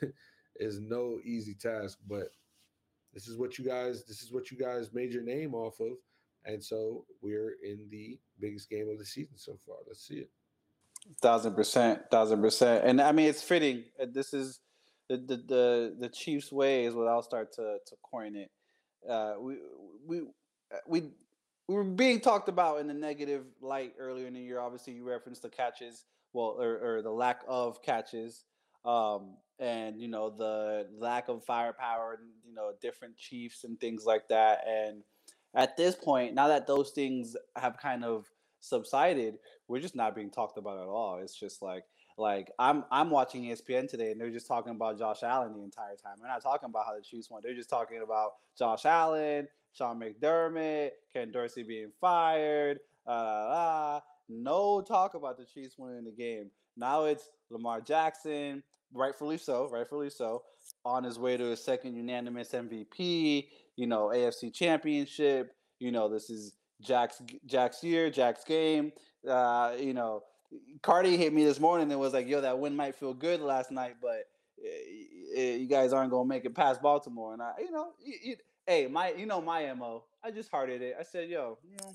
is 0.56 0.80
no 0.80 1.20
easy 1.24 1.54
task, 1.54 2.00
but 2.08 2.30
this 3.14 3.28
is 3.28 3.38
what 3.38 3.58
you 3.58 3.66
guys 3.66 4.06
this 4.06 4.22
is 4.22 4.32
what 4.32 4.52
you 4.52 4.58
guys 4.58 4.94
made 4.94 5.14
your 5.14 5.24
name 5.24 5.54
off 5.54 5.80
of, 5.80 5.98
and 6.46 6.64
so 6.64 7.06
we're 7.22 7.56
in 7.64 7.88
the 7.90 8.20
biggest 8.40 8.70
game 8.70 8.90
of 8.90 8.98
the 8.98 9.06
season 9.06 9.38
so 9.38 9.58
far. 9.66 9.78
Let's 9.88 10.08
see 10.08 10.16
it. 10.16 10.30
Thousand 11.22 11.56
percent, 11.56 12.02
thousand 12.12 12.42
percent, 12.42 12.86
and 12.86 13.02
I 13.02 13.12
mean 13.12 13.28
it's 13.28 13.44
fitting. 13.44 13.84
This 14.12 14.34
is 14.34 14.60
the 15.12 15.18
the 15.18 15.38
the, 15.38 15.96
the 16.00 16.10
Chiefs' 16.10 16.52
way 16.52 16.86
is 16.86 16.94
what 16.94 17.08
I'll 17.08 17.24
start 17.24 17.52
to 17.54 17.78
to 17.86 17.96
coin 18.04 18.36
it. 18.36 18.52
Uh, 19.10 19.34
we 19.40 19.58
we 20.06 20.20
uh, 20.20 20.78
we 20.88 21.02
we 21.68 21.76
were 21.76 21.84
being 21.84 22.20
talked 22.20 22.50
about 22.50 22.80
in 22.80 22.88
the 22.88 22.94
negative 22.94 23.44
light 23.62 23.94
earlier 24.00 24.28
in 24.28 24.34
the 24.34 24.40
year. 24.40 24.60
Obviously, 24.60 24.94
you 24.94 25.04
referenced 25.04 25.42
the 25.42 25.50
catches, 25.50 26.06
well, 26.34 26.58
or, 26.60 26.98
or 26.98 27.02
the 27.02 27.12
lack 27.12 27.42
of 27.48 27.82
catches, 27.82 28.46
um, 28.86 29.36
and 29.60 30.00
you 30.00 30.08
know 30.08 30.30
the 30.30 30.88
lack 30.98 31.28
of 31.28 31.44
firepower, 31.44 32.18
and 32.20 32.30
you 32.48 32.54
know 32.54 32.72
different 32.82 33.18
Chiefs 33.18 33.64
and 33.64 33.80
things 33.80 34.06
like 34.06 34.28
that. 34.30 34.66
And 34.68 35.04
at 35.56 35.76
this 35.76 35.96
point, 35.96 36.34
now 36.34 36.48
that 36.48 36.68
those 36.68 36.92
things 36.92 37.36
have 37.58 37.78
kind 37.78 38.06
of 38.06 38.30
subsided, 38.62 39.40
we're 39.68 39.80
just 39.80 39.96
not 39.96 40.16
being 40.16 40.30
talked 40.30 40.58
about 40.58 40.80
at 40.80 40.88
all. 40.88 41.20
It's 41.22 41.38
just 41.38 41.62
like 41.62 41.84
like 42.22 42.52
I'm 42.60 42.86
I'm 42.92 43.10
watching 43.10 43.44
ESPN 43.44 43.90
today, 43.90 44.12
and 44.12 44.22
they're 44.22 44.30
just 44.30 44.48
talking 44.48 44.72
about 44.72 44.98
Josh 44.98 45.24
Allen 45.24 45.54
the 45.54 45.64
entire 45.64 45.96
time. 45.96 46.18
They're 46.20 46.30
not 46.30 46.44
talking 46.44 46.70
about 46.70 46.86
how 46.86 46.96
the 46.96 47.02
Chiefs 47.02 47.30
won. 47.30 47.42
They're 47.44 47.56
just 47.56 47.70
talking 47.70 48.02
about 48.04 48.34
Josh 48.58 48.86
Allen, 48.86 49.48
Sean 49.74 50.00
McDermott, 50.00 50.92
Ken 51.12 51.32
Dorsey 51.32 51.64
being 51.64 51.92
fired. 52.00 52.80
Uh, 53.06 54.00
no 54.30 54.82
talk 54.82 55.16
about 55.16 55.38
the 55.38 55.46
Chiefs 55.46 55.76
winning 55.78 56.06
the 56.06 56.12
game. 56.12 56.52
Now 56.78 57.06
it's 57.06 57.28
Lamar 57.50 57.82
Jackson, 57.82 58.64
rightfully 58.94 59.38
so, 59.38 59.68
rightfully 59.70 60.10
so, 60.10 60.44
on 60.86 61.04
his 61.04 61.20
way 61.20 61.36
to 61.36 61.46
his 61.46 61.64
second 61.64 61.96
unanimous 61.96 62.52
MVP. 62.52 63.48
You 63.76 63.88
know, 63.88 64.12
AFC 64.14 64.54
Championship. 64.54 65.54
You 65.80 65.92
know, 65.92 66.08
this 66.08 66.30
is 66.30 66.54
Jack's 66.82 67.22
Jack's 67.46 67.84
year, 67.84 68.10
Jack's 68.10 68.44
game. 68.44 68.92
Uh, 69.28 69.74
you 69.80 69.94
know, 69.94 70.24
Cardi 70.82 71.18
hit 71.18 71.34
me 71.34 71.44
this 71.44 71.60
morning 71.60 71.92
and 71.92 72.00
was 72.00 72.14
like, 72.14 72.28
"Yo, 72.28 72.42
that 72.42 72.60
win 72.60 72.76
might 72.76 72.96
feel 72.96 73.14
good 73.14 73.42
last 73.42 73.72
night, 73.72 73.96
but 74.02 74.26
uh, 74.64 75.42
you 75.42 75.68
guys 75.68 75.94
aren't 75.94 76.12
gonna 76.12 76.28
make 76.28 76.46
it 76.46 76.56
past 76.56 76.82
Baltimore." 76.82 77.34
And 77.34 77.42
I, 77.42 77.54
you 77.60 77.72
know, 77.72 77.94
you, 78.04 78.16
you, 78.24 78.36
hey, 78.66 78.88
my, 78.88 79.12
you 79.14 79.26
know, 79.26 79.42
my 79.42 79.74
mo. 79.74 80.06
I 80.24 80.32
just 80.32 80.50
hearted 80.52 80.82
it. 80.82 80.96
I 81.00 81.04
said, 81.04 81.30
"Yo, 81.30 81.58
you 81.64 81.78
know." 81.82 81.94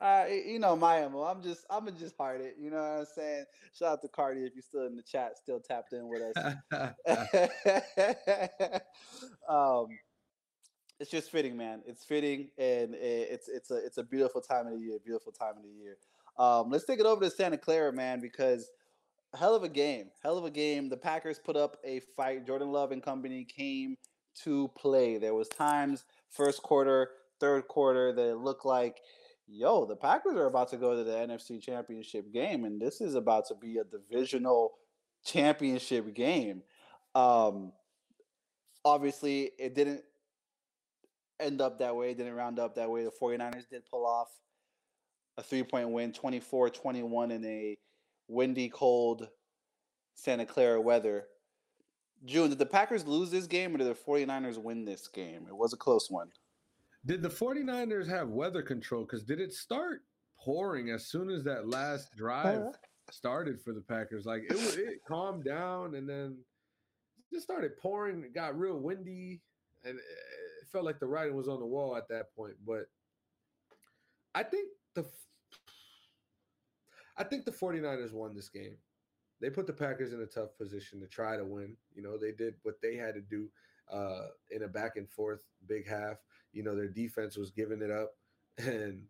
I, 0.00 0.42
you 0.46 0.58
know 0.58 0.76
my 0.76 1.06
mo. 1.08 1.22
I'm 1.22 1.42
just, 1.42 1.64
I'm 1.70 1.88
just 1.96 2.14
heart 2.18 2.42
it. 2.42 2.56
You 2.60 2.70
know 2.70 2.76
what 2.76 3.00
I'm 3.00 3.06
saying? 3.14 3.44
Shout 3.72 3.88
out 3.88 4.02
to 4.02 4.08
Cardi 4.08 4.44
if 4.44 4.54
you're 4.54 4.62
still 4.62 4.86
in 4.86 4.96
the 4.96 5.02
chat, 5.02 5.38
still 5.38 5.60
tapped 5.60 5.94
in 5.94 6.08
with 6.08 6.20
us. 6.20 6.36
um, 9.48 9.86
it's 11.00 11.10
just 11.10 11.30
fitting, 11.30 11.56
man. 11.56 11.82
It's 11.86 12.04
fitting, 12.04 12.48
and 12.58 12.94
it's 12.94 13.48
it's 13.48 13.70
a 13.70 13.76
it's 13.76 13.98
a 13.98 14.04
beautiful 14.04 14.40
time 14.40 14.66
of 14.66 14.74
the 14.74 14.78
year. 14.78 14.98
Beautiful 15.04 15.32
time 15.32 15.56
of 15.56 15.62
the 15.62 15.70
year. 15.70 15.96
Um, 16.38 16.70
let's 16.70 16.84
take 16.84 17.00
it 17.00 17.06
over 17.06 17.24
to 17.24 17.30
Santa 17.30 17.58
Clara, 17.58 17.92
man, 17.92 18.20
because 18.20 18.70
hell 19.34 19.54
of 19.54 19.62
a 19.62 19.68
game, 19.68 20.10
hell 20.22 20.38
of 20.38 20.44
a 20.44 20.50
game. 20.50 20.88
The 20.88 20.96
Packers 20.96 21.38
put 21.38 21.56
up 21.56 21.76
a 21.84 22.00
fight. 22.16 22.46
Jordan 22.46 22.70
Love 22.70 22.92
and 22.92 23.02
company 23.02 23.44
came 23.44 23.96
to 24.44 24.70
play. 24.76 25.18
There 25.18 25.34
was 25.34 25.48
times 25.48 26.04
first 26.30 26.62
quarter, 26.62 27.10
third 27.40 27.68
quarter 27.68 28.12
that 28.12 28.30
it 28.30 28.36
looked 28.36 28.64
like, 28.64 29.00
yo, 29.46 29.84
the 29.84 29.96
Packers 29.96 30.36
are 30.36 30.46
about 30.46 30.70
to 30.70 30.76
go 30.76 30.96
to 30.96 31.04
the 31.04 31.12
NFC 31.12 31.60
Championship 31.60 32.32
game, 32.32 32.64
and 32.64 32.80
this 32.80 33.00
is 33.00 33.14
about 33.14 33.46
to 33.48 33.54
be 33.54 33.78
a 33.78 33.84
divisional 33.84 34.72
championship 35.24 36.14
game. 36.14 36.62
Um, 37.14 37.72
obviously, 38.84 39.50
it 39.58 39.74
didn't 39.74 40.02
end 41.40 41.60
up 41.60 41.78
that 41.80 41.94
way. 41.94 42.10
It 42.10 42.18
didn't 42.18 42.34
round 42.34 42.58
up 42.58 42.76
that 42.76 42.90
way. 42.90 43.04
The 43.04 43.10
49ers 43.10 43.68
did 43.68 43.82
pull 43.90 44.06
off 44.06 44.28
a 45.38 45.42
three 45.42 45.62
point 45.62 45.90
win, 45.90 46.12
24 46.12 46.70
21 46.70 47.30
in 47.30 47.44
a 47.44 47.76
windy, 48.28 48.68
cold 48.68 49.28
Santa 50.14 50.46
Clara 50.46 50.80
weather. 50.80 51.24
June, 52.24 52.50
did 52.50 52.58
the 52.58 52.66
Packers 52.66 53.06
lose 53.06 53.30
this 53.30 53.46
game 53.46 53.74
or 53.74 53.78
did 53.78 53.88
the 53.88 53.94
49ers 53.94 54.56
win 54.56 54.84
this 54.84 55.08
game? 55.08 55.46
It 55.48 55.56
was 55.56 55.72
a 55.72 55.76
close 55.76 56.08
one. 56.08 56.28
Did 57.04 57.20
the 57.20 57.28
49ers 57.28 58.08
have 58.08 58.28
weather 58.28 58.62
control? 58.62 59.02
Because 59.02 59.24
did 59.24 59.40
it 59.40 59.52
start 59.52 60.02
pouring 60.44 60.90
as 60.90 61.06
soon 61.06 61.30
as 61.30 61.44
that 61.44 61.68
last 61.68 62.14
drive 62.16 62.58
uh-huh. 62.58 62.72
started 63.10 63.60
for 63.60 63.72
the 63.72 63.80
Packers. 63.80 64.26
Like 64.26 64.42
it 64.48 64.78
it 64.78 64.98
calmed 65.06 65.44
down, 65.44 65.94
and 65.94 66.08
then 66.08 66.38
just 67.32 67.44
started 67.44 67.76
pouring. 67.78 68.24
It 68.24 68.34
got 68.34 68.58
real 68.58 68.78
windy, 68.78 69.40
and 69.84 69.96
it 69.98 70.68
felt 70.70 70.84
like 70.84 71.00
the 71.00 71.06
writing 71.06 71.36
was 71.36 71.48
on 71.48 71.60
the 71.60 71.66
wall 71.66 71.96
at 71.96 72.08
that 72.08 72.34
point. 72.34 72.54
But 72.66 72.84
I 74.34 74.42
think 74.42 74.68
the 74.94 75.04
I 77.16 77.24
think 77.24 77.44
the 77.44 77.52
49ers 77.52 78.12
won 78.12 78.34
this 78.34 78.48
game. 78.48 78.76
They 79.40 79.50
put 79.50 79.66
the 79.66 79.72
Packers 79.72 80.12
in 80.12 80.20
a 80.22 80.26
tough 80.26 80.56
position 80.56 81.00
to 81.00 81.06
try 81.06 81.36
to 81.36 81.44
win. 81.44 81.76
You 81.94 82.02
know, 82.02 82.16
they 82.16 82.32
did 82.32 82.54
what 82.62 82.80
they 82.80 82.96
had 82.96 83.14
to 83.14 83.20
do 83.20 83.48
uh, 83.92 84.28
in 84.50 84.62
a 84.62 84.68
back 84.68 84.96
and 84.96 85.08
forth 85.10 85.42
big 85.66 85.86
half. 85.86 86.16
You 86.52 86.62
know, 86.62 86.74
their 86.74 86.88
defense 86.88 87.36
was 87.36 87.50
giving 87.50 87.82
it 87.82 87.90
up 87.90 88.12
and 88.58 89.02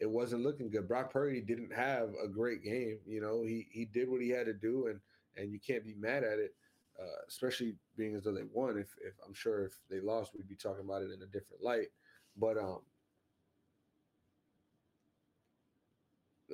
it 0.00 0.08
wasn't 0.10 0.42
looking 0.42 0.70
good. 0.70 0.88
Brock 0.88 1.12
Purdy 1.12 1.40
didn't 1.40 1.72
have 1.72 2.10
a 2.22 2.28
great 2.28 2.62
game. 2.62 2.98
You 3.06 3.20
know, 3.20 3.42
he 3.42 3.66
he 3.70 3.84
did 3.84 4.08
what 4.08 4.20
he 4.20 4.30
had 4.30 4.46
to 4.46 4.54
do 4.54 4.86
and 4.88 5.00
and 5.36 5.52
you 5.52 5.58
can't 5.58 5.84
be 5.84 5.94
mad 5.94 6.24
at 6.24 6.38
it. 6.38 6.54
Uh, 7.00 7.24
especially 7.26 7.74
being 7.96 8.14
as 8.14 8.24
though 8.24 8.34
they 8.34 8.44
won. 8.52 8.76
If, 8.78 8.94
if 9.02 9.14
I'm 9.26 9.32
sure 9.32 9.64
if 9.64 9.72
they 9.90 9.98
lost, 9.98 10.32
we'd 10.34 10.46
be 10.46 10.54
talking 10.54 10.84
about 10.84 11.02
it 11.02 11.10
in 11.10 11.22
a 11.22 11.26
different 11.26 11.62
light. 11.62 11.88
But 12.36 12.58
um, 12.58 12.80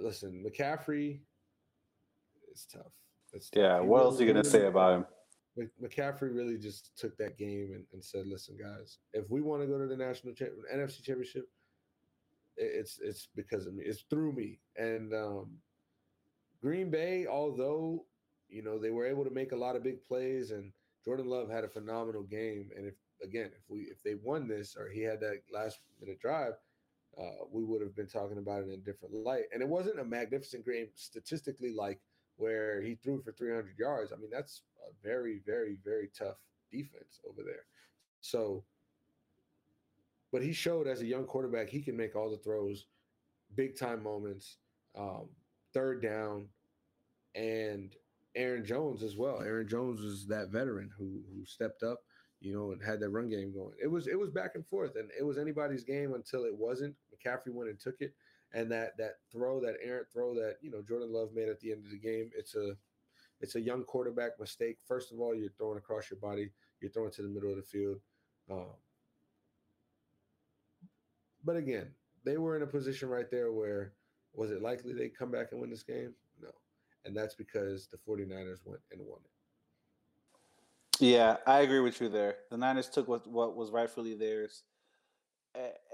listen, 0.03 0.45
McCaffrey 0.47 1.21
is 2.53 2.67
tough. 2.73 2.93
It's 3.33 3.51
tough. 3.51 3.61
Yeah. 3.61 3.81
He 3.83 3.87
What 3.87 3.99
really- 3.99 4.05
else 4.11 4.21
are 4.21 4.25
you 4.25 4.33
gonna 4.33 4.45
say 4.45 4.67
about 4.67 4.99
him? 5.01 5.07
McCaffrey 5.83 6.35
really 6.35 6.57
just 6.57 6.97
took 6.97 7.17
that 7.19 7.37
game 7.37 7.73
and, 7.75 7.85
and 7.93 8.05
said, 8.05 8.27
"Listen, 8.29 8.57
guys, 8.57 8.99
if 9.13 9.29
we 9.29 9.41
want 9.41 9.61
to 9.61 9.67
go 9.67 9.77
to 9.79 9.87
the 9.89 9.97
national 9.97 10.33
cha- 10.33 10.45
NFC 10.73 11.03
championship, 11.03 11.49
it's 12.57 13.01
it's 13.01 13.29
because 13.35 13.67
of 13.67 13.75
me. 13.75 13.83
It's 13.85 14.03
through 14.03 14.33
me." 14.35 14.61
And 14.77 15.13
um, 15.13 15.59
Green 16.63 16.91
Bay, 16.91 17.27
although 17.27 18.07
you 18.49 18.63
know 18.63 18.79
they 18.79 18.91
were 18.91 19.05
able 19.07 19.25
to 19.25 19.31
make 19.31 19.51
a 19.51 19.57
lot 19.57 19.75
of 19.75 19.83
big 19.83 20.05
plays, 20.05 20.53
and 20.53 20.73
Jordan 21.05 21.27
Love 21.27 21.51
had 21.51 21.65
a 21.65 21.69
phenomenal 21.69 22.23
game. 22.23 22.71
And 22.77 22.87
if 22.87 22.95
again, 23.23 23.51
if 23.53 23.69
we 23.69 23.81
if 23.91 24.01
they 24.05 24.15
won 24.15 24.47
this 24.47 24.77
or 24.77 24.89
he 24.89 25.01
had 25.03 25.19
that 25.21 25.43
last 25.53 25.81
minute 26.01 26.21
drive, 26.21 26.53
uh, 27.21 27.45
we 27.51 27.65
would 27.65 27.83
have 27.83 27.97
been 27.97 28.07
talking 28.07 28.39
about 28.39 28.63
it 28.63 28.69
in 28.69 28.75
a 28.75 28.77
different 28.77 29.15
light. 29.15 29.45
And 29.53 29.63
it 29.63 29.69
wasn't 29.69 30.01
a 30.01 30.05
magnificent 30.05 30.65
game 30.65 30.89
statistically, 30.95 31.75
like 31.75 32.01
where 32.37 32.81
he 32.81 32.95
threw 32.95 33.21
for 33.21 33.33
300 33.33 33.79
yards. 33.79 34.13
I 34.13 34.17
mean, 34.17 34.31
that's 34.31 34.63
a 34.89 34.93
very, 35.07 35.41
very, 35.45 35.77
very 35.85 36.11
tough 36.17 36.37
defense 36.71 37.21
over 37.29 37.43
there. 37.43 37.65
So, 38.21 38.65
but 40.33 40.43
he 40.43 40.53
showed 40.53 40.87
as 40.87 41.01
a 41.01 41.07
young 41.07 41.25
quarterback, 41.25 41.69
he 41.69 41.81
can 41.83 41.97
make 41.97 42.15
all 42.15 42.31
the 42.31 42.37
throws, 42.37 42.87
big 43.57 43.77
time 43.77 44.03
moments, 44.03 44.59
um, 44.97 45.29
third 45.73 46.03
down, 46.03 46.47
and 47.35 47.95
Aaron 48.35 48.65
Jones 48.65 49.03
as 49.03 49.17
well. 49.17 49.41
Aaron 49.41 49.69
Jones 49.69 50.01
was 50.01 50.27
that 50.27 50.51
veteran 50.51 50.91
who 50.97 51.23
who 51.35 51.45
stepped 51.45 51.83
up, 51.83 52.01
you 52.41 52.53
know, 52.53 52.73
and 52.73 52.83
had 52.83 53.01
that 53.01 53.11
run 53.11 53.29
game 53.29 53.53
going. 53.53 53.75
It 53.83 53.89
was 53.89 54.07
it 54.07 54.19
was 54.19 54.31
back 54.31 54.53
and 54.55 54.67
forth, 54.67 54.97
and 54.97 55.11
it 55.19 55.25
was 55.25 55.39
anybody's 55.39 55.85
game 55.85 56.15
until 56.15 56.45
it 56.45 56.55
wasn't. 56.55 56.95
McCaffrey 57.27 57.53
went 57.53 57.71
and 57.71 57.81
took 57.81 58.01
it, 58.01 58.15
and 58.53 58.71
that 58.73 58.97
that 58.99 59.17
throw, 59.33 59.61
that 59.61 59.77
errant 59.83 60.09
throw 60.13 60.35
that 60.35 60.57
you 60.61 60.71
know 60.71 60.83
Jordan 60.83 61.13
Love 61.13 61.31
made 61.35 61.49
at 61.49 61.61
the 61.61 61.73
end 61.73 61.85
of 61.85 61.91
the 61.91 61.99
game, 61.99 62.31
it's 62.37 62.55
a 62.55 62.77
it's 63.41 63.55
a 63.55 63.61
young 63.61 63.85
quarterback 63.85 64.39
mistake. 64.41 64.79
First 64.87 65.13
of 65.13 65.21
all, 65.21 65.35
you're 65.35 65.51
throwing 65.57 65.79
across 65.79 66.11
your 66.11 66.19
body, 66.21 66.51
you're 66.81 66.91
throwing 66.91 67.13
to 67.13 67.23
the 67.23 67.29
middle 67.29 67.51
of 67.51 67.57
the 67.57 67.63
field. 67.63 67.99
Um, 68.51 68.67
but 71.45 71.57
again, 71.57 71.89
they 72.25 72.37
were 72.37 72.57
in 72.57 72.63
a 72.63 72.67
position 72.67 73.09
right 73.09 73.31
there 73.31 73.53
where 73.53 73.93
was 74.35 74.51
it 74.51 74.63
likely 74.63 74.93
they'd 74.93 75.17
come 75.17 75.31
back 75.31 75.49
and 75.53 75.61
win 75.61 75.71
this 75.71 75.83
game? 75.83 76.15
No. 76.41 76.51
And 77.05 77.17
that's 77.17 77.35
because 77.35 77.89
the 77.89 77.97
49ers 77.97 78.61
went 78.65 78.81
and 78.93 79.01
won 79.01 79.21
it. 79.25 79.31
Yeah, 81.01 81.37
I 81.47 81.61
agree 81.61 81.81
with 81.81 82.01
you 82.01 82.09
there. 82.09 82.37
The 82.51 82.57
Niners 82.57 82.89
took 82.89 83.07
what 83.07 83.27
what 83.27 83.57
was 83.57 83.71
rightfully 83.71 84.15
theirs. 84.15 84.65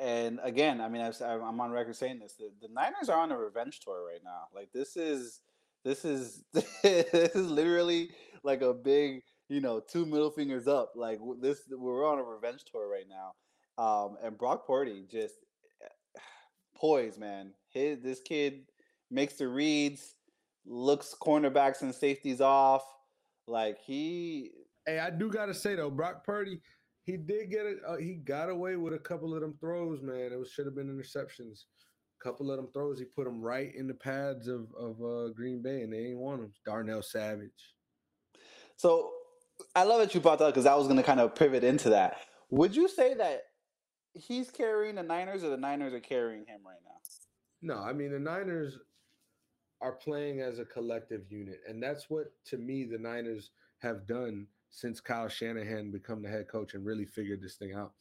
And 0.01 0.41
again, 0.43 0.81
I 0.81 0.89
mean, 0.89 1.03
I've, 1.03 1.21
I'm 1.21 1.61
on 1.61 1.71
record 1.71 1.97
saying 1.97 2.19
this. 2.19 2.35
The, 2.35 2.51
the 2.61 2.73
Niners 2.73 3.09
are 3.09 3.21
on 3.21 3.33
a 3.33 3.39
revenge 3.39 3.81
tour 3.81 4.05
right 4.07 4.21
now. 4.25 4.49
Like 4.55 4.71
this 4.73 4.97
is 4.97 5.41
this 5.85 6.05
is 6.05 6.45
this 6.53 7.35
is 7.35 7.51
literally 7.51 8.11
like 8.43 8.63
a 8.63 8.75
big, 8.75 9.23
you 9.49 9.61
know, 9.61 9.81
two 9.81 10.07
middle 10.07 10.31
fingers 10.31 10.69
up. 10.69 10.93
Like 10.95 11.21
this, 11.41 11.61
we're 11.71 12.07
on 12.07 12.19
a 12.19 12.23
revenge 12.23 12.65
tour 12.71 12.89
right 12.89 13.07
now. 13.09 13.33
Um, 13.83 14.17
and 14.23 14.39
Brock 14.39 14.67
Purdy 14.67 15.05
just 15.11 15.35
poised, 16.77 17.19
man. 17.19 17.53
His 17.71 18.01
this 18.01 18.21
kid 18.21 18.67
makes 19.11 19.35
the 19.35 19.49
reads, 19.49 20.15
looks 20.67 21.15
cornerbacks 21.21 21.83
and 21.83 21.95
safeties 21.95 22.41
off. 22.41 22.85
Like 23.47 23.79
he 23.85 24.51
Hey, 24.87 24.99
I 24.99 25.09
do 25.09 25.31
gotta 25.31 25.55
say 25.55 25.75
though, 25.75 25.91
Brock 25.91 26.25
Purdy, 26.25 26.61
he 27.05 27.17
did 27.19 27.51
get 27.51 27.67
it. 27.67 27.79
Uh, 27.87 27.97
he 27.97 28.15
got 28.15 28.49
away 28.49 28.77
with 28.77 28.95
a 28.95 28.99
couple 28.99 29.35
of 29.35 29.41
them 29.41 29.55
throws, 29.61 30.01
man. 30.03 30.33
It 30.33 30.39
was 30.39 30.51
should 30.51 30.67
have 30.67 30.75
been 30.75 30.89
interceptions. 30.89 31.65
A 32.21 32.25
couple 32.25 32.51
of 32.51 32.57
them 32.57 32.69
throws, 32.73 32.99
he 32.99 33.05
put 33.05 33.25
them 33.25 33.43
right 33.43 33.75
in 33.75 33.87
the 33.87 33.95
pads 33.95 34.49
of 34.49 34.69
of 34.75 35.03
uh, 35.03 35.29
Green 35.35 35.63
Bay, 35.63 35.83
and 35.83 35.93
they 35.93 36.07
ain't 36.07 36.19
want 36.19 36.41
them. 36.41 36.53
Darnell 36.65 37.03
Savage. 37.03 37.75
So 38.77 39.11
I 39.77 39.85
love 39.85 40.01
that 40.01 40.15
you 40.15 40.21
brought 40.21 40.39
that 40.39 40.47
because 40.47 40.67
I 40.67 40.75
was 40.75 40.87
going 40.87 40.97
to 40.97 41.03
kind 41.03 41.21
of 41.21 41.35
pivot 41.35 41.63
into 41.63 41.91
that. 41.91 42.17
Would 42.51 42.75
you 42.75 42.89
say 42.89 43.15
that 43.15 43.43
he's 44.15 44.51
carrying 44.51 44.97
the 44.97 45.03
Niners 45.03 45.45
or 45.45 45.51
the 45.51 45.57
Niners 45.57 45.93
are 45.93 46.01
carrying 46.01 46.47
him 46.47 46.61
right 46.65 46.81
now? 46.85 47.75
No, 47.75 47.83
I 47.83 47.93
mean 47.93 48.13
the 48.13 48.19
Niners 48.19 48.79
are 49.83 49.93
playing 49.93 50.41
as 50.41 50.59
a 50.59 50.65
collective 50.65 51.31
unit, 51.31 51.61
and 51.69 51.83
that's 51.83 52.09
what 52.09 52.33
to 52.47 52.57
me 52.57 52.85
the 52.85 52.99
Niners 52.99 53.51
have 53.81 54.07
done 54.07 54.47
since 54.75 55.01
Kyle 55.01 55.29
Shanahan 55.29 55.93
become 55.93 56.21
the 56.21 56.29
head 56.29 56.49
coach 56.49 56.75
and 56.75 56.85
really 56.85 57.07
figured 57.07 57.41
this 57.41 57.55
thing 57.55 57.75
out. 57.75 57.93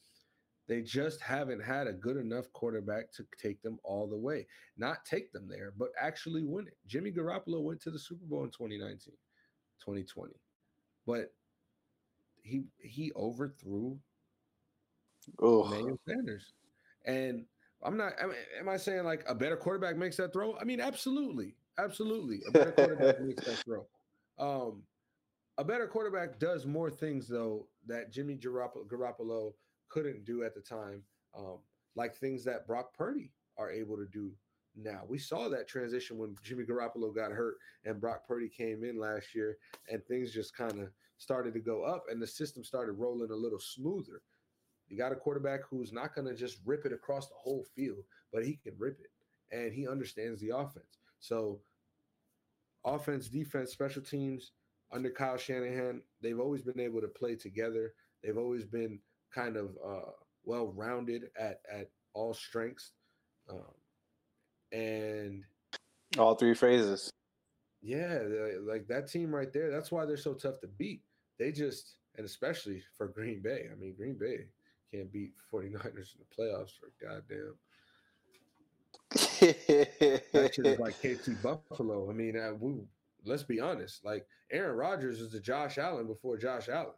They 0.67 0.81
just 0.81 1.21
haven't 1.21 1.61
had 1.61 1.85
a 1.85 1.93
good 1.93 2.17
enough 2.17 2.51
quarterback 2.51 3.11
to 3.13 3.25
take 3.39 3.61
them 3.61 3.77
all 3.83 4.07
the 4.07 4.17
way. 4.17 4.47
Not 4.75 5.05
take 5.05 5.31
them 5.31 5.47
there, 5.47 5.73
but 5.77 5.89
actually 6.01 6.43
win 6.43 6.67
it. 6.67 6.77
Jimmy 6.87 7.11
Garoppolo 7.11 7.61
went 7.61 7.79
to 7.81 7.91
the 7.91 7.99
Super 7.99 8.25
Bowl 8.25 8.43
in 8.43 8.49
2019, 8.49 9.13
2020. 9.85 10.33
But 11.05 11.31
he 12.41 12.63
he 12.79 13.11
overthrew 13.15 13.99
Oh, 15.39 15.67
Emmanuel 15.67 15.99
Sanders. 16.07 16.53
And 17.05 17.45
I'm 17.83 17.97
not, 17.97 18.13
I 18.21 18.25
mean, 18.25 18.35
am 18.59 18.67
I 18.67 18.77
saying 18.77 19.03
like 19.03 19.23
a 19.27 19.35
better 19.35 19.57
quarterback 19.57 19.95
makes 19.95 20.17
that 20.17 20.33
throw? 20.33 20.57
I 20.57 20.63
mean, 20.63 20.81
absolutely. 20.81 21.55
Absolutely. 21.77 22.41
A 22.47 22.51
better 22.51 22.71
quarterback 22.71 23.21
makes 23.21 23.45
that 23.45 23.63
throw. 23.63 23.85
Um, 24.39 24.83
a 25.57 25.63
better 25.63 25.87
quarterback 25.87 26.39
does 26.39 26.65
more 26.65 26.89
things, 26.89 27.27
though, 27.27 27.67
that 27.87 28.11
Jimmy 28.11 28.37
Garoppolo, 28.37 29.53
couldn't 29.89 30.25
do 30.25 30.43
at 30.43 30.55
the 30.55 30.61
time, 30.61 31.03
um, 31.37 31.59
like 31.95 32.15
things 32.15 32.43
that 32.43 32.65
Brock 32.65 32.93
Purdy 32.97 33.31
are 33.57 33.71
able 33.71 33.95
to 33.95 34.07
do 34.07 34.31
now. 34.75 35.03
We 35.07 35.19
saw 35.19 35.49
that 35.49 35.67
transition 35.67 36.17
when 36.17 36.35
Jimmy 36.41 36.63
Garoppolo 36.63 37.13
got 37.15 37.31
hurt 37.31 37.57
and 37.85 38.01
Brock 38.01 38.27
Purdy 38.27 38.49
came 38.49 38.83
in 38.83 38.99
last 38.99 39.35
year, 39.35 39.57
and 39.89 40.03
things 40.05 40.33
just 40.33 40.55
kind 40.55 40.79
of 40.79 40.89
started 41.19 41.53
to 41.53 41.59
go 41.59 41.83
up, 41.83 42.05
and 42.09 42.19
the 42.19 42.25
system 42.25 42.63
started 42.63 42.93
rolling 42.93 43.29
a 43.29 43.35
little 43.35 43.59
smoother. 43.59 44.21
You 44.87 44.97
got 44.97 45.11
a 45.11 45.15
quarterback 45.15 45.61
who's 45.69 45.93
not 45.93 46.15
going 46.15 46.27
to 46.27 46.35
just 46.35 46.57
rip 46.65 46.85
it 46.85 46.93
across 46.93 47.27
the 47.27 47.35
whole 47.37 47.65
field, 47.75 48.03
but 48.31 48.45
he 48.45 48.55
can 48.55 48.73
rip 48.77 48.99
it 48.99 49.11
and 49.55 49.71
he 49.71 49.87
understands 49.87 50.41
the 50.41 50.49
offense. 50.49 50.97
So, 51.19 51.59
offense, 52.83 53.29
defense, 53.29 53.71
special 53.71 54.01
teams 54.01 54.51
under 54.93 55.09
Kyle 55.09 55.37
Shanahan, 55.37 56.01
they've 56.21 56.39
always 56.39 56.61
been 56.61 56.79
able 56.79 57.01
to 57.01 57.07
play 57.07 57.35
together. 57.35 57.93
They've 58.23 58.37
always 58.37 58.65
been 58.65 58.99
kind 59.33 59.57
of 59.57 59.71
uh, 59.85 60.11
well 60.45 60.67
rounded 60.67 61.29
at 61.37 61.61
at 61.71 61.89
all 62.13 62.33
strengths, 62.33 62.91
um, 63.49 63.73
and 64.71 65.43
all 66.17 66.35
three 66.35 66.53
phases. 66.53 67.09
yeah, 67.81 68.19
like 68.61 68.87
that 68.87 69.09
team 69.11 69.33
right 69.33 69.51
there. 69.51 69.71
That's 69.71 69.91
why 69.91 70.05
they're 70.05 70.17
so 70.17 70.33
tough 70.33 70.59
to 70.61 70.67
beat. 70.67 71.01
They 71.39 71.51
just, 71.51 71.95
and 72.17 72.25
especially 72.25 72.81
for 72.97 73.07
Green 73.07 73.41
Bay. 73.41 73.67
I 73.71 73.75
mean, 73.75 73.95
Green 73.97 74.17
Bay 74.19 74.45
can't 74.93 75.11
beat 75.11 75.33
49ers 75.51 76.13
in 76.15 76.19
the 76.19 76.35
playoffs 76.37 76.71
for 76.79 76.91
goddamn. 77.01 77.55
That 80.33 80.53
shit 80.53 80.65
is 80.65 80.79
like 80.79 81.01
KC 81.01 81.41
Buffalo. 81.41 82.09
I 82.09 82.13
mean, 82.13 82.37
uh, 82.37 82.53
we, 82.59 82.75
let's 83.25 83.43
be 83.43 83.59
honest. 83.59 84.03
Like 84.03 84.25
Aaron 84.51 84.75
Rodgers 84.75 85.19
is 85.19 85.31
the 85.31 85.39
Josh 85.39 85.77
Allen 85.77 86.07
before 86.07 86.37
Josh 86.37 86.69
Allen. 86.69 86.93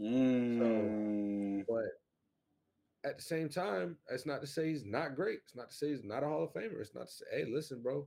Mm. 0.00 1.64
But 1.68 3.08
at 3.08 3.16
the 3.16 3.22
same 3.22 3.48
time, 3.48 3.96
that's 4.08 4.26
not 4.26 4.40
to 4.40 4.46
say 4.46 4.68
he's 4.68 4.84
not 4.84 5.16
great. 5.16 5.40
It's 5.44 5.56
not 5.56 5.70
to 5.70 5.74
say 5.74 5.88
he's 5.90 6.04
not 6.04 6.22
a 6.22 6.26
Hall 6.26 6.44
of 6.44 6.52
Famer. 6.52 6.80
It's 6.80 6.94
not 6.94 7.08
to 7.08 7.12
say, 7.12 7.24
hey, 7.32 7.44
listen, 7.44 7.82
bro, 7.82 8.06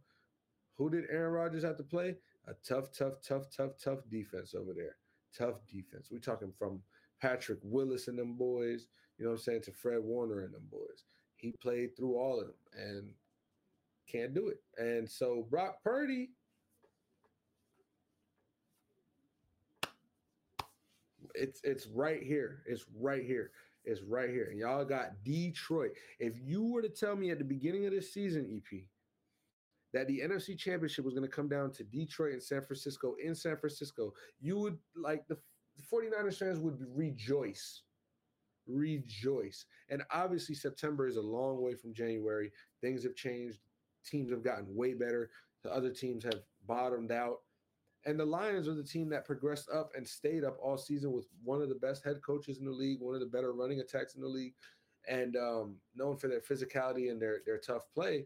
who 0.78 0.89
did 0.89 1.05
Aaron 1.09 1.34
Rodgers 1.34 1.63
have 1.63 1.78
to 1.78 1.84
play? 1.84 2.15
A 2.47 2.53
tough, 2.67 2.91
tough, 2.91 3.21
tough, 3.26 3.45
tough, 3.55 3.71
tough 3.82 3.99
defense 4.09 4.53
over 4.53 4.74
there. 4.74 4.97
Tough 5.38 5.65
defense. 5.67 6.09
we 6.11 6.19
talking 6.19 6.53
from 6.57 6.82
Patrick 7.21 7.59
Willis 7.63 8.07
and 8.07 8.19
them 8.19 8.36
boys, 8.36 8.88
you 9.17 9.26
know 9.26 9.32
what 9.32 9.38
I'm 9.38 9.43
saying, 9.43 9.61
to 9.63 9.71
Fred 9.71 10.03
Warner 10.03 10.41
and 10.41 10.53
them 10.53 10.67
boys. 10.69 11.05
He 11.38 11.53
played 11.61 11.95
through 11.95 12.15
all 12.15 12.39
of 12.39 12.47
them 12.47 12.55
and 12.78 13.13
can't 14.11 14.34
do 14.34 14.49
it. 14.49 14.61
And 14.78 15.09
so 15.09 15.47
Brock 15.49 15.78
Purdy, 15.84 16.32
It's 21.34 21.61
it's 21.63 21.88
right 21.88 22.21
here. 22.21 22.63
It's 22.65 22.86
right 22.99 23.23
here. 23.23 23.51
It's 23.86 24.01
right 24.01 24.29
here. 24.29 24.47
And 24.49 24.59
y'all 24.59 24.86
got 24.86 25.23
Detroit. 25.23 25.91
If 26.19 26.36
you 26.39 26.63
were 26.65 26.81
to 26.81 26.89
tell 26.89 27.15
me 27.15 27.31
at 27.31 27.38
the 27.38 27.43
beginning 27.43 27.86
of 27.86 27.91
this 27.91 28.13
season, 28.13 28.49
EP, 28.49 28.79
that 29.93 30.07
the 30.07 30.21
NFC 30.21 30.57
Championship 30.57 31.05
was 31.05 31.13
going 31.13 31.27
to 31.27 31.36
come 31.36 31.49
down 31.49 31.71
to 31.73 31.84
Detroit 31.84 32.34
and 32.34 32.43
San 32.43 32.61
Francisco 32.61 33.15
in 33.23 33.36
San 33.36 33.57
Francisco, 33.57 34.13
you 34.39 34.57
would 34.57 34.77
like 34.95 35.27
the, 35.27 35.38
the 35.75 35.84
49ers 35.84 36.38
fans 36.38 36.59
would 36.59 36.77
rejoice. 36.95 37.81
Rejoice. 38.67 39.65
And 39.89 40.03
obviously, 40.11 40.55
September 40.55 41.07
is 41.07 41.17
a 41.17 41.21
long 41.21 41.61
way 41.61 41.75
from 41.75 41.93
January. 41.93 42.51
Things 42.81 43.03
have 43.03 43.15
changed. 43.15 43.59
Teams 44.05 44.31
have 44.31 44.43
gotten 44.43 44.73
way 44.73 44.93
better. 44.93 45.29
The 45.63 45.73
other 45.73 45.91
teams 45.91 46.23
have 46.23 46.41
bottomed 46.65 47.11
out. 47.11 47.39
And 48.05 48.19
the 48.19 48.25
Lions 48.25 48.67
are 48.67 48.73
the 48.73 48.83
team 48.83 49.09
that 49.09 49.25
progressed 49.25 49.69
up 49.69 49.91
and 49.95 50.07
stayed 50.07 50.43
up 50.43 50.57
all 50.61 50.77
season 50.77 51.11
with 51.13 51.27
one 51.43 51.61
of 51.61 51.69
the 51.69 51.75
best 51.75 52.03
head 52.03 52.21
coaches 52.21 52.57
in 52.59 52.65
the 52.65 52.71
league, 52.71 52.99
one 52.99 53.15
of 53.15 53.21
the 53.21 53.27
better 53.27 53.53
running 53.53 53.79
attacks 53.79 54.15
in 54.15 54.21
the 54.21 54.27
league, 54.27 54.53
and 55.07 55.35
um, 55.37 55.77
known 55.95 56.17
for 56.17 56.27
their 56.27 56.41
physicality 56.41 57.09
and 57.11 57.21
their 57.21 57.39
their 57.45 57.57
tough 57.57 57.83
play. 57.93 58.25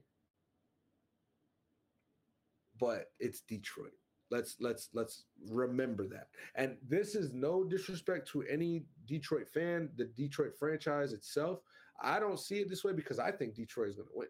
But 2.80 3.11
it's 3.19 3.41
Detroit. 3.41 3.93
Let's 4.30 4.57
let's 4.59 4.89
let's 4.93 5.25
remember 5.49 6.07
that. 6.07 6.28
And 6.55 6.78
this 6.88 7.15
is 7.15 7.32
no 7.32 7.63
disrespect 7.63 8.28
to 8.30 8.43
any 8.43 8.84
Detroit 9.05 9.47
fan, 9.47 9.89
the 9.95 10.05
Detroit 10.05 10.53
franchise 10.57 11.13
itself. 11.13 11.59
I 12.01 12.19
don't 12.19 12.39
see 12.39 12.55
it 12.55 12.69
this 12.69 12.84
way 12.84 12.93
because 12.93 13.19
I 13.19 13.32
think 13.32 13.55
Detroit 13.55 13.89
is 13.89 13.95
going 13.95 14.07
to 14.07 14.13
win. 14.15 14.28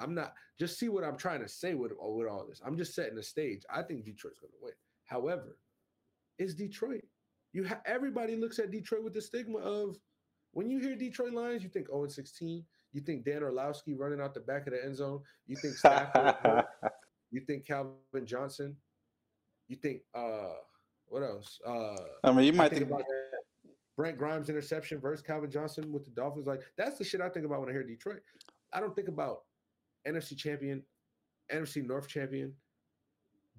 I'm 0.00 0.14
not 0.14 0.34
just 0.58 0.78
see 0.78 0.88
what 0.88 1.04
I'm 1.04 1.16
trying 1.16 1.40
to 1.40 1.48
say 1.48 1.74
with, 1.74 1.92
with 1.92 2.28
all 2.28 2.46
this. 2.48 2.60
I'm 2.64 2.76
just 2.76 2.94
setting 2.94 3.14
the 3.14 3.22
stage. 3.22 3.62
I 3.72 3.82
think 3.82 4.04
Detroit's 4.04 4.38
going 4.38 4.52
to 4.52 4.58
win. 4.62 4.74
However, 5.06 5.56
it's 6.38 6.54
Detroit. 6.54 7.04
You 7.52 7.66
ha- 7.66 7.80
everybody 7.84 8.36
looks 8.36 8.58
at 8.58 8.70
Detroit 8.70 9.02
with 9.02 9.14
the 9.14 9.20
stigma 9.20 9.58
of 9.58 9.96
when 10.52 10.70
you 10.70 10.80
hear 10.80 10.96
Detroit 10.96 11.32
Lions, 11.32 11.62
you 11.62 11.68
think 11.68 11.88
0 11.88 12.04
and 12.04 12.12
16. 12.12 12.64
You 12.92 13.00
think 13.00 13.24
Dan 13.24 13.42
Orlovsky 13.42 13.94
running 13.94 14.20
out 14.20 14.34
the 14.34 14.40
back 14.40 14.66
of 14.66 14.72
the 14.72 14.84
end 14.84 14.96
zone. 14.96 15.20
You 15.46 15.56
think 15.56 15.74
Stafford. 15.74 16.64
you 17.30 17.40
think 17.40 17.66
Calvin 17.66 17.94
Johnson. 18.24 18.76
You 19.68 19.76
think 19.76 20.02
uh 20.14 20.54
what 21.06 21.22
else? 21.22 21.60
Uh 21.64 21.96
I 22.24 22.32
mean, 22.32 22.46
you 22.46 22.52
might 22.52 22.70
think, 22.70 22.82
think 22.82 22.90
about 22.90 23.04
Brent 23.96 24.18
Grimes 24.18 24.48
interception 24.48 24.98
versus 24.98 25.24
Calvin 25.24 25.50
Johnson 25.50 25.92
with 25.92 26.04
the 26.04 26.10
Dolphins. 26.10 26.46
Like 26.46 26.62
that's 26.76 26.98
the 26.98 27.04
shit 27.04 27.20
I 27.20 27.28
think 27.28 27.46
about 27.46 27.60
when 27.60 27.68
I 27.68 27.72
hear 27.72 27.84
Detroit. 27.84 28.22
I 28.72 28.80
don't 28.80 28.94
think 28.94 29.08
about 29.08 29.42
NFC 30.06 30.36
champion, 30.36 30.82
NFC 31.52 31.84
North 31.84 32.08
champion, 32.08 32.54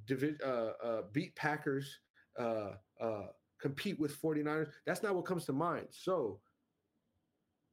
division, 0.07 0.37
uh, 0.43 0.71
uh, 0.83 1.01
beat 1.11 1.35
Packers, 1.35 1.99
uh, 2.39 2.71
uh, 2.99 3.27
compete 3.59 3.99
with 3.99 4.19
49ers. 4.21 4.69
That's 4.85 5.03
not 5.03 5.15
what 5.15 5.25
comes 5.25 5.45
to 5.45 5.53
mind. 5.53 5.87
So, 5.91 6.39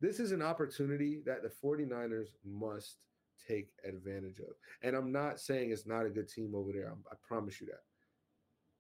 this 0.00 0.20
is 0.20 0.30
an 0.32 0.42
opportunity 0.42 1.22
that 1.26 1.42
the 1.42 1.48
49ers 1.48 2.28
must 2.44 3.06
take 3.48 3.70
advantage 3.84 4.38
of. 4.40 4.54
And 4.82 4.94
I'm 4.94 5.10
not 5.10 5.40
saying 5.40 5.70
it's 5.70 5.86
not 5.86 6.06
a 6.06 6.10
good 6.10 6.28
team 6.28 6.54
over 6.54 6.72
there. 6.72 6.88
I'm, 6.88 7.04
I 7.10 7.16
promise 7.26 7.60
you 7.60 7.66
that. 7.66 7.82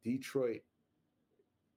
Detroit 0.04 0.60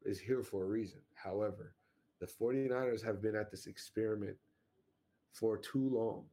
is 0.04 0.20
here 0.20 0.44
for 0.44 0.64
a 0.64 0.68
reason. 0.68 1.00
However, 1.16 1.76
the 2.20 2.28
49ers 2.28 3.04
have 3.04 3.22
been 3.22 3.36
at 3.36 3.50
this 3.50 3.66
experiment 3.66 4.38
for 5.34 5.58
too 5.58 5.90
long 5.90 6.26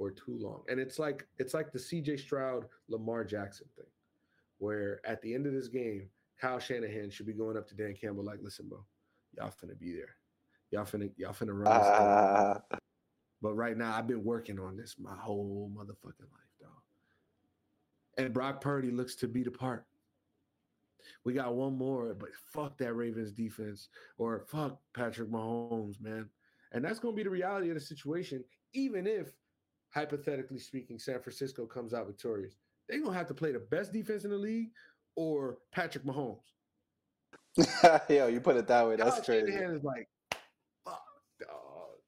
for 0.00 0.10
too 0.10 0.38
long. 0.40 0.62
And 0.68 0.80
it's 0.80 0.98
like 0.98 1.26
it's 1.38 1.52
like 1.52 1.72
the 1.72 1.78
CJ 1.78 2.18
Stroud 2.20 2.64
Lamar 2.88 3.22
Jackson 3.22 3.66
thing, 3.76 3.84
where 4.56 5.02
at 5.04 5.20
the 5.20 5.34
end 5.34 5.46
of 5.46 5.52
this 5.52 5.68
game, 5.68 6.08
Kyle 6.40 6.58
Shanahan 6.58 7.10
should 7.10 7.26
be 7.26 7.34
going 7.34 7.58
up 7.58 7.68
to 7.68 7.74
Dan 7.74 7.94
Campbell 8.00 8.24
like, 8.24 8.38
"Listen, 8.42 8.66
bro, 8.66 8.82
y'all 9.36 9.52
finna 9.62 9.78
be 9.78 9.92
there. 9.92 10.16
Y'all 10.70 10.86
finna 10.86 11.10
y'all 11.18 11.34
finna 11.34 11.52
run." 11.52 11.66
Uh, 11.66 12.58
but 13.42 13.52
right 13.52 13.76
now, 13.76 13.94
I've 13.94 14.06
been 14.06 14.24
working 14.24 14.58
on 14.58 14.74
this 14.74 14.96
my 14.98 15.14
whole 15.14 15.70
motherfucking 15.76 16.32
life, 16.32 16.54
dog. 16.58 16.70
And 18.16 18.32
Brock 18.32 18.62
Purdy 18.62 18.90
looks 18.90 19.16
to 19.16 19.28
be 19.28 19.42
the 19.42 19.50
part. 19.50 19.84
We 21.26 21.34
got 21.34 21.54
one 21.54 21.76
more, 21.76 22.14
but 22.14 22.30
fuck 22.54 22.78
that 22.78 22.94
Ravens 22.94 23.32
defense 23.32 23.88
or 24.16 24.46
fuck 24.48 24.78
Patrick 24.94 25.30
Mahomes, 25.30 26.00
man. 26.00 26.30
And 26.72 26.82
that's 26.82 26.98
going 26.98 27.14
to 27.14 27.16
be 27.16 27.24
the 27.24 27.30
reality 27.30 27.68
of 27.68 27.74
the 27.74 27.80
situation, 27.80 28.44
even 28.72 29.06
if 29.06 29.32
hypothetically 29.90 30.58
speaking, 30.58 30.98
San 30.98 31.20
Francisco 31.20 31.66
comes 31.66 31.94
out 31.94 32.06
victorious, 32.06 32.56
they're 32.88 33.00
gonna 33.00 33.16
have 33.16 33.28
to 33.28 33.34
play 33.34 33.52
the 33.52 33.58
best 33.58 33.92
defense 33.92 34.24
in 34.24 34.30
the 34.30 34.38
league 34.38 34.70
or 35.16 35.58
Patrick 35.72 36.04
Mahomes. 36.04 36.38
Yo, 38.08 38.26
you 38.28 38.40
put 38.40 38.56
it 38.56 38.66
that 38.68 38.86
way. 38.86 38.96
That's 38.96 39.16
Kyle 39.16 39.24
crazy. 39.24 39.52
Shanahan 39.52 39.76
is 39.76 39.84
like, 39.84 40.08
fuck, 40.84 41.02
dog. 41.40 41.98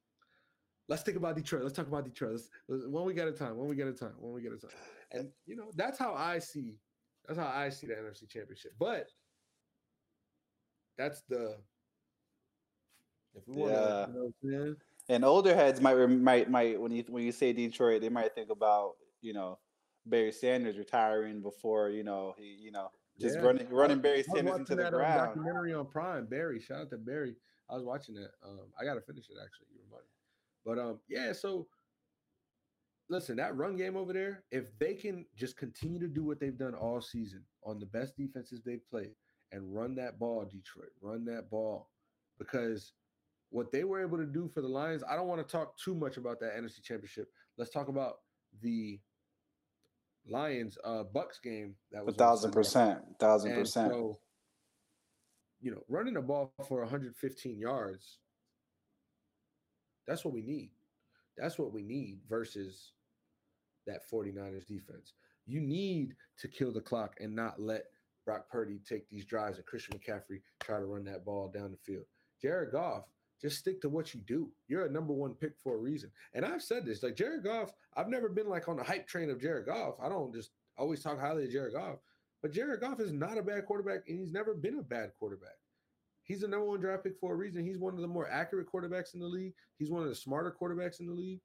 Let's 0.88 1.02
think 1.02 1.16
about 1.16 1.36
Detroit. 1.36 1.62
Let's 1.62 1.74
talk 1.74 1.88
about 1.88 2.04
Detroit. 2.04 2.32
Let's, 2.32 2.48
let's, 2.68 2.86
one 2.86 3.04
week 3.04 3.18
at 3.18 3.28
a 3.28 3.32
time. 3.32 3.56
One 3.56 3.68
week 3.68 3.80
at 3.80 3.88
a 3.88 3.92
time. 3.92 4.14
One 4.18 4.34
week 4.34 4.46
at 4.46 4.52
a 4.52 4.58
time. 4.58 4.70
And 5.12 5.28
you 5.46 5.56
know 5.56 5.70
that's 5.76 5.98
how 5.98 6.14
I 6.14 6.38
see. 6.38 6.78
That's 7.26 7.38
how 7.38 7.46
I 7.54 7.68
see 7.68 7.86
the 7.86 7.94
NFC 7.94 8.28
Championship. 8.28 8.72
But 8.78 9.06
that's 10.96 11.22
the. 11.28 11.56
If 13.34 13.48
we 13.48 13.56
want 13.56 13.72
to, 13.72 14.32
you 14.42 14.50
know 14.50 14.74
and 15.08 15.24
older 15.24 15.54
heads 15.54 15.80
might 15.80 15.96
might 16.08 16.50
might 16.50 16.80
when 16.80 16.92
you 16.92 17.04
when 17.08 17.24
you 17.24 17.32
say 17.32 17.52
Detroit, 17.52 18.00
they 18.00 18.08
might 18.08 18.34
think 18.34 18.50
about 18.50 18.94
you 19.20 19.32
know 19.32 19.58
Barry 20.06 20.32
Sanders 20.32 20.78
retiring 20.78 21.42
before 21.42 21.90
you 21.90 22.04
know 22.04 22.34
he 22.38 22.56
you 22.60 22.70
know 22.72 22.88
just 23.20 23.36
yeah. 23.36 23.42
running 23.42 23.68
running 23.70 24.00
Barry 24.00 24.22
Sanders 24.22 24.56
into 24.56 24.74
the 24.74 24.86
um, 24.86 24.92
ground. 24.92 25.20
Um, 25.20 25.26
documentary 25.26 25.74
on 25.74 25.86
Prime, 25.86 26.26
Barry. 26.26 26.60
Shout 26.60 26.80
out 26.80 26.90
to 26.90 26.98
Barry. 26.98 27.34
I 27.70 27.74
was 27.74 27.84
watching 27.84 28.14
that. 28.16 28.30
Um, 28.44 28.66
I 28.80 28.84
got 28.84 28.94
to 28.94 29.00
finish 29.00 29.26
it 29.30 29.36
actually. 29.42 29.68
You. 29.74 29.82
But 30.64 30.78
um, 30.78 31.00
yeah. 31.08 31.32
So 31.32 31.66
listen, 33.08 33.36
that 33.36 33.56
run 33.56 33.76
game 33.76 33.96
over 33.96 34.12
there. 34.12 34.44
If 34.50 34.76
they 34.78 34.94
can 34.94 35.26
just 35.36 35.56
continue 35.56 36.00
to 36.00 36.08
do 36.08 36.24
what 36.24 36.40
they've 36.40 36.56
done 36.56 36.74
all 36.74 37.00
season 37.00 37.44
on 37.64 37.78
the 37.78 37.86
best 37.86 38.16
defenses 38.16 38.62
they've 38.64 38.88
played 38.90 39.14
and 39.52 39.74
run 39.74 39.94
that 39.96 40.18
ball, 40.18 40.44
Detroit, 40.44 40.92
run 41.00 41.24
that 41.26 41.50
ball, 41.50 41.90
because 42.38 42.92
what 43.52 43.70
they 43.70 43.84
were 43.84 44.00
able 44.00 44.16
to 44.16 44.26
do 44.26 44.48
for 44.48 44.62
the 44.62 44.68
Lions. 44.68 45.04
I 45.08 45.14
don't 45.14 45.28
want 45.28 45.46
to 45.46 45.50
talk 45.50 45.76
too 45.78 45.94
much 45.94 46.16
about 46.16 46.40
that 46.40 46.56
NFC 46.56 46.82
Championship. 46.82 47.28
Let's 47.58 47.70
talk 47.70 47.88
about 47.88 48.16
the 48.60 48.98
Lions 50.28 50.78
uh 50.84 51.02
Bucks 51.04 51.38
game 51.38 51.74
that 51.92 52.04
was 52.04 52.14
a 52.14 52.18
thousand 52.18 52.52
percent, 52.52 53.00
thousand 53.20 53.54
percent. 53.54 53.92
So, 53.92 54.18
you 55.60 55.70
know, 55.70 55.82
running 55.88 56.14
the 56.14 56.22
ball 56.22 56.52
for 56.66 56.80
115 56.80 57.58
yards, 57.58 58.18
that's 60.06 60.24
what 60.24 60.34
we 60.34 60.42
need. 60.42 60.70
That's 61.36 61.58
what 61.58 61.72
we 61.72 61.82
need 61.82 62.20
versus 62.28 62.92
that 63.86 64.00
49ers 64.10 64.66
defense. 64.66 65.14
You 65.46 65.60
need 65.60 66.14
to 66.38 66.48
kill 66.48 66.72
the 66.72 66.80
clock 66.80 67.16
and 67.20 67.34
not 67.34 67.60
let 67.60 67.84
Brock 68.24 68.48
Purdy 68.48 68.80
take 68.88 69.08
these 69.08 69.24
drives 69.24 69.56
and 69.56 69.66
Christian 69.66 69.98
McCaffrey 69.98 70.40
try 70.60 70.78
to 70.78 70.84
run 70.84 71.04
that 71.04 71.24
ball 71.24 71.50
down 71.52 71.72
the 71.72 71.76
field. 71.76 72.04
Jared 72.40 72.72
Goff 72.72 73.04
just 73.42 73.58
stick 73.58 73.82
to 73.82 73.88
what 73.88 74.14
you 74.14 74.20
do. 74.20 74.48
You're 74.68 74.86
a 74.86 74.90
number 74.90 75.12
one 75.12 75.34
pick 75.34 75.52
for 75.62 75.74
a 75.74 75.78
reason. 75.78 76.10
And 76.32 76.44
I've 76.44 76.62
said 76.62 76.86
this 76.86 77.02
like 77.02 77.16
Jared 77.16 77.44
Goff, 77.44 77.74
I've 77.96 78.08
never 78.08 78.28
been 78.28 78.48
like 78.48 78.68
on 78.68 78.76
the 78.76 78.84
hype 78.84 79.06
train 79.06 79.30
of 79.30 79.40
Jared 79.40 79.66
Goff. 79.66 79.96
I 80.00 80.08
don't 80.08 80.32
just 80.32 80.50
always 80.78 81.02
talk 81.02 81.20
highly 81.20 81.44
of 81.44 81.50
Jared 81.50 81.74
Goff, 81.74 81.98
but 82.40 82.52
Jared 82.52 82.80
Goff 82.80 83.00
is 83.00 83.12
not 83.12 83.38
a 83.38 83.42
bad 83.42 83.66
quarterback 83.66 84.08
and 84.08 84.18
he's 84.18 84.32
never 84.32 84.54
been 84.54 84.78
a 84.78 84.82
bad 84.82 85.10
quarterback. 85.18 85.56
He's 86.22 86.44
a 86.44 86.48
number 86.48 86.66
one 86.66 86.80
draft 86.80 87.02
pick 87.02 87.18
for 87.18 87.32
a 87.32 87.36
reason. 87.36 87.64
He's 87.64 87.78
one 87.78 87.94
of 87.94 88.00
the 88.00 88.06
more 88.06 88.30
accurate 88.30 88.68
quarterbacks 88.72 89.14
in 89.14 89.20
the 89.20 89.26
league. 89.26 89.54
He's 89.76 89.90
one 89.90 90.02
of 90.02 90.08
the 90.08 90.14
smarter 90.14 90.54
quarterbacks 90.58 91.00
in 91.00 91.06
the 91.06 91.12
league. 91.12 91.40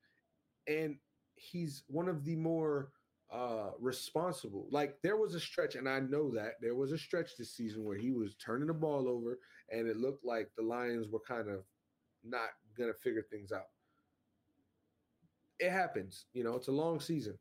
And 0.68 0.98
he's 1.36 1.84
one 1.88 2.08
of 2.08 2.24
the 2.24 2.36
more 2.36 2.92
uh 3.32 3.72
responsible. 3.80 4.68
Like 4.72 4.98
there 5.02 5.18
was 5.18 5.34
a 5.34 5.40
stretch, 5.40 5.76
and 5.76 5.90
I 5.90 6.00
know 6.00 6.32
that 6.36 6.54
there 6.62 6.76
was 6.76 6.92
a 6.92 6.98
stretch 6.98 7.36
this 7.36 7.54
season 7.54 7.84
where 7.84 7.98
he 7.98 8.12
was 8.12 8.36
turning 8.36 8.68
the 8.68 8.74
ball 8.74 9.10
over, 9.10 9.40
and 9.72 9.88
it 9.88 9.98
looked 9.98 10.24
like 10.24 10.50
the 10.56 10.64
Lions 10.64 11.08
were 11.10 11.20
kind 11.20 11.50
of 11.50 11.64
not 12.30 12.50
to 12.78 12.94
figure 12.94 13.24
things 13.30 13.52
out. 13.52 13.68
It 15.60 15.72
happens. 15.72 16.26
You 16.34 16.44
know, 16.44 16.56
it's 16.56 16.68
a 16.68 16.72
long 16.72 17.00
season. 17.00 17.38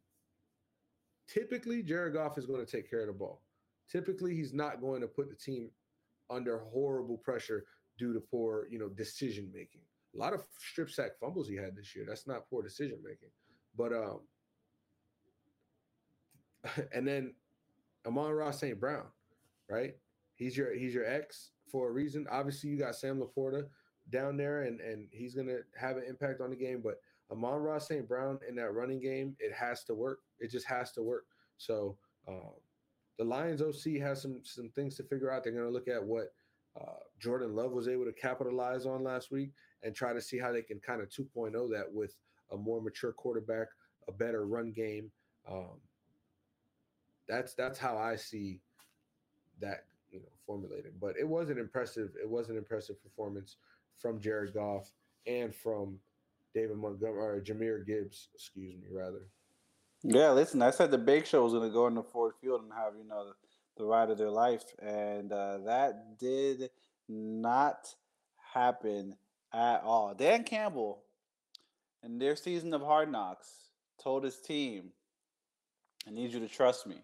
Typically, 1.29 1.83
Jared 1.83 2.15
Goff 2.15 2.39
is 2.39 2.47
going 2.47 2.65
to 2.65 2.71
take 2.71 2.89
care 2.89 3.01
of 3.01 3.09
the 3.09 3.13
ball. 3.13 3.43
Typically, 3.91 4.35
he's 4.35 4.55
not 4.55 4.81
going 4.81 5.01
to 5.01 5.07
put 5.07 5.29
the 5.29 5.35
team 5.35 5.71
under 6.31 6.59
horrible 6.59 7.19
pressure 7.19 7.65
due 7.99 8.13
to 8.13 8.21
poor, 8.21 8.67
you 8.71 8.79
know, 8.79 8.89
decision 8.89 9.51
making. 9.53 9.83
A 10.15 10.19
lot 10.19 10.33
of 10.33 10.43
strip 10.59 10.91
sack 10.91 11.13
fumbles 11.21 11.49
he 11.49 11.57
had 11.57 11.77
this 11.77 11.95
year. 11.95 12.05
That's 12.09 12.27
not 12.27 12.49
poor 12.49 12.63
decision 12.63 12.99
making. 13.03 13.29
But 13.77 13.93
um 13.93 14.21
and 16.95 17.07
then 17.07 17.35
Amon-Ra 18.07 18.51
St. 18.51 18.79
Brown, 18.79 19.07
right? 19.69 19.95
He's 20.35 20.57
your 20.57 20.75
he's 20.75 20.95
your 20.95 21.07
ex 21.07 21.51
for 21.71 21.89
a 21.89 21.93
reason. 21.93 22.27
Obviously, 22.31 22.71
you 22.71 22.79
got 22.79 22.95
Sam 22.95 23.21
LaPorta 23.21 23.67
down 24.11 24.37
there, 24.37 24.63
and 24.63 24.81
and 24.81 25.09
he's 25.11 25.35
gonna 25.35 25.59
have 25.79 25.97
an 25.97 26.05
impact 26.09 26.41
on 26.41 26.51
the 26.51 26.57
game. 26.57 26.81
But 26.83 27.01
Amon-Ra 27.31 27.79
St. 27.79 28.07
Brown 28.07 28.39
in 28.49 28.55
that 28.57 28.73
running 28.73 29.01
game, 29.01 29.37
it 29.41 29.53
has 29.53 29.85
to 29.85 29.95
work. 29.95 30.21
It 30.39 30.51
just 30.51 30.67
has 30.67 30.93
to 30.93 31.03
work. 31.03 31.27
So 31.59 31.97
um, 32.29 32.55
the 33.19 33.25
Lions 33.25 33.63
OC 33.63 34.01
has 34.01 34.23
some 34.23 34.41
some 34.45 34.71
things 34.71 34.97
to 34.97 35.03
figure 35.03 35.31
out. 35.31 35.45
They're 35.45 35.53
gonna 35.53 35.71
look 35.71 35.89
at 35.89 36.03
what 36.03 36.33
uh, 36.81 37.01
Jordan 37.19 37.55
Love 37.55 37.73
was 37.73 37.89
able 37.89 38.05
to 38.05 38.13
capitalize 38.13 38.87
on 38.87 39.03
last 39.03 39.31
week 39.31 39.51
and 39.83 39.95
try 39.95 40.13
to 40.13 40.21
see 40.21 40.39
how 40.39 40.53
they 40.53 40.63
can 40.63 40.79
kind 40.81 41.01
of 41.01 41.09
2.0 41.09 41.53
that 41.71 41.91
with 41.91 42.17
a 42.53 42.57
more 42.57 42.81
mature 42.83 43.13
quarterback, 43.13 43.69
a 44.09 44.13
better 44.13 44.47
run 44.47 44.73
game. 44.73 45.11
Um, 45.51 45.81
that's 47.29 47.55
that's 47.55 47.79
how 47.79 47.97
I 47.97 48.17
see 48.17 48.61
that 49.61 49.85
you 50.11 50.21
know 50.21 50.29
formulated. 50.47 51.01
But 51.01 51.15
it 51.19 51.27
was 51.27 51.51
an 51.51 51.59
impressive 51.59 52.11
it 52.21 52.29
was 52.29 52.51
an 52.51 52.57
impressive 52.57 53.03
performance 53.03 53.57
from 54.01 54.21
Jared 54.21 54.55
Goff 54.55 54.91
and 55.27 55.55
from 55.55 55.99
David 56.55 56.77
Montgomery 56.77 57.39
or 57.39 57.41
Jahmyr 57.41 57.87
Gibbs, 57.87 58.29
excuse 58.35 58.75
me, 58.75 58.89
rather. 58.91 59.29
Yeah, 60.03 60.31
listen, 60.31 60.63
I 60.63 60.71
said 60.71 60.91
the 60.91 60.99
Big 60.99 61.27
Show 61.27 61.43
was 61.43 61.53
going 61.53 61.69
to 61.69 61.73
go 61.73 61.87
into 61.87 62.03
Ford 62.03 62.35
Field 62.41 62.63
and 62.63 62.73
have 62.73 62.95
you 62.97 63.07
know 63.07 63.27
the, 63.27 63.33
the 63.77 63.85
ride 63.85 64.11
of 64.11 64.19
their 64.19 64.31
life, 64.31 64.65
and 64.79 65.33
uh, 65.33 65.59
that 65.67 66.19
did 66.19 66.71
not 67.09 67.89
happen 68.55 69.17
at 69.53 69.83
all. 69.83 70.15
Dan 70.15 70.45
Campbell, 70.45 71.03
in 72.03 72.19
their 72.19 72.37
season 72.37 72.73
of 72.73 72.83
Hard 72.83 73.11
Knocks, 73.11 73.51
told 74.03 74.25
his 74.25 74.39
team, 74.39 74.93
"I 76.07 76.11
need 76.11 76.33
you 76.33 76.41
to 76.41 76.49
trust 76.49 76.87
me." 76.87 76.97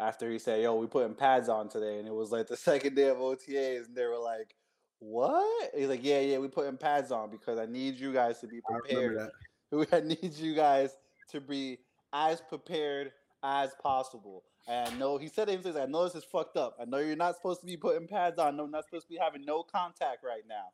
After 0.00 0.30
he 0.30 0.38
said, 0.38 0.62
"Yo, 0.62 0.76
we 0.76 0.86
putting 0.86 1.14
pads 1.14 1.48
on 1.48 1.68
today," 1.68 1.98
and 1.98 2.06
it 2.06 2.14
was 2.14 2.30
like 2.30 2.46
the 2.46 2.56
second 2.56 2.94
day 2.94 3.08
of 3.08 3.18
OTAs, 3.18 3.86
and 3.86 3.96
they 3.96 4.04
were 4.04 4.18
like, 4.18 4.54
"What?" 5.00 5.70
He's 5.76 5.88
like, 5.88 6.02
"Yeah, 6.02 6.20
yeah, 6.20 6.38
we 6.38 6.48
putting 6.48 6.76
pads 6.76 7.12
on 7.12 7.30
because 7.30 7.58
I 7.58 7.66
need 7.66 7.98
you 7.98 8.12
guys 8.12 8.40
to 8.40 8.46
be 8.46 8.60
prepared. 8.60 9.30
I 9.92 10.00
need 10.00 10.34
you 10.34 10.54
guys 10.54 10.96
to 11.30 11.40
be 11.40 11.78
as 12.12 12.40
prepared 12.40 13.12
as 13.42 13.74
possible." 13.82 14.44
And 14.66 14.88
I 14.88 14.96
know 14.98 15.16
he 15.16 15.28
said 15.28 15.48
it. 15.48 15.56
He 15.56 15.62
says, 15.62 15.76
"I 15.76 15.86
know 15.86 16.04
this 16.04 16.14
is 16.14 16.24
fucked 16.24 16.56
up. 16.56 16.76
I 16.80 16.84
know 16.84 16.98
you're 16.98 17.16
not 17.16 17.36
supposed 17.36 17.60
to 17.60 17.66
be 17.66 17.76
putting 17.76 18.08
pads 18.08 18.38
on. 18.38 18.56
No, 18.56 18.66
not 18.66 18.84
supposed 18.84 19.06
to 19.06 19.12
be 19.12 19.18
having 19.18 19.44
no 19.44 19.62
contact 19.62 20.24
right 20.24 20.42
now. 20.48 20.72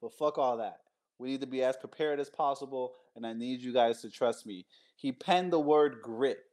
But 0.00 0.12
fuck 0.14 0.38
all 0.38 0.56
that. 0.58 0.80
We 1.18 1.28
need 1.28 1.40
to 1.42 1.46
be 1.46 1.62
as 1.62 1.76
prepared 1.76 2.18
as 2.20 2.28
possible, 2.28 2.94
and 3.14 3.26
I 3.26 3.32
need 3.32 3.60
you 3.60 3.72
guys 3.72 4.00
to 4.02 4.10
trust 4.10 4.46
me." 4.46 4.66
He 4.96 5.12
penned 5.12 5.52
the 5.52 5.60
word 5.60 6.00
grit. 6.02 6.44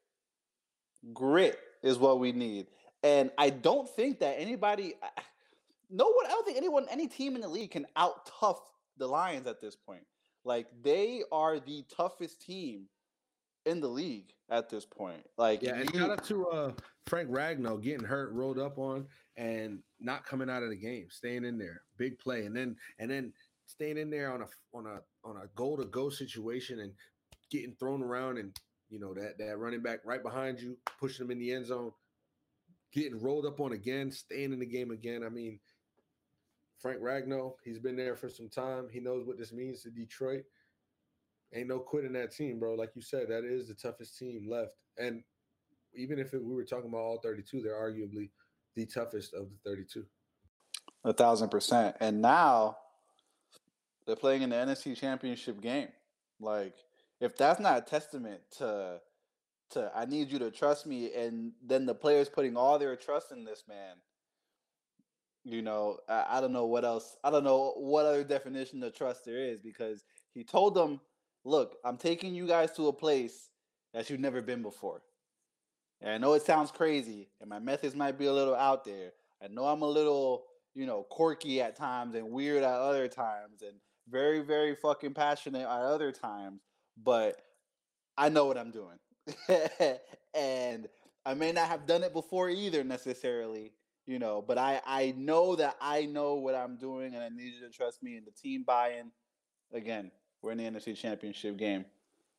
Grit 1.13 1.59
is 1.83 1.97
what 1.97 2.19
we 2.19 2.31
need. 2.31 2.67
And 3.03 3.31
I 3.37 3.49
don't 3.49 3.87
think 3.87 4.19
that 4.19 4.35
anybody, 4.39 4.95
no 5.89 6.05
one, 6.05 6.25
I 6.25 6.29
don't 6.29 6.45
think 6.45 6.57
anyone, 6.57 6.85
any 6.89 7.07
team 7.07 7.35
in 7.35 7.41
the 7.41 7.47
league 7.47 7.71
can 7.71 7.85
out 7.95 8.29
tough 8.39 8.59
the 8.97 9.07
Lions 9.07 9.47
at 9.47 9.61
this 9.61 9.75
point. 9.75 10.03
Like 10.45 10.67
they 10.81 11.23
are 11.31 11.59
the 11.59 11.83
toughest 11.95 12.41
team 12.41 12.85
in 13.65 13.81
the 13.81 13.87
league 13.87 14.33
at 14.49 14.69
this 14.69 14.85
point. 14.85 15.25
Like 15.37 15.61
yeah, 15.61 15.75
and 15.75 15.93
you, 15.93 15.99
shout 15.99 16.11
out 16.11 16.23
to 16.25 16.47
uh, 16.47 16.71
Frank 17.07 17.29
Ragnow 17.29 17.81
getting 17.81 18.05
hurt, 18.05 18.31
rolled 18.31 18.59
up 18.59 18.77
on, 18.77 19.07
and 19.37 19.79
not 19.99 20.25
coming 20.25 20.49
out 20.49 20.63
of 20.63 20.69
the 20.69 20.75
game, 20.75 21.07
staying 21.09 21.45
in 21.45 21.57
there, 21.57 21.81
big 21.97 22.19
play, 22.19 22.45
and 22.45 22.55
then 22.55 22.75
and 22.99 23.09
then 23.09 23.33
staying 23.65 23.97
in 23.97 24.09
there 24.09 24.31
on 24.31 24.41
a 24.41 24.47
on 24.73 24.85
a 24.85 25.27
on 25.27 25.37
a 25.37 25.47
goal 25.55 25.77
to 25.77 25.85
go 25.85 26.09
situation 26.09 26.79
and 26.79 26.93
getting 27.51 27.75
thrown 27.79 28.01
around 28.01 28.37
and 28.37 28.55
you 28.89 28.99
know 28.99 29.13
that 29.13 29.37
that 29.37 29.57
running 29.57 29.81
back 29.81 29.99
right 30.05 30.23
behind 30.23 30.59
you, 30.59 30.77
pushing 30.99 31.25
him 31.25 31.31
in 31.31 31.39
the 31.39 31.51
end 31.51 31.65
zone, 31.65 31.91
getting 32.93 33.21
rolled 33.21 33.45
up 33.45 33.59
on 33.59 33.73
again, 33.73 34.11
staying 34.11 34.53
in 34.53 34.59
the 34.59 34.65
game 34.65 34.91
again. 34.91 35.23
I 35.23 35.29
mean, 35.29 35.59
Frank 36.79 37.01
Ragnow, 37.01 37.53
he's 37.63 37.79
been 37.79 37.95
there 37.95 38.15
for 38.15 38.29
some 38.29 38.49
time. 38.49 38.87
He 38.91 38.99
knows 38.99 39.25
what 39.25 39.37
this 39.37 39.51
means 39.51 39.81
to 39.83 39.89
Detroit. 39.89 40.43
Ain't 41.53 41.67
no 41.67 41.79
quitting 41.79 42.13
that 42.13 42.31
team, 42.33 42.59
bro. 42.59 42.75
Like 42.75 42.91
you 42.95 43.01
said, 43.01 43.27
that 43.29 43.43
is 43.43 43.67
the 43.67 43.73
toughest 43.73 44.17
team 44.17 44.47
left. 44.49 44.75
And 44.97 45.23
even 45.93 46.19
if 46.19 46.33
it, 46.33 46.43
we 46.43 46.53
were 46.53 46.63
talking 46.63 46.89
about 46.89 46.99
all 46.99 47.19
32, 47.21 47.61
they're 47.61 47.73
arguably 47.73 48.29
the 48.75 48.85
toughest 48.85 49.33
of 49.33 49.47
the 49.49 49.69
32. 49.69 50.05
A 51.05 51.13
thousand 51.13 51.49
percent. 51.49 51.95
And 51.99 52.21
now 52.21 52.77
they're 54.05 54.15
playing 54.15 54.43
in 54.43 54.49
the 54.49 54.55
NFC 54.55 54.95
Championship 54.95 55.61
game. 55.61 55.89
Like 56.39 56.75
if 57.19 57.35
that's 57.35 57.59
not 57.59 57.77
a 57.77 57.81
testament 57.81 58.41
to 58.57 58.99
to 59.71 59.91
I 59.95 60.05
need 60.05 60.31
you 60.31 60.39
to 60.39 60.51
trust 60.51 60.87
me, 60.87 61.13
and 61.13 61.51
then 61.63 61.85
the 61.85 61.93
players 61.93 62.29
putting 62.29 62.57
all 62.57 62.79
their 62.79 62.95
trust 62.95 63.31
in 63.31 63.43
this 63.43 63.63
man. 63.67 63.95
You 65.43 65.61
know, 65.61 65.97
I, 66.07 66.25
I 66.29 66.41
don't 66.41 66.53
know 66.53 66.65
what 66.65 66.85
else. 66.85 67.17
I 67.23 67.31
don't 67.31 67.43
know 67.43 67.73
what 67.77 68.05
other 68.05 68.23
definition 68.23 68.83
of 68.83 68.93
trust 68.95 69.25
there 69.25 69.37
is 69.39 69.59
because 69.59 70.03
he 70.33 70.43
told 70.43 70.75
them, 70.75 70.99
"Look, 71.45 71.77
I'm 71.83 71.97
taking 71.97 72.35
you 72.35 72.47
guys 72.47 72.71
to 72.73 72.87
a 72.87 72.93
place 72.93 73.49
that 73.93 74.09
you've 74.09 74.19
never 74.19 74.41
been 74.41 74.61
before." 74.61 75.01
And 76.01 76.11
I 76.11 76.17
know 76.17 76.33
it 76.33 76.43
sounds 76.43 76.71
crazy, 76.71 77.29
and 77.41 77.49
my 77.49 77.59
methods 77.59 77.95
might 77.95 78.17
be 78.17 78.25
a 78.25 78.33
little 78.33 78.55
out 78.55 78.85
there. 78.85 79.11
I 79.43 79.47
know 79.47 79.65
I'm 79.65 79.81
a 79.81 79.87
little, 79.87 80.45
you 80.75 80.85
know, 80.85 81.03
quirky 81.03 81.61
at 81.61 81.75
times 81.75 82.15
and 82.15 82.31
weird 82.31 82.63
at 82.63 82.73
other 82.73 83.07
times, 83.07 83.61
and 83.61 83.75
very, 84.09 84.41
very 84.41 84.75
fucking 84.75 85.13
passionate 85.13 85.61
at 85.63 85.67
other 85.69 86.11
times 86.11 86.61
but 87.03 87.41
I 88.17 88.29
know 88.29 88.45
what 88.45 88.57
I'm 88.57 88.71
doing. 88.71 88.97
and 90.33 90.87
I 91.25 91.33
may 91.33 91.51
not 91.51 91.67
have 91.67 91.85
done 91.85 92.03
it 92.03 92.13
before 92.13 92.49
either 92.49 92.83
necessarily, 92.83 93.71
you 94.09 94.17
know, 94.17 94.43
but 94.45 94.57
I 94.57 94.81
I 94.87 95.13
know 95.15 95.55
that 95.55 95.75
I 95.79 96.05
know 96.05 96.33
what 96.33 96.55
I'm 96.55 96.77
doing 96.77 97.13
and 97.13 97.23
I 97.23 97.29
need 97.29 97.53
you 97.53 97.67
to 97.67 97.69
trust 97.69 98.01
me 98.01 98.17
and 98.17 98.25
the 98.25 98.31
team 98.31 98.63
buy-in. 98.63 99.11
Again, 99.71 100.09
we're 100.41 100.51
in 100.51 100.57
the 100.57 100.63
NFC 100.63 100.97
Championship 100.97 101.57
game. 101.57 101.85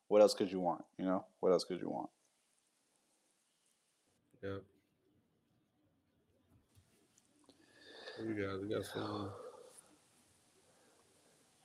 What 0.09 0.21
else 0.21 0.35
could 0.35 0.51
you 0.51 0.59
want, 0.59 0.85
you 0.99 1.05
know? 1.05 1.25
What 1.39 1.53
else 1.53 1.63
could 1.63 1.81
you 1.81 1.89
want? 1.89 2.11
Yeah. 4.43 4.57
We 8.19 8.35
got 8.35 8.61
we 8.61 8.69
got 8.69 8.85
some 8.85 9.03
uh, 9.03 9.29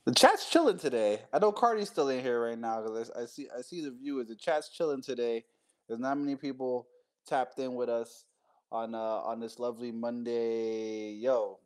the 0.06 0.14
chat's 0.14 0.51
chilling 0.51 0.78
today. 0.78 1.22
I 1.34 1.39
know 1.39 1.51
Cardi's 1.51 1.89
still 1.89 2.10
in 2.10 2.22
here 2.22 2.45
right 2.45 2.60
now 2.60 2.84
because 2.84 3.10
I, 3.10 3.24
I, 3.24 3.26
see 3.26 3.47
I 3.58 3.62
see 3.62 3.84
the 3.84 3.89
viewers. 3.89 4.28
The 4.28 4.36
chat's 4.36 4.70
chilling 4.70 5.01
today. 5.01 5.45
There's 5.88 5.99
not 5.99 6.16
many 6.20 6.36
people 6.36 6.88
tapped 7.26 7.58
in 7.58 7.74
with 7.74 7.89
us 7.89 8.26
on 8.76 8.93
uh 8.93 8.97
on 8.97 9.39
this 9.39 9.57
lovely 9.57 9.91
Monday. 9.91 11.11
Yo, 11.13 11.59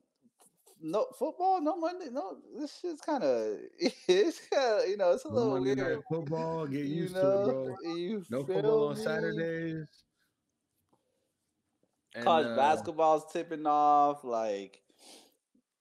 no 0.82 1.07
football, 1.18 1.60
no 1.62 1.76
Monday, 1.76 2.07
no. 2.12 2.38
This 2.57 2.80
shit's 2.80 3.01
kind 3.01 3.24
of 3.24 3.57
it's 4.07 4.41
kind 4.51 4.82
of 4.82 4.88
you 4.88 4.97
know 4.97 5.12
it's 5.12 5.26
a 5.26 5.28
little 5.28 5.60
Monday 5.60 5.76
weird. 5.76 6.03
Football, 6.07 6.68
get 6.68 6.86
used 6.86 7.16
you 7.16 7.22
know, 7.22 7.76
to 7.84 8.12
it, 8.12 8.30
bro. 8.30 8.39
no 8.39 8.45
football 8.45 8.88
on 8.89 8.95
Saturdays. 8.95 9.88
College 12.22 12.47
uh, 12.47 12.55
basketball's 12.55 13.32
tipping 13.32 13.66
off. 13.66 14.24
Like 14.24 14.82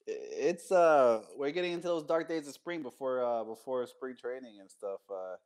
it's 0.07 0.73
uh 0.73 1.23
we're 1.37 1.51
getting 1.51 1.73
into 1.73 1.89
those 1.89 2.05
dark 2.05 2.29
days 2.29 2.49
of 2.49 2.55
spring 2.55 2.83
before 2.83 3.23
uh 3.23 3.45
before 3.45 3.87
spring 3.87 4.17
training 4.17 4.57
and 4.61 4.71
stuff. 4.71 5.01
Uh 5.11 5.37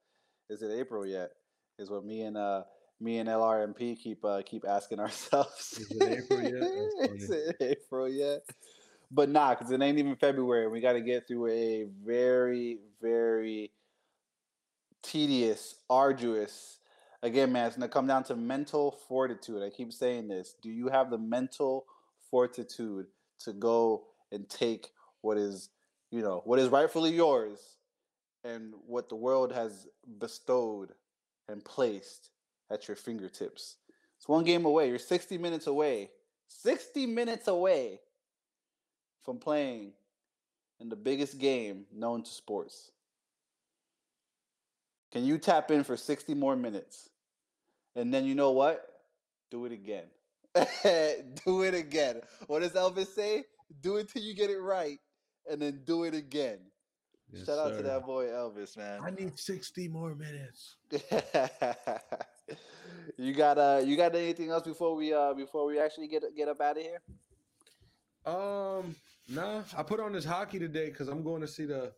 is 0.48 0.62
it 0.62 0.70
April 0.70 1.04
yet? 1.04 1.30
Is 1.78 1.90
what 1.90 2.04
me 2.04 2.22
and 2.22 2.36
uh 2.36 2.62
me 3.02 3.18
and 3.18 3.28
LRMP 3.28 3.98
keep 3.98 4.24
uh 4.24 4.42
keep 4.44 4.64
asking 4.66 5.00
ourselves. 5.06 5.78
Is 5.78 5.90
it 5.90 6.02
April 6.02 6.42
yet? 6.42 7.10
is 7.14 7.30
it 7.30 7.56
April 7.60 8.08
yet? 8.08 8.42
But 9.10 9.28
nah, 9.28 9.50
because 9.50 9.70
it 9.70 9.82
ain't 9.82 9.98
even 9.98 10.16
February. 10.16 10.68
We 10.68 10.80
got 10.80 10.94
to 10.94 11.02
get 11.02 11.28
through 11.28 11.48
a 11.48 11.86
very, 12.02 12.78
very 13.02 13.72
tedious, 15.02 15.74
arduous. 15.90 16.78
Again, 17.22 17.52
man, 17.52 17.66
it's 17.66 17.76
gonna 17.76 17.88
come 17.88 18.06
down 18.06 18.24
to 18.24 18.36
mental 18.36 18.98
fortitude. 19.08 19.62
I 19.62 19.70
keep 19.70 19.92
saying 19.92 20.28
this. 20.28 20.54
Do 20.62 20.70
you 20.70 20.88
have 20.88 21.10
the 21.10 21.18
mental 21.18 21.84
fortitude 22.30 23.06
to 23.40 23.52
go 23.52 24.04
and 24.32 24.48
take 24.48 24.88
what 25.20 25.36
is, 25.36 25.68
you 26.10 26.22
know, 26.22 26.40
what 26.46 26.58
is 26.58 26.68
rightfully 26.68 27.14
yours 27.14 27.58
and 28.44 28.72
what 28.86 29.08
the 29.08 29.14
world 29.14 29.52
has 29.52 29.86
bestowed 30.18 30.90
and 31.48 31.64
placed 31.64 32.31
at 32.70 32.88
your 32.88 32.96
fingertips. 32.96 33.76
It's 34.18 34.28
one 34.28 34.44
game 34.44 34.64
away. 34.64 34.88
You're 34.88 34.98
60 34.98 35.38
minutes 35.38 35.66
away. 35.66 36.10
60 36.48 37.06
minutes 37.06 37.48
away 37.48 38.00
from 39.24 39.38
playing 39.38 39.92
in 40.80 40.88
the 40.88 40.96
biggest 40.96 41.38
game 41.38 41.86
known 41.92 42.22
to 42.22 42.30
sports. 42.30 42.90
Can 45.12 45.24
you 45.24 45.38
tap 45.38 45.70
in 45.70 45.84
for 45.84 45.96
60 45.96 46.34
more 46.34 46.56
minutes? 46.56 47.10
And 47.94 48.12
then 48.12 48.24
you 48.24 48.34
know 48.34 48.52
what? 48.52 48.86
Do 49.50 49.66
it 49.66 49.72
again. 49.72 50.06
do 51.44 51.62
it 51.62 51.74
again. 51.74 52.20
What 52.46 52.60
does 52.62 52.72
Elvis 52.72 53.08
say? 53.14 53.44
do 53.80 53.96
it 53.96 54.08
till 54.08 54.22
you 54.22 54.34
get 54.34 54.50
it 54.50 54.60
right, 54.60 54.98
and 55.50 55.60
then 55.60 55.80
do 55.84 56.04
it 56.04 56.14
again. 56.14 56.58
Yes, 57.32 57.46
Shout 57.46 57.58
out 57.58 57.72
sir. 57.72 57.78
to 57.78 57.82
that 57.84 58.04
boy 58.04 58.26
Elvis, 58.26 58.76
man. 58.76 59.00
I 59.02 59.10
need 59.10 59.38
60 59.38 59.88
more 59.88 60.14
minutes. 60.14 60.76
you 63.16 63.32
got 63.32 63.58
uh 63.58 63.80
you 63.84 63.96
got 63.96 64.14
anything 64.14 64.50
else 64.50 64.62
before 64.62 64.94
we 64.94 65.12
uh 65.12 65.34
before 65.34 65.66
we 65.66 65.78
actually 65.78 66.08
get 66.08 66.22
get 66.36 66.48
up 66.48 66.60
out 66.60 66.76
of 66.76 66.82
here? 66.82 67.02
Um 68.26 68.94
nah. 69.28 69.62
I 69.76 69.82
put 69.82 70.00
on 70.00 70.12
this 70.12 70.24
hockey 70.24 70.58
today 70.58 70.86
because 70.86 71.08
I'm 71.08 71.22
going 71.22 71.40
to 71.40 71.48
see 71.48 71.64
the 71.64 71.92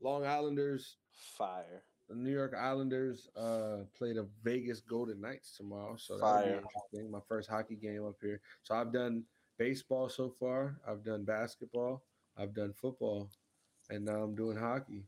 Long 0.00 0.26
Islanders 0.26 0.96
fire. 1.36 1.84
The 2.08 2.14
New 2.14 2.32
York 2.32 2.54
Islanders 2.58 3.28
uh 3.36 3.84
play 3.96 4.12
the 4.12 4.28
Vegas 4.42 4.80
Golden 4.80 5.20
Knights 5.20 5.56
tomorrow. 5.56 5.96
So 5.96 6.18
that'll 6.18 6.42
be 6.42 6.48
interesting. 6.48 7.10
My 7.10 7.20
first 7.28 7.48
hockey 7.48 7.76
game 7.76 8.04
up 8.06 8.16
here. 8.20 8.40
So 8.62 8.74
I've 8.74 8.92
done 8.92 9.24
baseball 9.58 10.08
so 10.08 10.28
far. 10.28 10.76
I've 10.86 11.04
done 11.04 11.24
basketball. 11.24 12.02
I've 12.36 12.54
done 12.54 12.72
football, 12.72 13.30
and 13.90 14.04
now 14.04 14.22
I'm 14.22 14.34
doing 14.34 14.56
hockey. 14.56 15.04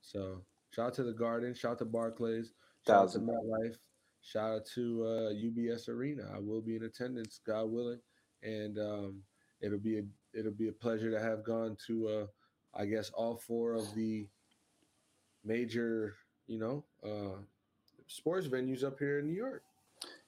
So 0.00 0.42
shout 0.70 0.86
out 0.86 0.94
to 0.94 1.02
the 1.02 1.12
Garden. 1.12 1.54
Shout 1.54 1.72
out 1.72 1.78
to 1.80 1.84
Barclays. 1.84 2.54
Shout 2.86 3.04
out 3.04 3.12
to 3.12 3.18
MetLife. 3.18 3.76
Shout 4.22 4.50
out 4.52 4.66
to 4.74 5.04
uh, 5.04 5.32
UBS 5.32 5.88
Arena. 5.88 6.30
I 6.34 6.38
will 6.38 6.60
be 6.60 6.76
in 6.76 6.84
attendance, 6.84 7.40
God 7.46 7.70
willing, 7.70 8.00
and 8.42 8.78
um, 8.78 9.22
it'll 9.60 9.78
be 9.78 9.98
a 9.98 10.02
it'll 10.34 10.52
be 10.52 10.68
a 10.68 10.72
pleasure 10.72 11.10
to 11.10 11.20
have 11.20 11.44
gone 11.44 11.76
to 11.86 12.08
uh, 12.08 12.26
I 12.74 12.86
guess 12.86 13.10
all 13.10 13.36
four 13.36 13.74
of 13.74 13.94
the 13.94 14.26
major 15.44 16.14
you 16.46 16.58
know 16.58 16.84
uh, 17.04 17.40
sports 18.06 18.46
venues 18.46 18.84
up 18.84 18.98
here 18.98 19.18
in 19.18 19.26
New 19.26 19.36
York. 19.36 19.62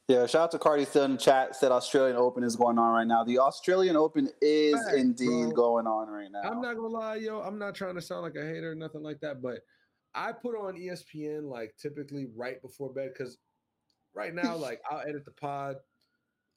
Yeah, 0.09 0.27
shout 0.27 0.43
out 0.43 0.51
to 0.51 0.59
Cardi 0.59 0.85
still 0.85 1.05
in 1.05 1.13
the 1.13 1.19
chat. 1.19 1.55
Said 1.55 1.71
Australian 1.71 2.17
Open 2.17 2.43
is 2.43 2.57
going 2.57 2.79
on 2.79 2.93
right 2.93 3.07
now. 3.07 3.25
The 3.25 3.39
Australian 3.39 3.97
Open 3.97 4.29
is 4.41 4.75
Fact, 4.75 4.97
indeed 4.97 5.27
bro. 5.27 5.51
going 5.53 5.87
on 5.87 6.09
right 6.09 6.31
now. 6.31 6.43
I'm 6.43 6.61
not 6.61 6.75
gonna 6.77 6.89
lie, 6.89 7.17
yo. 7.17 7.41
I'm 7.41 7.59
not 7.59 7.75
trying 7.75 7.95
to 7.95 8.01
sound 8.03 8.23
like 8.23 8.35
a 8.35 8.45
hater 8.45 8.73
or 8.73 8.75
nothing 8.75 9.03
like 9.03 9.21
that, 9.21 9.41
but 9.41 9.61
I 10.15 10.33
put 10.33 10.57
on 10.57 10.75
ESPN 10.75 11.49
like 11.49 11.75
typically 11.77 12.27
right 12.37 12.61
before 12.61 12.93
bed 12.93 13.11
because 13.17 13.39
right 14.15 14.35
now, 14.35 14.57
like 14.57 14.81
I'll 14.91 15.01
edit 15.01 15.25
the 15.25 15.33
pod. 15.33 15.77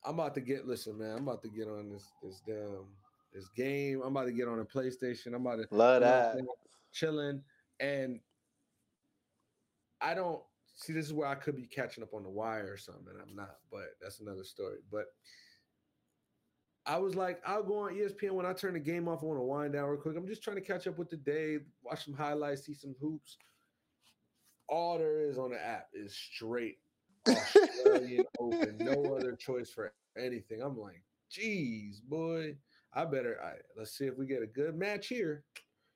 I'm 0.04 0.16
about 0.16 0.36
to 0.36 0.42
get 0.42 0.68
listen, 0.68 0.98
man. 0.98 1.18
I'm 1.18 1.28
about 1.28 1.42
to 1.44 1.50
get 1.50 1.68
on 1.68 1.90
this 1.90 2.08
this 2.22 2.42
damn 2.46 2.86
this 3.34 3.50
game. 3.56 4.02
I'm 4.02 4.16
about 4.16 4.26
to 4.26 4.32
get 4.32 4.48
on 4.48 4.60
a 4.60 4.66
PlayStation. 4.66 5.28
I'm 5.28 5.46
about 5.46 5.58
to 5.58 5.76
love 5.76 6.02
that 6.02 6.38
chilling, 6.94 7.42
and 7.80 8.20
I 10.02 10.14
don't 10.14 10.42
see. 10.76 10.94
This 10.94 11.06
is 11.06 11.14
where 11.14 11.28
I 11.28 11.36
could 11.36 11.56
be 11.56 11.66
catching 11.66 12.04
up 12.04 12.14
on 12.14 12.24
the 12.24 12.30
wire 12.30 12.72
or 12.72 12.78
something. 12.78 13.14
I'm 13.22 13.36
not, 13.36 13.58
but 13.72 13.96
that's 14.02 14.20
another 14.20 14.44
story. 14.44 14.78
But 14.92 15.06
I 16.88 16.98
was 16.98 17.16
like, 17.16 17.42
I'll 17.46 17.64
go 17.64 17.80
on 17.80 17.96
ESPN 17.96 18.32
when 18.32 18.46
I 18.46 18.54
turn 18.54 18.74
the 18.74 18.80
game 18.80 19.08
off. 19.08 19.24
I 19.24 19.26
want 19.26 19.40
to 19.40 19.44
wind 19.44 19.74
down 19.74 19.90
real 19.90 20.00
quick. 20.00 20.16
I'm 20.16 20.28
just 20.28 20.44
trying 20.44 20.58
to 20.58 20.62
catch 20.62 20.86
up 20.86 20.98
with 20.98 21.10
the 21.10 21.18
day, 21.18 21.58
watch 21.84 22.06
some 22.06 22.14
highlights, 22.14 22.66
see 22.66 22.76
some 22.76 22.96
hoops. 23.02 23.38
All 24.70 24.98
there 24.98 25.22
is 25.22 25.38
on 25.38 25.52
the 25.52 25.64
app 25.64 25.88
is 25.94 26.16
straight 26.16 26.78
Australian 27.28 28.26
Open. 28.40 28.78
No 28.80 29.16
other 29.16 29.36
choice 29.36 29.70
for 29.70 29.94
anything. 30.18 30.62
I'm 30.62 30.80
like, 30.80 31.04
geez, 31.30 32.00
boy, 32.02 32.56
I 32.94 33.06
better. 33.06 33.40
I, 33.44 33.54
let's 33.78 33.98
see 33.98 34.06
if 34.06 34.18
we 34.18 34.26
get 34.26 34.44
a 34.44 34.48
good 34.48 34.76
match 34.76 35.08
here. 35.08 35.44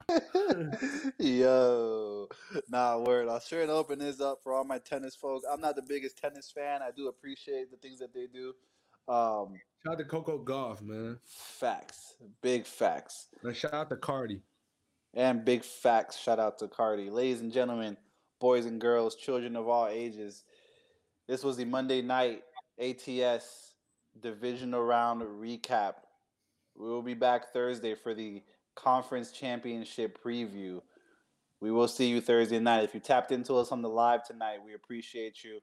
Yo, 1.20 2.28
nah, 2.68 2.98
word. 2.98 3.28
Australian 3.28 3.70
Open 3.70 4.02
is 4.02 4.22
up 4.22 4.40
for 4.42 4.54
all 4.54 4.64
my 4.64 4.80
tennis 4.80 5.16
folks. 5.16 5.46
I'm 5.52 5.62
not 5.62 5.76
the 5.76 5.84
biggest 5.84 6.18
tennis 6.18 6.52
fan. 6.52 6.82
I 6.82 6.90
do 6.96 7.08
appreciate 7.08 7.70
the 7.70 7.78
things 7.78 8.00
that 8.00 8.14
they 8.14 8.26
do. 8.26 8.54
Um, 9.08 9.60
shout 9.84 9.94
out 9.94 9.98
to 10.00 10.06
Coco 10.06 10.44
Gauff, 10.44 10.82
man. 10.82 11.20
Facts, 11.26 12.16
big 12.42 12.66
facts. 12.66 13.28
And 13.44 13.56
shout 13.56 13.74
out 13.74 13.90
to 13.90 13.96
Cardi. 13.96 14.42
And 15.14 15.44
big 15.44 15.64
facts. 15.64 16.18
Shout 16.18 16.40
out 16.40 16.60
to 16.60 16.68
Cardi, 16.68 17.10
ladies 17.10 17.42
and 17.42 17.52
gentlemen, 17.52 17.98
boys 18.40 18.66
and 18.66 18.80
girls, 18.80 19.16
children 19.16 19.56
of 19.56 19.68
all 19.68 19.88
ages. 19.88 20.44
This 21.28 21.44
was 21.44 21.58
the 21.58 21.66
Monday 21.66 22.02
night 22.02 22.44
ATS 22.80 23.74
divisional 24.22 24.84
round 24.84 25.22
recap. 25.22 25.94
We 26.76 26.88
will 26.88 27.02
be 27.02 27.14
back 27.14 27.52
Thursday 27.52 27.96
for 27.96 28.14
the 28.14 28.42
conference 28.76 29.32
championship 29.32 30.18
preview. 30.24 30.82
We 31.60 31.72
will 31.72 31.88
see 31.88 32.08
you 32.08 32.22
Thursday 32.22 32.60
night. 32.60 32.84
If 32.84 32.94
you 32.94 33.00
tapped 33.00 33.32
into 33.32 33.56
us 33.56 33.72
on 33.72 33.82
the 33.82 33.90
live 33.90 34.26
tonight, 34.26 34.60
we 34.66 34.74
appreciate 34.74 35.44
you. 35.44 35.60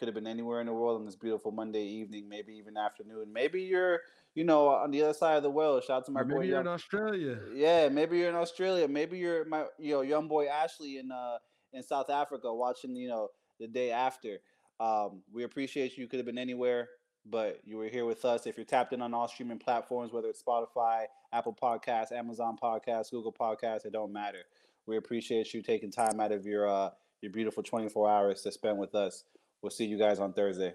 Could 0.00 0.08
have 0.08 0.14
been 0.14 0.26
anywhere 0.26 0.62
in 0.62 0.66
the 0.66 0.72
world 0.72 0.98
on 0.98 1.04
this 1.04 1.14
beautiful 1.14 1.52
Monday 1.52 1.84
evening, 1.84 2.26
maybe 2.26 2.54
even 2.54 2.78
afternoon. 2.78 3.30
Maybe 3.30 3.60
you're, 3.60 4.00
you 4.34 4.44
know, 4.44 4.68
on 4.68 4.90
the 4.90 5.02
other 5.02 5.12
side 5.12 5.36
of 5.36 5.42
the 5.42 5.50
world. 5.50 5.84
Shout 5.84 5.98
out 5.98 6.06
to 6.06 6.10
my 6.10 6.22
maybe 6.22 6.32
boy. 6.32 6.38
Maybe 6.38 6.48
you're 6.48 6.56
young, 6.56 6.66
in 6.66 6.72
Australia. 6.72 7.38
Yeah, 7.54 7.90
maybe 7.90 8.16
you're 8.16 8.30
in 8.30 8.34
Australia. 8.34 8.88
Maybe 8.88 9.18
you're 9.18 9.44
my, 9.44 9.66
you 9.78 9.92
know, 9.92 10.00
young 10.00 10.26
boy 10.26 10.46
Ashley 10.46 10.96
in 10.96 11.12
uh 11.12 11.36
in 11.74 11.82
South 11.82 12.08
Africa 12.08 12.52
watching, 12.52 12.96
you 12.96 13.08
know, 13.08 13.28
the 13.58 13.68
day 13.68 13.92
after. 13.92 14.38
Um, 14.80 15.20
we 15.30 15.44
appreciate 15.44 15.98
you. 15.98 16.04
You 16.04 16.08
could 16.08 16.18
have 16.18 16.24
been 16.24 16.38
anywhere, 16.38 16.88
but 17.26 17.60
you 17.66 17.76
were 17.76 17.88
here 17.88 18.06
with 18.06 18.24
us. 18.24 18.46
If 18.46 18.56
you're 18.56 18.64
tapped 18.64 18.94
in 18.94 19.02
on 19.02 19.12
all 19.12 19.28
streaming 19.28 19.58
platforms, 19.58 20.14
whether 20.14 20.28
it's 20.28 20.42
Spotify, 20.42 21.04
Apple 21.30 21.54
Podcasts, 21.62 22.10
Amazon 22.10 22.56
Podcasts, 22.60 23.10
Google 23.10 23.34
Podcasts, 23.38 23.84
it 23.84 23.92
don't 23.92 24.14
matter. 24.14 24.44
We 24.86 24.96
appreciate 24.96 25.52
you 25.52 25.60
taking 25.60 25.90
time 25.90 26.20
out 26.20 26.32
of 26.32 26.46
your 26.46 26.66
uh, 26.66 26.88
your 27.20 27.32
beautiful 27.32 27.62
24 27.62 28.08
hours 28.08 28.40
to 28.42 28.52
spend 28.52 28.78
with 28.78 28.94
us. 28.94 29.24
We'll 29.62 29.70
see 29.70 29.84
you 29.84 29.98
guys 29.98 30.18
on 30.18 30.32
Thursday. 30.32 30.74